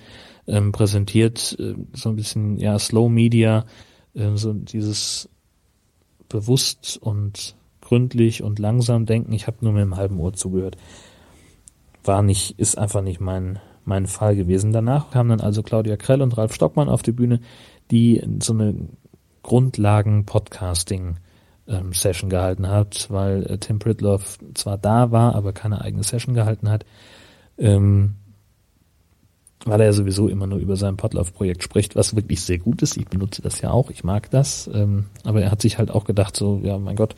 ähm, 0.47 0.71
präsentiert, 0.71 1.55
äh, 1.59 1.75
so 1.93 2.09
ein 2.09 2.15
bisschen 2.15 2.57
ja 2.57 2.77
Slow 2.77 3.09
Media, 3.09 3.65
äh, 4.13 4.36
so 4.36 4.53
dieses 4.53 5.29
bewusst 6.27 6.97
und 7.01 7.55
gründlich 7.82 8.43
und 8.43 8.59
langsam 8.59 9.05
denken. 9.05 9.34
Ich 9.34 9.47
habe 9.47 9.57
nur 9.61 9.73
mit 9.73 9.82
einem 9.82 9.95
halben 9.95 10.19
Ohr 10.19 10.34
zugehört. 10.34 10.77
War 12.03 12.21
nicht, 12.21 12.59
ist 12.59 12.77
einfach 12.77 13.01
nicht 13.01 13.19
mein 13.21 13.59
mein 13.84 14.05
Fall 14.05 14.36
gewesen. 14.36 14.71
Danach 14.71 15.11
kamen 15.11 15.29
dann 15.29 15.41
also 15.41 15.63
Claudia 15.63 15.97
Krell 15.97 16.21
und 16.21 16.38
Ralf 16.38 16.53
Stockmann 16.53 16.89
auf 16.89 17.01
die 17.01 17.11
Bühne, 17.11 17.39
die 17.89 18.21
so 18.39 18.53
eine 18.53 18.75
Grundlagen 19.43 20.25
Podcasting 20.25 21.17
ähm, 21.67 21.91
gehalten 22.29 22.67
hat, 22.67 23.07
weil 23.09 23.45
äh, 23.45 23.57
Tim 23.57 23.79
Pritloff 23.79 24.37
zwar 24.53 24.77
da 24.77 25.11
war, 25.11 25.35
aber 25.35 25.53
keine 25.53 25.81
eigene 25.81 26.03
Session 26.03 26.33
gehalten 26.35 26.69
hat. 26.69 26.85
Ähm, 27.57 28.15
weil 29.65 29.79
er 29.79 29.87
ja 29.87 29.93
sowieso 29.93 30.27
immer 30.27 30.47
nur 30.47 30.57
über 30.57 30.75
sein 30.75 30.97
Podlove-Projekt 30.97 31.63
spricht, 31.63 31.95
was 31.95 32.15
wirklich 32.15 32.41
sehr 32.41 32.57
gut 32.57 32.81
ist. 32.81 32.97
Ich 32.97 33.07
benutze 33.07 33.41
das 33.43 33.61
ja 33.61 33.69
auch, 33.69 33.91
ich 33.91 34.03
mag 34.03 34.29
das. 34.31 34.69
Ähm, 34.73 35.05
aber 35.23 35.41
er 35.43 35.51
hat 35.51 35.61
sich 35.61 35.77
halt 35.77 35.91
auch 35.91 36.05
gedacht, 36.05 36.35
so, 36.35 36.59
ja, 36.63 36.77
mein 36.79 36.95
Gott, 36.95 37.15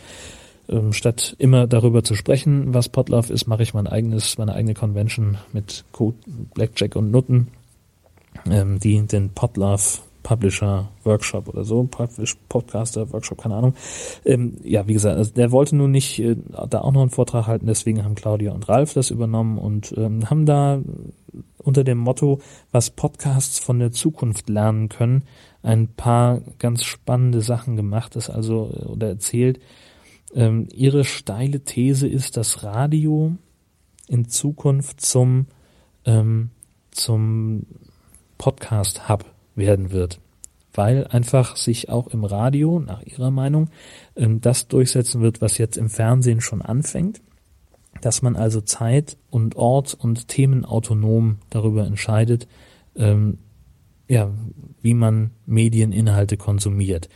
ähm, 0.68 0.94
statt 0.94 1.36
immer 1.40 1.68
darüber 1.68 2.04
zu 2.04 2.16
sprechen, 2.16 2.74
was 2.74 2.90
Podlove 2.90 3.32
ist, 3.32 3.48
mache 3.48 3.64
ich 3.64 3.74
mein 3.74 3.88
eigenes, 3.88 4.38
meine 4.38 4.54
eigene 4.54 4.74
Convention 4.74 5.38
mit 5.54 5.86
Code, 5.92 6.18
Blackjack 6.54 6.96
und 6.96 7.12
Nutten, 7.12 7.48
ähm, 8.50 8.80
die 8.80 9.02
den 9.08 9.30
Podlove 9.30 10.00
Publisher 10.24 10.90
Workshop 11.04 11.48
oder 11.50 11.64
so, 11.64 11.84
Publish 11.84 12.36
Podcaster 12.50 13.12
Workshop, 13.12 13.42
keine 13.42 13.56
Ahnung. 13.56 13.76
Ähm, 14.26 14.56
ja, 14.64 14.88
wie 14.88 14.94
gesagt, 14.94 15.18
also 15.18 15.32
der 15.32 15.52
wollte 15.52 15.76
nun 15.76 15.92
nicht 15.92 16.20
äh, 16.20 16.36
da 16.70 16.82
auch 16.82 16.92
noch 16.92 17.02
einen 17.02 17.10
Vortrag 17.10 17.48
halten, 17.48 17.68
deswegen 17.68 18.04
haben 18.04 18.16
Claudia 18.16 18.54
und 18.54 18.68
Ralf 18.70 18.94
das 18.94 19.12
übernommen 19.12 19.58
und 19.58 19.94
ähm, 19.98 20.30
haben 20.30 20.46
da 20.46 20.82
unter 21.58 21.84
dem 21.84 21.98
Motto, 21.98 22.40
was 22.72 22.90
Podcasts 22.90 23.60
von 23.60 23.80
der 23.80 23.92
Zukunft 23.92 24.50
lernen 24.50 24.90
können, 24.90 25.24
ein 25.62 25.88
paar 25.88 26.42
ganz 26.60 26.84
spannende 26.84 27.42
Sachen 27.42 27.76
gemacht, 27.76 28.16
ist 28.16 28.30
also 28.30 28.72
äh, 28.74 28.86
oder 28.86 29.08
erzählt. 29.10 29.60
Ähm, 30.34 30.68
ihre 30.74 31.04
steile 31.04 31.62
These 31.62 32.08
ist, 32.08 32.38
dass 32.38 32.64
Radio 32.64 33.34
in 34.08 34.28
Zukunft 34.28 35.02
zum 35.02 35.48
ähm, 36.06 36.50
zum 36.92 37.66
Podcast 38.38 39.10
Hub 39.10 39.33
werden 39.56 39.92
wird, 39.92 40.20
weil 40.74 41.08
einfach 41.08 41.56
sich 41.56 41.90
auch 41.90 42.08
im 42.08 42.24
Radio, 42.24 42.80
nach 42.80 43.02
ihrer 43.04 43.32
Meinung, 43.32 43.70
ähm, 44.16 44.42
das 44.42 44.68
durchsetzen 44.68 45.22
wird, 45.22 45.42
was 45.42 45.58
jetzt 45.58 45.78
im 45.78 45.90
Fernsehen 45.90 46.42
schon 46.42 46.62
anfängt, 46.62 47.22
dass 48.02 48.22
man 48.22 48.36
also 48.36 48.62
Zeit 48.62 49.18
und 49.30 49.56
Ort 49.56 49.94
und 49.94 50.28
Themen 50.28 50.66
autonom 50.66 51.38
darüber 51.50 51.86
entscheidet, 51.86 52.48
ähm, 52.96 53.38
ja, 54.08 54.32
wie 54.82 54.94
man 54.94 55.32
Medieninhalte 55.46 56.38
konsumiert. 56.38 57.10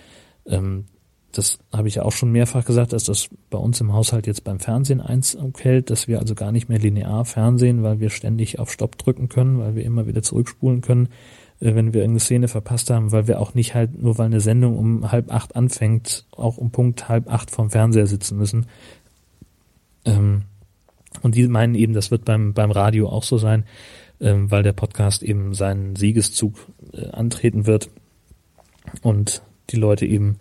Ähm, 0.46 0.86
das 1.32 1.60
habe 1.72 1.88
ich 1.88 1.96
ja 1.96 2.04
auch 2.04 2.14
schon 2.14 2.32
mehrfach 2.32 2.66
gesagt, 2.66 2.94
dass 2.94 3.04
das 3.04 3.30
bei 3.50 3.58
uns 3.58 3.80
im 3.82 3.94
Haushalt 3.94 4.26
jetzt 4.26 4.44
beim 4.44 4.60
Fernsehen 4.60 5.02
eins 5.02 5.38
hält, 5.60 5.90
dass 5.90 6.08
wir 6.08 6.20
also 6.20 6.34
gar 6.34 6.52
nicht 6.52 6.70
mehr 6.70 6.80
linear 6.80 7.26
Fernsehen, 7.26 7.84
weil 7.84 8.00
wir 8.00 8.10
ständig 8.10 8.60
auf 8.60 8.72
Stopp 8.72 8.98
drücken 8.98 9.30
können, 9.30 9.60
weil 9.60 9.76
wir 9.76 9.84
immer 9.84 10.08
wieder 10.08 10.24
zurückspulen 10.24 10.82
können, 10.82 11.10
wenn 11.60 11.94
wir 11.94 12.02
irgendeine 12.02 12.20
Szene 12.20 12.48
verpasst 12.48 12.90
haben, 12.90 13.12
weil 13.12 13.28
wir 13.28 13.40
auch 13.40 13.54
nicht 13.54 13.74
halt, 13.74 14.02
nur 14.02 14.18
weil 14.18 14.28
eine 14.28 14.42
Sendung 14.42 14.78
um 14.78 15.12
halb 15.12 15.34
acht 15.34 15.56
anfängt, 15.56 16.26
auch 16.32 16.58
um 16.58 16.72
Punkt 16.72 17.10
halb 17.10 17.32
acht 17.32 17.50
vom 17.50 17.70
Fernseher 17.70 18.08
sitzen 18.08 18.38
müssen. 18.38 18.68
Ähm, 20.06 20.44
und 21.22 21.36
die 21.36 21.48
meinen 21.48 21.76
eben, 21.76 21.94
das 21.94 22.12
wird 22.12 22.26
beim, 22.26 22.54
beim 22.54 22.72
Radio 22.72 23.10
auch 23.10 23.24
so 23.24 23.38
sein, 23.38 23.66
ähm, 24.20 24.52
weil 24.52 24.64
der 24.64 24.74
Podcast 24.74 25.24
eben 25.24 25.54
seinen 25.54 25.96
Siegeszug 25.96 26.56
äh, 26.94 27.08
antreten 27.10 27.66
wird 27.66 27.90
und 29.02 29.42
die 29.70 29.78
Leute 29.78 30.06
eben 30.06 30.38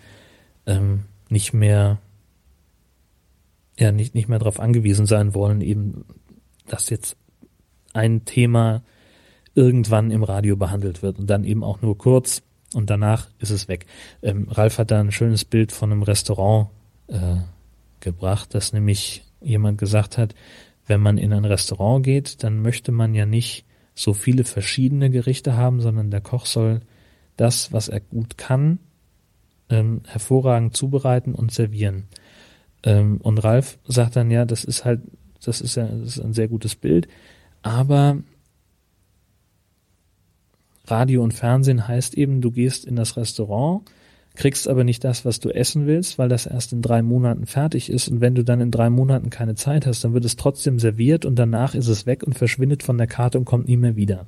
ähm, 0.67 1.05
nicht 1.29 1.53
mehr 1.53 1.99
ja 3.79 3.93
nicht 3.93 4.15
nicht 4.15 4.29
mehr 4.29 4.39
darauf 4.39 4.61
angewiesen 4.61 5.07
sein 5.07 5.35
wollen, 5.35 5.61
eben 5.61 6.05
dass 6.67 6.91
jetzt 6.91 7.17
ein 7.93 8.25
Thema 8.25 8.83
irgendwann 9.57 10.11
im 10.13 10.23
Radio 10.23 10.55
behandelt 10.57 11.03
wird 11.03 11.19
und 11.19 11.29
dann 11.29 11.43
eben 11.43 11.65
auch 11.65 11.83
nur 11.83 11.99
kurz 11.99 12.43
und 12.75 12.91
danach 12.91 13.29
ist 13.39 13.51
es 13.51 13.69
weg. 13.69 13.87
Ähm, 14.23 14.49
Ralf 14.51 14.79
hat 14.79 14.91
da 14.91 15.01
ein 15.01 15.11
schönes 15.11 15.45
Bild 15.45 15.73
von 15.73 15.91
einem 15.91 16.03
Restaurant 16.03 16.69
äh, 17.09 17.37
gebracht, 18.01 18.55
dass 18.55 18.73
nämlich 18.73 19.25
jemand 19.41 19.79
gesagt 19.79 20.19
hat, 20.19 20.35
wenn 20.87 21.01
man 21.01 21.19
in 21.19 21.33
ein 21.33 21.45
Restaurant 21.45 22.05
geht, 22.05 22.45
dann 22.45 22.63
möchte 22.63 22.93
man 22.93 23.15
ja 23.15 23.27
nicht 23.27 23.65
so 23.95 24.13
viele 24.13 24.45
verschiedene 24.45 25.11
Gerichte 25.11 25.57
haben, 25.57 25.81
sondern 25.81 26.11
der 26.11 26.21
Koch 26.21 26.47
soll 26.47 26.83
das, 27.37 27.73
was 27.73 27.89
er 27.89 28.01
gut 28.01 28.37
kann, 28.37 28.79
ähm, 29.71 30.03
hervorragend 30.07 30.77
zubereiten 30.77 31.35
und 31.35 31.51
servieren. 31.51 32.05
Ähm, 32.83 33.19
und 33.23 33.39
Ralf 33.39 33.79
sagt 33.87 34.17
dann 34.17 34.31
ja, 34.31 34.45
das 34.45 34.65
ist 34.65 34.85
halt, 34.85 35.01
das 35.43 35.61
ist 35.61 35.77
ja 35.77 35.87
das 35.87 36.19
ist 36.19 36.21
ein 36.21 36.35
sehr 36.35 36.49
gutes 36.49 36.75
Bild, 36.75 37.09
aber 37.63 38.19
Radio 40.91 41.23
und 41.23 41.35
Fernsehen 41.35 41.87
heißt 41.87 42.15
eben, 42.15 42.41
du 42.41 42.51
gehst 42.51 42.85
in 42.85 42.97
das 42.97 43.17
Restaurant, 43.17 43.83
kriegst 44.35 44.69
aber 44.69 44.85
nicht 44.85 45.03
das, 45.05 45.25
was 45.25 45.41
du 45.41 45.51
essen 45.51 45.87
willst, 45.87 46.19
weil 46.19 46.29
das 46.29 46.47
erst 46.47 46.73
in 46.73 46.83
drei 46.83 47.03
Monaten 47.03 47.47
fertig 47.47 47.91
ist. 47.91 48.09
Und 48.09 48.21
wenn 48.21 48.35
du 48.35 48.45
dann 48.45 48.61
in 48.61 48.71
drei 48.71 48.91
Monaten 48.91 49.31
keine 49.31 49.55
Zeit 49.55 49.87
hast, 49.87 50.05
dann 50.05 50.13
wird 50.13 50.25
es 50.25 50.37
trotzdem 50.37 50.79
serviert 50.79 51.25
und 51.25 51.37
danach 51.37 51.75
ist 51.75 51.89
es 51.89 52.07
weg 52.07 52.23
und 52.23 52.35
verschwindet 52.35 52.83
von 52.83 52.99
der 52.99 53.07
Karte 53.07 53.39
und 53.39 53.45
kommt 53.47 53.69
nie 53.69 53.77
mehr 53.77 53.97
wieder. 53.97 54.27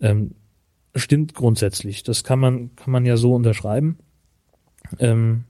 Ähm, 0.00 0.32
stimmt 0.94 1.34
grundsätzlich. 1.34 2.02
Das 2.02 2.24
kann 2.24 2.38
man, 2.38 2.74
kann 2.76 2.92
man 2.92 3.04
ja 3.04 3.16
so 3.16 3.34
unterschreiben. 3.34 3.98
Ähm, 4.98 5.44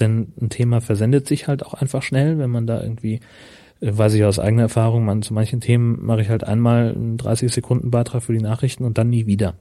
denn 0.00 0.32
ein 0.40 0.50
Thema 0.50 0.80
versendet 0.80 1.26
sich 1.26 1.46
halt 1.46 1.64
auch 1.64 1.74
einfach 1.74 2.02
schnell, 2.02 2.38
wenn 2.38 2.50
man 2.50 2.66
da 2.66 2.82
irgendwie 2.82 3.20
weiß 3.80 4.14
ich 4.14 4.24
aus 4.24 4.38
eigener 4.38 4.62
Erfahrung, 4.62 5.04
man, 5.04 5.22
zu 5.22 5.34
manchen 5.34 5.60
Themen 5.60 6.04
mache 6.04 6.22
ich 6.22 6.28
halt 6.28 6.44
einmal 6.44 6.94
einen 6.94 7.16
30 7.16 7.52
Sekunden 7.52 7.90
Beitrag 7.90 8.22
für 8.22 8.32
die 8.32 8.42
Nachrichten 8.42 8.84
und 8.84 8.98
dann 8.98 9.10
nie 9.10 9.26
wieder. 9.26 9.54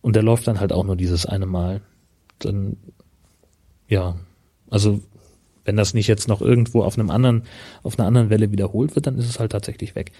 Und 0.00 0.16
der 0.16 0.22
läuft 0.22 0.46
dann 0.48 0.60
halt 0.60 0.72
auch 0.72 0.84
nur 0.84 0.96
dieses 0.96 1.26
eine 1.26 1.46
Mal. 1.46 1.80
Dann, 2.38 2.76
ja, 3.88 4.16
also 4.68 5.00
wenn 5.64 5.76
das 5.76 5.94
nicht 5.94 6.08
jetzt 6.08 6.28
noch 6.28 6.40
irgendwo 6.40 6.82
auf 6.82 6.98
einem 6.98 7.10
anderen, 7.10 7.44
auf 7.82 7.98
einer 7.98 8.08
anderen 8.08 8.30
Welle 8.30 8.50
wiederholt 8.50 8.94
wird, 8.94 9.06
dann 9.06 9.16
ist 9.18 9.28
es 9.28 9.38
halt 9.38 9.52
tatsächlich 9.52 9.94
weg. 9.94 10.12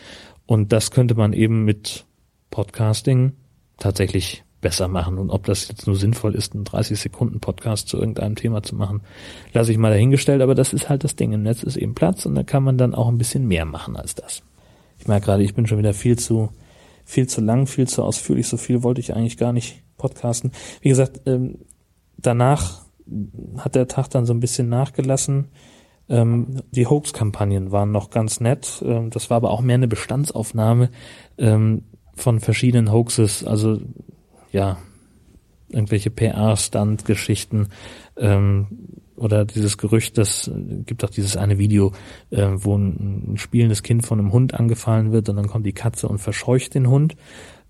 Und 0.46 0.72
das 0.72 0.90
könnte 0.90 1.14
man 1.14 1.32
eben 1.32 1.64
mit 1.64 2.04
Podcasting 2.50 3.32
tatsächlich 3.78 4.44
besser 4.62 4.88
machen. 4.88 5.18
Und 5.18 5.28
ob 5.28 5.44
das 5.44 5.68
jetzt 5.68 5.86
nur 5.86 5.96
sinnvoll 5.96 6.34
ist, 6.34 6.54
einen 6.54 6.64
30 6.64 6.98
Sekunden 6.98 7.40
Podcast 7.40 7.88
zu 7.88 7.98
irgendeinem 7.98 8.36
Thema 8.36 8.62
zu 8.62 8.74
machen, 8.74 9.02
lasse 9.52 9.72
ich 9.72 9.76
mal 9.76 9.90
dahingestellt. 9.90 10.40
Aber 10.40 10.54
das 10.54 10.72
ist 10.72 10.88
halt 10.88 11.04
das 11.04 11.16
Ding. 11.16 11.32
Im 11.32 11.42
Netz 11.42 11.62
ist 11.62 11.76
eben 11.76 11.94
Platz 11.94 12.24
und 12.24 12.34
da 12.34 12.42
kann 12.42 12.62
man 12.62 12.78
dann 12.78 12.94
auch 12.94 13.08
ein 13.08 13.18
bisschen 13.18 13.46
mehr 13.46 13.66
machen 13.66 13.96
als 13.96 14.14
das. 14.14 14.42
Ich 14.98 15.06
merke 15.06 15.26
gerade, 15.26 15.42
ich 15.42 15.54
bin 15.54 15.66
schon 15.66 15.78
wieder 15.78 15.92
viel 15.92 16.18
zu, 16.18 16.50
viel 17.04 17.26
zu 17.26 17.42
lang, 17.42 17.66
viel 17.66 17.86
zu 17.86 18.02
ausführlich. 18.02 18.48
So 18.48 18.56
viel 18.56 18.82
wollte 18.82 19.00
ich 19.00 19.14
eigentlich 19.14 19.36
gar 19.36 19.52
nicht 19.52 19.82
podcasten. 19.98 20.52
Wie 20.80 20.88
gesagt, 20.88 21.20
ähm, 21.26 21.58
danach 22.16 22.82
hat 23.58 23.74
der 23.74 23.88
Tag 23.88 24.08
dann 24.08 24.24
so 24.24 24.32
ein 24.32 24.40
bisschen 24.40 24.68
nachgelassen. 24.68 25.48
Ähm, 26.08 26.62
die 26.70 26.86
Hoax-Kampagnen 26.86 27.72
waren 27.72 27.90
noch 27.90 28.10
ganz 28.10 28.38
nett. 28.38 28.82
Ähm, 28.86 29.10
das 29.10 29.28
war 29.28 29.38
aber 29.38 29.50
auch 29.50 29.60
mehr 29.60 29.74
eine 29.74 29.88
Bestandsaufnahme 29.88 30.90
von 32.14 32.40
verschiedenen 32.40 32.92
Hoaxes. 32.92 33.42
Also 33.42 33.80
ja, 34.52 34.78
irgendwelche 35.68 36.10
PR-Stand-Geschichten 36.10 37.68
ähm, 38.16 38.66
oder 39.16 39.44
dieses 39.44 39.78
Gerücht, 39.78 40.18
das 40.18 40.50
gibt 40.86 41.04
auch 41.04 41.10
dieses 41.10 41.36
eine 41.36 41.58
Video, 41.58 41.92
äh, 42.30 42.48
wo 42.54 42.76
ein, 42.76 43.32
ein 43.32 43.38
spielendes 43.38 43.82
Kind 43.82 44.04
von 44.04 44.18
einem 44.18 44.32
Hund 44.32 44.54
angefallen 44.54 45.12
wird 45.12 45.28
und 45.28 45.36
dann 45.36 45.48
kommt 45.48 45.66
die 45.66 45.72
Katze 45.72 46.08
und 46.08 46.18
verscheucht 46.18 46.74
den 46.74 46.88
Hund. 46.88 47.16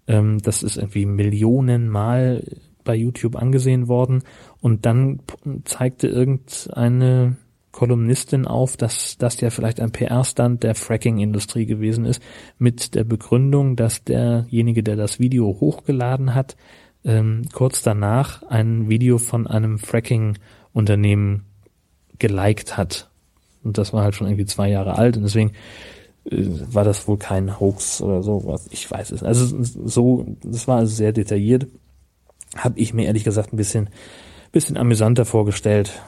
Ähm, 0.07 0.41
das 0.43 0.62
ist 0.62 0.76
irgendwie 0.76 1.07
Millionenmal 1.07 2.45
bei 2.85 2.97
YouTube 2.97 3.37
angesehen 3.37 3.87
worden 3.87 4.22
und 4.61 4.87
dann 4.87 5.20
zeigte 5.64 6.09
irgendeine 6.09 7.37
Kolumnistin 7.73 8.47
auf, 8.47 8.77
dass 8.77 9.16
das 9.18 9.41
ja 9.41 9.51
vielleicht 9.51 9.81
ein 9.81 9.91
PR-Stand 9.91 10.62
der 10.62 10.75
Fracking-Industrie 10.75 11.66
gewesen 11.66 12.05
ist, 12.05 12.23
mit 12.59 12.95
der 12.95 13.05
Begründung, 13.05 13.77
dass 13.77 14.05
derjenige, 14.05 14.83
der 14.83 14.97
das 14.97 15.18
Video 15.18 15.47
hochgeladen 15.59 16.35
hat, 16.35 16.57
ähm, 17.05 17.43
kurz 17.53 17.83
danach 17.83 18.43
ein 18.45 18.89
Video 18.89 19.18
von 19.18 19.47
einem 19.47 19.79
Fracking-Unternehmen 19.79 21.47
geliked 22.18 22.77
hat. 22.77 23.11
Und 23.64 23.79
das 23.79 23.93
war 23.93 24.05
halt 24.05 24.14
schon 24.14 24.27
irgendwie 24.27 24.47
zwei 24.47 24.68
Jahre 24.68 24.99
alt 24.99 25.16
und 25.16 25.23
deswegen 25.23 25.53
äh, 26.31 26.45
war 26.73 26.85
das 26.85 27.09
wohl 27.09 27.16
kein 27.16 27.59
Hoax 27.59 28.03
oder 28.03 28.23
so, 28.23 28.45
was 28.45 28.68
ich 28.70 28.89
weiß 28.91 29.12
es. 29.12 29.23
Also 29.23 29.62
so, 29.62 30.27
das 30.43 30.68
war 30.68 30.79
also 30.79 30.95
sehr 30.95 31.12
detailliert. 31.12 31.66
Habe 32.57 32.79
ich 32.79 32.93
mir 32.93 33.07
ehrlich 33.07 33.25
gesagt 33.25 33.53
ein 33.53 33.57
bisschen, 33.57 33.89
bisschen 34.53 34.77
amüsanter 34.77 35.25
vorgestellt. 35.25 36.03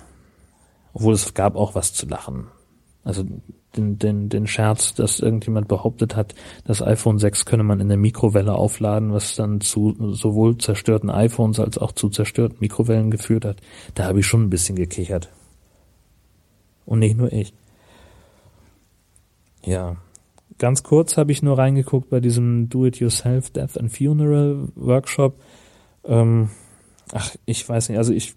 Obwohl 0.95 1.13
es 1.13 1.35
gab 1.35 1.57
auch 1.57 1.75
was 1.75 1.93
zu 1.93 2.07
lachen. 2.07 2.47
Also 3.03 3.25
den, 3.77 3.99
den, 3.99 4.29
den 4.29 4.47
Scherz, 4.47 4.95
dass 4.95 5.21
irgendjemand 5.21 5.69
behauptet 5.69 6.17
hat, 6.17 6.35
das 6.65 6.81
iPhone 6.81 7.19
6 7.19 7.45
könne 7.45 7.65
man 7.65 7.81
in 7.81 7.89
der 7.89 7.99
Mikrowelle 7.99 8.55
aufladen, 8.55 9.13
was 9.13 9.35
dann 9.35 9.61
zu 9.61 9.95
sowohl 10.15 10.57
zerstörten 10.57 11.11
iPhones 11.11 11.61
als 11.61 11.77
auch 11.77 11.93
zu 11.93 12.09
zerstörten 12.09 12.59
Mikrowellen 12.61 13.11
geführt 13.11 13.45
hat. 13.45 13.61
Da 13.95 14.05
habe 14.05 14.21
ich 14.21 14.27
schon 14.27 14.45
ein 14.45 14.51
bisschen 14.51 14.77
gekichert. 14.77 15.29
Und 16.87 17.01
nicht 17.01 17.17
nur 17.17 17.33
ich. 17.33 17.53
Ja. 19.65 19.97
Ganz 20.59 20.85
kurz 20.85 21.17
habe 21.17 21.33
ich 21.33 21.43
nur 21.43 21.59
reingeguckt 21.59 22.09
bei 22.11 22.21
diesem 22.21 22.69
Do-It-Yourself 22.69 23.51
Death 23.51 23.77
and 23.77 23.91
Funeral 23.91 24.69
Workshop. 24.77 25.35
Ähm, 26.05 26.51
ach, 27.13 27.35
ich 27.45 27.69
weiß 27.69 27.89
nicht, 27.89 27.99
also 27.99 28.13
ich 28.13 28.35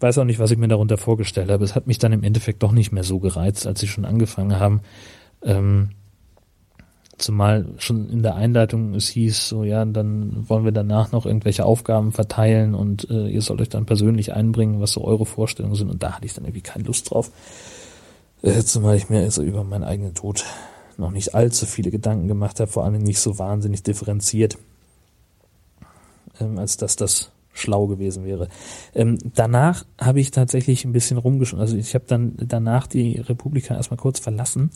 weiß 0.00 0.18
auch 0.18 0.24
nicht, 0.24 0.38
was 0.38 0.50
ich 0.50 0.58
mir 0.58 0.68
darunter 0.68 0.96
vorgestellt 0.96 1.50
habe. 1.50 1.64
Es 1.64 1.74
hat 1.74 1.86
mich 1.86 1.98
dann 1.98 2.12
im 2.12 2.22
Endeffekt 2.22 2.62
doch 2.62 2.72
nicht 2.72 2.92
mehr 2.92 3.04
so 3.04 3.18
gereizt, 3.18 3.66
als 3.66 3.80
sie 3.80 3.88
schon 3.88 4.04
angefangen 4.04 4.58
haben. 4.58 4.80
Ähm, 5.42 5.90
zumal 7.18 7.66
schon 7.78 8.08
in 8.08 8.22
der 8.22 8.34
Einleitung 8.34 8.94
es 8.94 9.08
hieß, 9.08 9.48
so 9.48 9.64
ja, 9.64 9.84
dann 9.84 10.48
wollen 10.48 10.64
wir 10.64 10.72
danach 10.72 11.12
noch 11.12 11.26
irgendwelche 11.26 11.64
Aufgaben 11.64 12.12
verteilen 12.12 12.74
und 12.74 13.08
äh, 13.10 13.28
ihr 13.28 13.42
sollt 13.42 13.60
euch 13.60 13.68
dann 13.68 13.86
persönlich 13.86 14.32
einbringen, 14.32 14.80
was 14.80 14.92
so 14.92 15.04
eure 15.04 15.26
Vorstellungen 15.26 15.76
sind. 15.76 15.90
Und 15.90 16.02
da 16.02 16.12
hatte 16.12 16.26
ich 16.26 16.34
dann 16.34 16.44
irgendwie 16.44 16.62
keine 16.62 16.84
Lust 16.84 17.10
drauf. 17.10 17.30
Äh, 18.42 18.62
zumal 18.62 18.96
ich 18.96 19.10
mir 19.10 19.20
also 19.20 19.42
über 19.42 19.64
meinen 19.64 19.84
eigenen 19.84 20.14
Tod 20.14 20.44
noch 20.96 21.10
nicht 21.10 21.34
allzu 21.34 21.66
viele 21.66 21.90
Gedanken 21.90 22.28
gemacht 22.28 22.60
habe, 22.60 22.70
vor 22.70 22.84
allem 22.84 23.02
nicht 23.02 23.20
so 23.20 23.38
wahnsinnig 23.38 23.82
differenziert, 23.82 24.58
ähm, 26.40 26.58
als 26.58 26.76
dass 26.76 26.96
das 26.96 27.30
schlau 27.52 27.86
gewesen 27.86 28.24
wäre. 28.24 28.48
Ähm, 28.94 29.18
danach 29.34 29.84
habe 30.00 30.20
ich 30.20 30.30
tatsächlich 30.30 30.84
ein 30.84 30.92
bisschen 30.92 31.18
rumgeschaut. 31.18 31.60
Also 31.60 31.76
ich 31.76 31.94
habe 31.94 32.04
dann 32.06 32.34
danach 32.38 32.86
die 32.86 33.18
Republika 33.18 33.74
erstmal 33.74 33.98
kurz 33.98 34.18
verlassen, 34.20 34.70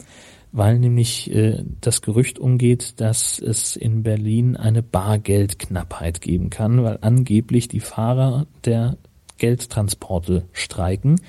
weil 0.52 0.78
nämlich 0.78 1.30
äh, 1.34 1.64
das 1.80 2.02
Gerücht 2.02 2.38
umgeht, 2.38 3.00
dass 3.00 3.38
es 3.38 3.76
in 3.76 4.02
Berlin 4.02 4.56
eine 4.56 4.82
Bargeldknappheit 4.82 6.20
geben 6.20 6.50
kann, 6.50 6.82
weil 6.82 6.98
angeblich 7.00 7.68
die 7.68 7.80
Fahrer 7.80 8.46
der 8.64 8.96
Geldtransporte 9.38 10.44
streiken 10.52 11.20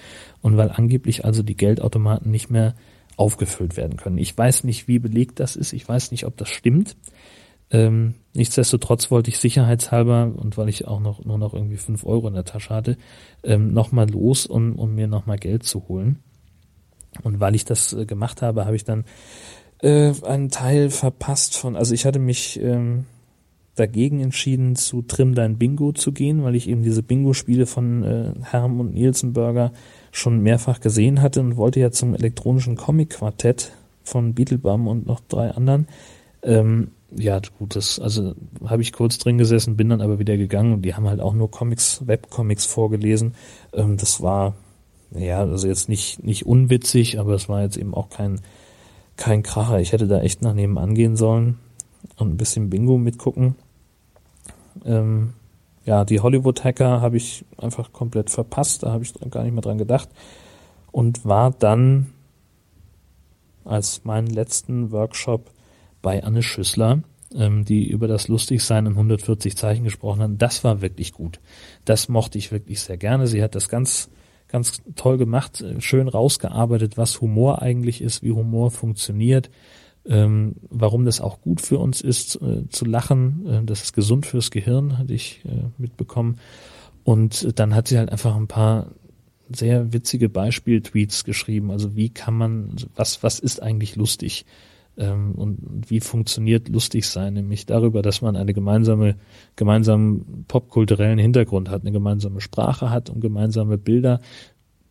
und 0.41 0.57
weil 0.57 0.69
angeblich 0.69 1.25
also 1.25 1.41
die 1.43 1.57
Geldautomaten 1.57 2.29
nicht 2.29 2.49
mehr 2.49 2.75
aufgefüllt 3.17 3.77
werden 3.77 3.97
können. 3.97 4.17
Ich 4.17 4.37
weiß 4.37 4.63
nicht, 4.63 4.87
wie 4.87 4.99
belegt 4.99 5.39
das 5.39 5.55
ist. 5.55 5.73
Ich 5.73 5.87
weiß 5.87 6.11
nicht, 6.11 6.25
ob 6.25 6.37
das 6.37 6.49
stimmt. 6.49 6.97
Ähm, 7.71 8.15
nichtsdestotrotz 8.35 9.11
wollte 9.11 9.29
ich 9.29 9.39
sicherheitshalber 9.39 10.31
und 10.35 10.57
weil 10.57 10.69
ich 10.69 10.87
auch 10.87 10.99
noch 10.99 11.23
nur 11.25 11.37
noch 11.37 11.53
irgendwie 11.53 11.77
fünf 11.77 12.05
Euro 12.05 12.27
in 12.27 12.33
der 12.33 12.45
Tasche 12.45 12.73
hatte, 12.73 12.97
ähm, 13.43 13.73
nochmal 13.73 14.09
los, 14.09 14.45
um, 14.45 14.75
um 14.75 14.95
mir 14.95 15.07
nochmal 15.07 15.37
Geld 15.37 15.63
zu 15.63 15.87
holen. 15.87 16.19
Und 17.23 17.39
weil 17.39 17.55
ich 17.55 17.65
das 17.65 17.93
äh, 17.93 18.05
gemacht 18.05 18.41
habe, 18.41 18.65
habe 18.65 18.75
ich 18.75 18.83
dann 18.83 19.05
äh, 19.81 20.13
einen 20.23 20.49
Teil 20.49 20.89
verpasst 20.89 21.55
von, 21.55 21.75
also 21.75 21.93
ich 21.93 22.05
hatte 22.05 22.19
mich 22.19 22.59
ähm, 22.61 23.05
dagegen 23.75 24.21
entschieden, 24.21 24.75
zu 24.75 25.01
Trim 25.01 25.35
Dein 25.35 25.57
Bingo 25.57 25.91
zu 25.91 26.11
gehen, 26.11 26.43
weil 26.43 26.55
ich 26.55 26.69
eben 26.69 26.83
diese 26.83 27.03
Bingo-Spiele 27.03 27.65
von 27.65 28.03
äh, 28.03 28.33
Herm 28.43 28.79
und 28.79 28.93
Nielsenberger 28.93 29.71
schon 30.11 30.39
mehrfach 30.39 30.79
gesehen 30.79 31.21
hatte 31.21 31.41
und 31.41 31.57
wollte 31.57 31.79
ja 31.81 31.91
zum 31.91 32.15
elektronischen 32.15 32.77
Comic-Quartett 32.77 33.71
von 34.03 34.33
Beetlebum 34.33 34.87
und 34.87 35.05
noch 35.05 35.19
drei 35.19 35.51
anderen. 35.51 35.87
Ähm, 36.41 36.91
ja, 37.17 37.39
gut, 37.57 37.75
das, 37.75 37.99
also 37.99 38.35
habe 38.65 38.81
ich 38.81 38.93
kurz 38.93 39.17
drin 39.17 39.37
gesessen, 39.37 39.77
bin 39.77 39.89
dann 39.89 40.01
aber 40.01 40.19
wieder 40.19 40.37
gegangen 40.37 40.73
und 40.73 40.81
die 40.81 40.95
haben 40.95 41.07
halt 41.07 41.21
auch 41.21 41.33
nur 41.33 41.49
Comics, 41.49 42.05
Webcomics 42.05 42.65
vorgelesen. 42.65 43.35
Ähm, 43.73 43.97
das 43.97 44.21
war, 44.21 44.55
ja, 45.11 45.39
also 45.39 45.67
jetzt 45.67 45.89
nicht, 45.89 46.23
nicht 46.23 46.45
unwitzig, 46.45 47.19
aber 47.19 47.33
es 47.33 47.47
war 47.47 47.61
jetzt 47.61 47.77
eben 47.77 47.93
auch 47.93 48.09
kein, 48.09 48.41
kein 49.15 49.43
Kracher. 49.43 49.79
Ich 49.79 49.93
hätte 49.93 50.07
da 50.07 50.21
echt 50.21 50.41
nach 50.41 50.53
nebenan 50.53 50.93
gehen 50.93 51.15
sollen 51.15 51.57
und 52.17 52.31
ein 52.31 52.37
bisschen 52.37 52.69
Bingo 52.69 52.97
mitgucken. 52.97 53.55
Ähm, 54.83 55.33
ja, 55.85 56.03
die 56.03 56.19
Hollywood-Hacker 56.19 57.01
habe 57.01 57.17
ich 57.17 57.45
einfach 57.57 57.93
komplett 57.93 58.29
verpasst, 58.29 58.83
da 58.83 58.91
habe 58.91 59.03
ich 59.03 59.13
gar 59.29 59.43
nicht 59.43 59.53
mehr 59.53 59.61
dran 59.61 59.77
gedacht 59.77 60.09
und 60.91 61.25
war 61.25 61.51
dann 61.51 62.07
als 63.63 64.03
meinen 64.03 64.27
letzten 64.27 64.91
Workshop 64.91 65.51
bei 66.05 66.23
Anne 66.23 66.43
Schüssler, 66.43 67.01
ähm, 67.33 67.65
die 67.65 67.89
über 67.89 68.07
das 68.07 68.27
Lustigsein 68.27 68.85
in 68.85 68.93
140 68.93 69.57
Zeichen 69.57 69.83
gesprochen 69.83 70.21
hat. 70.21 70.31
Das 70.37 70.63
war 70.63 70.81
wirklich 70.81 71.11
gut. 71.11 71.39
Das 71.83 72.09
mochte 72.09 72.37
ich 72.37 72.51
wirklich 72.51 72.79
sehr 72.81 72.97
gerne. 72.97 73.25
Sie 73.25 73.41
hat 73.41 73.55
das 73.55 73.67
ganz, 73.69 74.09
ganz 74.47 74.83
toll 74.95 75.17
gemacht, 75.17 75.65
schön 75.79 76.07
rausgearbeitet, 76.07 76.95
was 76.95 77.21
Humor 77.21 77.63
eigentlich 77.63 78.01
ist, 78.01 78.21
wie 78.21 78.31
Humor 78.31 78.69
funktioniert 78.69 79.49
ähm, 80.07 80.55
warum 80.69 81.05
das 81.05 81.19
auch 81.19 81.41
gut 81.41 81.61
für 81.61 81.79
uns 81.79 82.01
ist, 82.01 82.35
äh, 82.41 82.67
zu 82.69 82.85
lachen. 82.85 83.45
Äh, 83.47 83.63
das 83.65 83.83
ist 83.83 83.93
gesund 83.93 84.25
fürs 84.25 84.51
Gehirn, 84.51 84.97
hatte 84.97 85.13
ich 85.13 85.41
äh, 85.45 85.69
mitbekommen. 85.77 86.39
Und 87.03 87.59
dann 87.59 87.75
hat 87.75 87.87
sie 87.87 87.97
halt 87.97 88.11
einfach 88.11 88.35
ein 88.35 88.47
paar 88.47 88.91
sehr 89.49 89.93
witzige 89.93 90.29
Beispieltweets 90.29 91.23
geschrieben. 91.23 91.71
Also 91.71 91.95
wie 91.95 92.09
kann 92.09 92.35
man, 92.35 92.75
was, 92.95 93.21
was 93.23 93.39
ist 93.39 93.61
eigentlich 93.61 93.95
lustig? 93.95 94.45
Ähm, 94.97 95.33
und 95.33 95.89
wie 95.89 95.99
funktioniert 95.99 96.69
lustig 96.69 97.07
sein? 97.07 97.33
Nämlich 97.33 97.65
darüber, 97.65 98.01
dass 98.01 98.21
man 98.21 98.35
eine 98.35 98.53
gemeinsame, 98.53 99.15
gemeinsamen 99.55 100.45
popkulturellen 100.47 101.19
Hintergrund 101.19 101.69
hat, 101.69 101.81
eine 101.81 101.91
gemeinsame 101.91 102.41
Sprache 102.41 102.89
hat 102.89 103.09
und 103.09 103.21
gemeinsame 103.21 103.77
Bilder, 103.77 104.21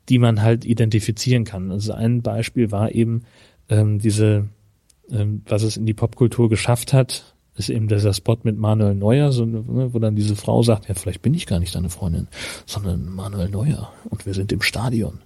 die 0.09 0.19
man 0.19 0.43
halt 0.43 0.65
identifizieren 0.65 1.45
kann. 1.45 1.71
Also 1.71 1.93
ein 1.93 2.23
Beispiel 2.23 2.71
war 2.71 2.93
eben 2.93 3.23
ähm, 3.69 3.99
diese 3.99 4.49
ähm, 5.11 5.43
was 5.47 5.63
es 5.63 5.77
in 5.77 5.87
die 5.87 5.95
Popkultur 5.95 6.49
geschafft 6.49 6.93
hat, 6.93 7.35
ist 7.57 7.69
eben 7.69 7.89
dieser 7.89 8.13
Spot 8.13 8.39
mit 8.43 8.59
Manuel 8.59 8.95
Neuer, 8.95 9.31
so, 9.33 9.45
ne, 9.45 9.65
wo 9.93 9.99
dann 9.99 10.17
diese 10.17 10.35
Frau 10.35 10.63
sagt, 10.63 10.89
ja, 10.89 10.95
vielleicht 10.95 11.23
bin 11.23 11.35
ich 11.35 11.47
gar 11.47 11.61
nicht 11.61 11.75
deine 11.75 11.91
Freundin, 11.91 12.29
sondern 12.67 13.07
Manuel 13.07 13.49
Neuer 13.49 13.93
und 14.09 14.27
wir 14.27 14.35
sind 14.35 14.51
im 14.53 14.63
Stadion 14.63 15.21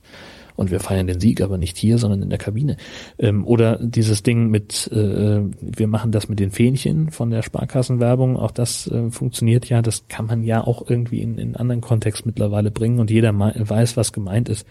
und 0.59 0.73
wir 0.73 0.81
feiern 0.81 1.07
den 1.07 1.21
Sieg, 1.21 1.41
aber 1.41 1.57
nicht 1.57 1.79
hier, 1.79 1.99
sondern 1.99 2.21
in 2.21 2.31
der 2.31 2.39
Kabine. 2.39 2.77
Ähm, 3.17 3.47
oder 3.47 3.79
dieses 3.81 4.25
Ding 4.25 4.49
mit, 4.49 4.89
äh, 4.89 5.41
wir 5.61 5.87
machen 5.87 6.11
das 6.11 6.29
mit 6.29 6.41
den 6.41 6.51
Fähnchen 6.51 7.13
von 7.13 7.31
der 7.31 7.43
Sparkassenwerbung, 7.43 8.37
auch 8.37 8.51
das 8.51 8.89
äh, 8.89 9.09
funktioniert 9.09 9.69
ja, 9.69 9.83
das 9.83 10.09
kann 10.09 10.27
man 10.27 10.43
ja 10.43 10.67
auch 10.67 10.91
irgendwie 10.91 11.21
in, 11.21 11.39
in 11.39 11.55
anderen 11.55 11.81
Kontext 11.81 12.27
mittlerweile 12.27 12.73
bringen 12.73 12.99
und 12.99 13.09
jeder 13.09 13.33
weiß, 13.39 13.97
was 13.97 14.13
gemeint 14.13 14.49
ist. 14.49 14.67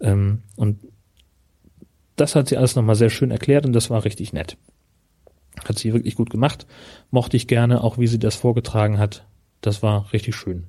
Ähm, 0.00 0.42
und 0.56 0.80
das 2.16 2.36
hat 2.36 2.48
sie 2.48 2.58
alles 2.58 2.76
nochmal 2.76 2.96
sehr 2.96 3.08
schön 3.08 3.30
erklärt 3.30 3.64
und 3.64 3.72
das 3.72 3.88
war 3.88 4.04
richtig 4.04 4.34
nett. 4.34 4.58
Hat 5.64 5.78
sie 5.78 5.94
wirklich 5.94 6.14
gut 6.14 6.28
gemacht. 6.28 6.66
Mochte 7.10 7.38
ich 7.38 7.48
gerne, 7.48 7.82
auch 7.82 7.96
wie 7.96 8.06
sie 8.06 8.18
das 8.18 8.36
vorgetragen 8.36 8.98
hat. 8.98 9.24
Das 9.62 9.82
war 9.82 10.12
richtig 10.12 10.36
schön. 10.36 10.64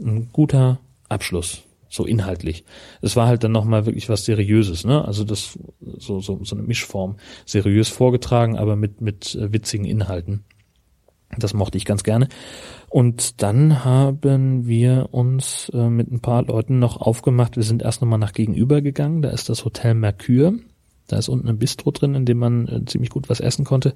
Ein 0.00 0.30
guter 0.32 0.78
Abschluss, 1.10 1.65
so 1.88 2.04
inhaltlich. 2.04 2.64
Es 3.00 3.16
war 3.16 3.26
halt 3.26 3.44
dann 3.44 3.52
nochmal 3.52 3.86
wirklich 3.86 4.08
was 4.08 4.24
Seriöses, 4.24 4.84
ne? 4.84 5.04
Also 5.04 5.24
das, 5.24 5.58
so, 5.80 6.20
so, 6.20 6.40
so 6.42 6.56
eine 6.56 6.64
Mischform. 6.64 7.16
Seriös 7.44 7.88
vorgetragen, 7.88 8.56
aber 8.56 8.76
mit, 8.76 9.00
mit 9.00 9.34
äh, 9.34 9.52
witzigen 9.52 9.86
Inhalten. 9.86 10.44
Das 11.38 11.54
mochte 11.54 11.76
ich 11.76 11.84
ganz 11.84 12.02
gerne. 12.02 12.28
Und 12.88 13.42
dann 13.42 13.84
haben 13.84 14.66
wir 14.66 15.08
uns 15.10 15.70
äh, 15.74 15.88
mit 15.88 16.10
ein 16.10 16.20
paar 16.20 16.44
Leuten 16.44 16.78
noch 16.78 17.00
aufgemacht. 17.00 17.56
Wir 17.56 17.64
sind 17.64 17.82
erst 17.82 18.00
nochmal 18.00 18.18
nach 18.18 18.32
gegenüber 18.32 18.80
gegangen. 18.80 19.22
Da 19.22 19.30
ist 19.30 19.48
das 19.48 19.64
Hotel 19.64 19.94
Mercure. 19.94 20.54
Da 21.08 21.18
ist 21.18 21.28
unten 21.28 21.48
ein 21.48 21.58
Bistro 21.58 21.90
drin, 21.90 22.14
in 22.14 22.24
dem 22.24 22.38
man 22.38 22.68
äh, 22.68 22.84
ziemlich 22.84 23.10
gut 23.10 23.28
was 23.28 23.40
essen 23.40 23.64
konnte. 23.64 23.94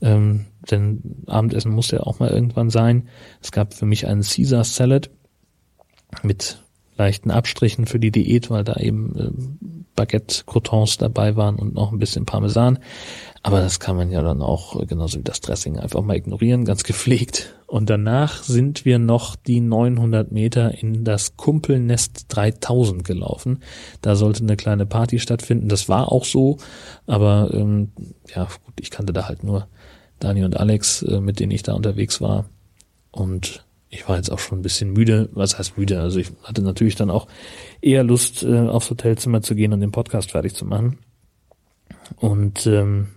Ähm, 0.00 0.46
denn 0.70 1.22
Abendessen 1.26 1.72
musste 1.72 1.96
ja 1.96 2.02
auch 2.02 2.18
mal 2.18 2.30
irgendwann 2.30 2.70
sein. 2.70 3.08
Es 3.40 3.52
gab 3.52 3.74
für 3.74 3.86
mich 3.86 4.06
einen 4.06 4.22
Caesar 4.22 4.64
Salad 4.64 5.10
mit 6.22 6.61
leichten 6.96 7.30
Abstrichen 7.30 7.86
für 7.86 7.98
die 7.98 8.10
Diät, 8.10 8.50
weil 8.50 8.64
da 8.64 8.74
eben 8.76 9.16
äh, 9.18 9.30
Baguette-Crotons 9.96 10.98
dabei 10.98 11.36
waren 11.36 11.56
und 11.56 11.74
noch 11.74 11.92
ein 11.92 11.98
bisschen 11.98 12.26
Parmesan. 12.26 12.78
Aber 13.42 13.60
das 13.60 13.80
kann 13.80 13.96
man 13.96 14.10
ja 14.10 14.22
dann 14.22 14.40
auch, 14.40 14.80
äh, 14.80 14.86
genauso 14.86 15.18
wie 15.18 15.24
das 15.24 15.40
Dressing, 15.40 15.78
einfach 15.78 16.02
mal 16.02 16.16
ignorieren, 16.16 16.64
ganz 16.64 16.84
gepflegt. 16.84 17.54
Und 17.66 17.90
danach 17.90 18.42
sind 18.42 18.84
wir 18.84 18.98
noch 18.98 19.34
die 19.34 19.60
900 19.60 20.30
Meter 20.30 20.78
in 20.78 21.04
das 21.04 21.36
Kumpelnest 21.36 22.26
3000 22.28 23.04
gelaufen. 23.04 23.60
Da 24.00 24.14
sollte 24.14 24.42
eine 24.42 24.56
kleine 24.56 24.86
Party 24.86 25.18
stattfinden. 25.18 25.68
Das 25.68 25.88
war 25.88 26.12
auch 26.12 26.24
so, 26.24 26.58
aber 27.06 27.50
ähm, 27.52 27.92
ja, 28.34 28.44
gut, 28.44 28.74
ich 28.80 28.90
kannte 28.90 29.12
da 29.12 29.26
halt 29.26 29.42
nur 29.42 29.68
Dani 30.20 30.44
und 30.44 30.56
Alex, 30.56 31.02
äh, 31.02 31.20
mit 31.20 31.40
denen 31.40 31.52
ich 31.52 31.62
da 31.62 31.72
unterwegs 31.72 32.20
war. 32.20 32.44
Und 33.10 33.64
ich 33.92 34.08
war 34.08 34.16
jetzt 34.16 34.32
auch 34.32 34.38
schon 34.38 34.58
ein 34.58 34.62
bisschen 34.62 34.94
müde. 34.94 35.28
Was 35.32 35.58
heißt 35.58 35.76
müde? 35.76 36.00
Also 36.00 36.18
ich 36.18 36.32
hatte 36.42 36.62
natürlich 36.62 36.96
dann 36.96 37.10
auch 37.10 37.26
eher 37.82 38.02
Lust, 38.02 38.42
äh, 38.42 38.60
aufs 38.60 38.88
Hotelzimmer 38.88 39.42
zu 39.42 39.54
gehen 39.54 39.74
und 39.74 39.80
den 39.80 39.92
Podcast 39.92 40.30
fertig 40.30 40.54
zu 40.54 40.64
machen. 40.64 40.96
Und 42.16 42.66
ähm, 42.66 43.08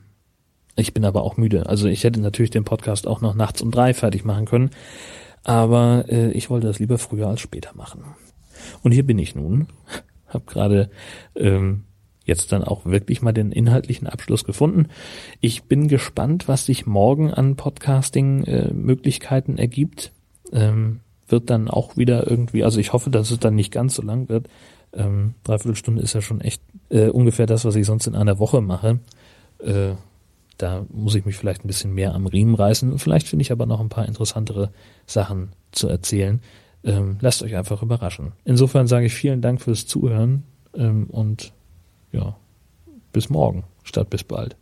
ich 0.75 0.93
bin 0.93 1.05
aber 1.05 1.23
auch 1.23 1.37
müde. 1.37 1.67
Also 1.67 1.87
ich 1.87 2.03
hätte 2.03 2.19
natürlich 2.19 2.51
den 2.51 2.65
Podcast 2.65 3.07
auch 3.07 3.21
noch 3.21 3.35
nachts 3.35 3.61
um 3.61 3.71
drei 3.71 3.93
fertig 3.93 4.25
machen 4.25 4.45
können. 4.45 4.71
Aber 5.45 6.03
äh, 6.09 6.31
ich 6.31 6.49
wollte 6.49 6.67
das 6.67 6.79
lieber 6.79 6.97
früher 6.97 7.29
als 7.29 7.39
später 7.39 7.71
machen. 7.75 8.03
Und 8.83 8.91
hier 8.91 9.05
bin 9.05 9.17
ich 9.17 9.33
nun. 9.33 9.67
Hab 10.27 10.45
gerade 10.45 10.89
ähm, 11.35 11.85
jetzt 12.25 12.51
dann 12.51 12.65
auch 12.65 12.85
wirklich 12.85 13.21
mal 13.21 13.31
den 13.31 13.53
inhaltlichen 13.53 14.07
Abschluss 14.07 14.43
gefunden. 14.43 14.89
Ich 15.39 15.63
bin 15.63 15.87
gespannt, 15.87 16.49
was 16.49 16.65
sich 16.65 16.85
morgen 16.85 17.33
an 17.33 17.55
Podcasting-Möglichkeiten 17.55 19.57
äh, 19.57 19.61
ergibt. 19.61 20.11
Ähm, 20.51 20.99
wird 21.27 21.49
dann 21.49 21.69
auch 21.69 21.97
wieder 21.97 22.29
irgendwie, 22.29 22.63
also 22.63 22.79
ich 22.79 22.93
hoffe, 22.93 23.09
dass 23.09 23.31
es 23.31 23.39
dann 23.39 23.55
nicht 23.55 23.71
ganz 23.71 23.95
so 23.95 24.01
lang 24.01 24.29
wird. 24.29 24.47
Ähm, 24.93 25.33
dreiviertel 25.43 25.75
Stunde 25.75 26.01
ist 26.01 26.13
ja 26.13 26.21
schon 26.21 26.41
echt 26.41 26.61
äh, 26.89 27.07
ungefähr 27.09 27.47
das, 27.47 27.65
was 27.65 27.75
ich 27.75 27.85
sonst 27.85 28.07
in 28.07 28.15
einer 28.15 28.39
Woche 28.39 28.61
mache. 28.61 28.99
Äh, 29.59 29.95
da 30.57 30.85
muss 30.89 31.15
ich 31.15 31.25
mich 31.25 31.35
vielleicht 31.35 31.65
ein 31.65 31.67
bisschen 31.67 31.93
mehr 31.93 32.13
am 32.13 32.27
Riemen 32.27 32.55
reißen. 32.55 32.97
Vielleicht 32.99 33.27
finde 33.27 33.41
ich 33.41 33.51
aber 33.51 33.65
noch 33.65 33.81
ein 33.81 33.89
paar 33.89 34.07
interessantere 34.07 34.71
Sachen 35.05 35.49
zu 35.71 35.87
erzählen. 35.87 36.41
ähm, 36.83 37.17
lasst 37.19 37.41
euch 37.41 37.55
einfach 37.55 37.81
überraschen. 37.81 38.33
Insofern 38.45 38.87
sage 38.87 39.07
ich 39.07 39.13
vielen 39.13 39.41
Dank 39.41 39.61
fürs 39.61 39.87
Zuhören 39.87 40.43
ähm, 40.75 41.07
und 41.07 41.51
ja, 42.11 42.35
bis 43.11 43.29
morgen 43.29 43.63
statt 43.83 44.09
bis 44.09 44.23
bald. 44.23 44.55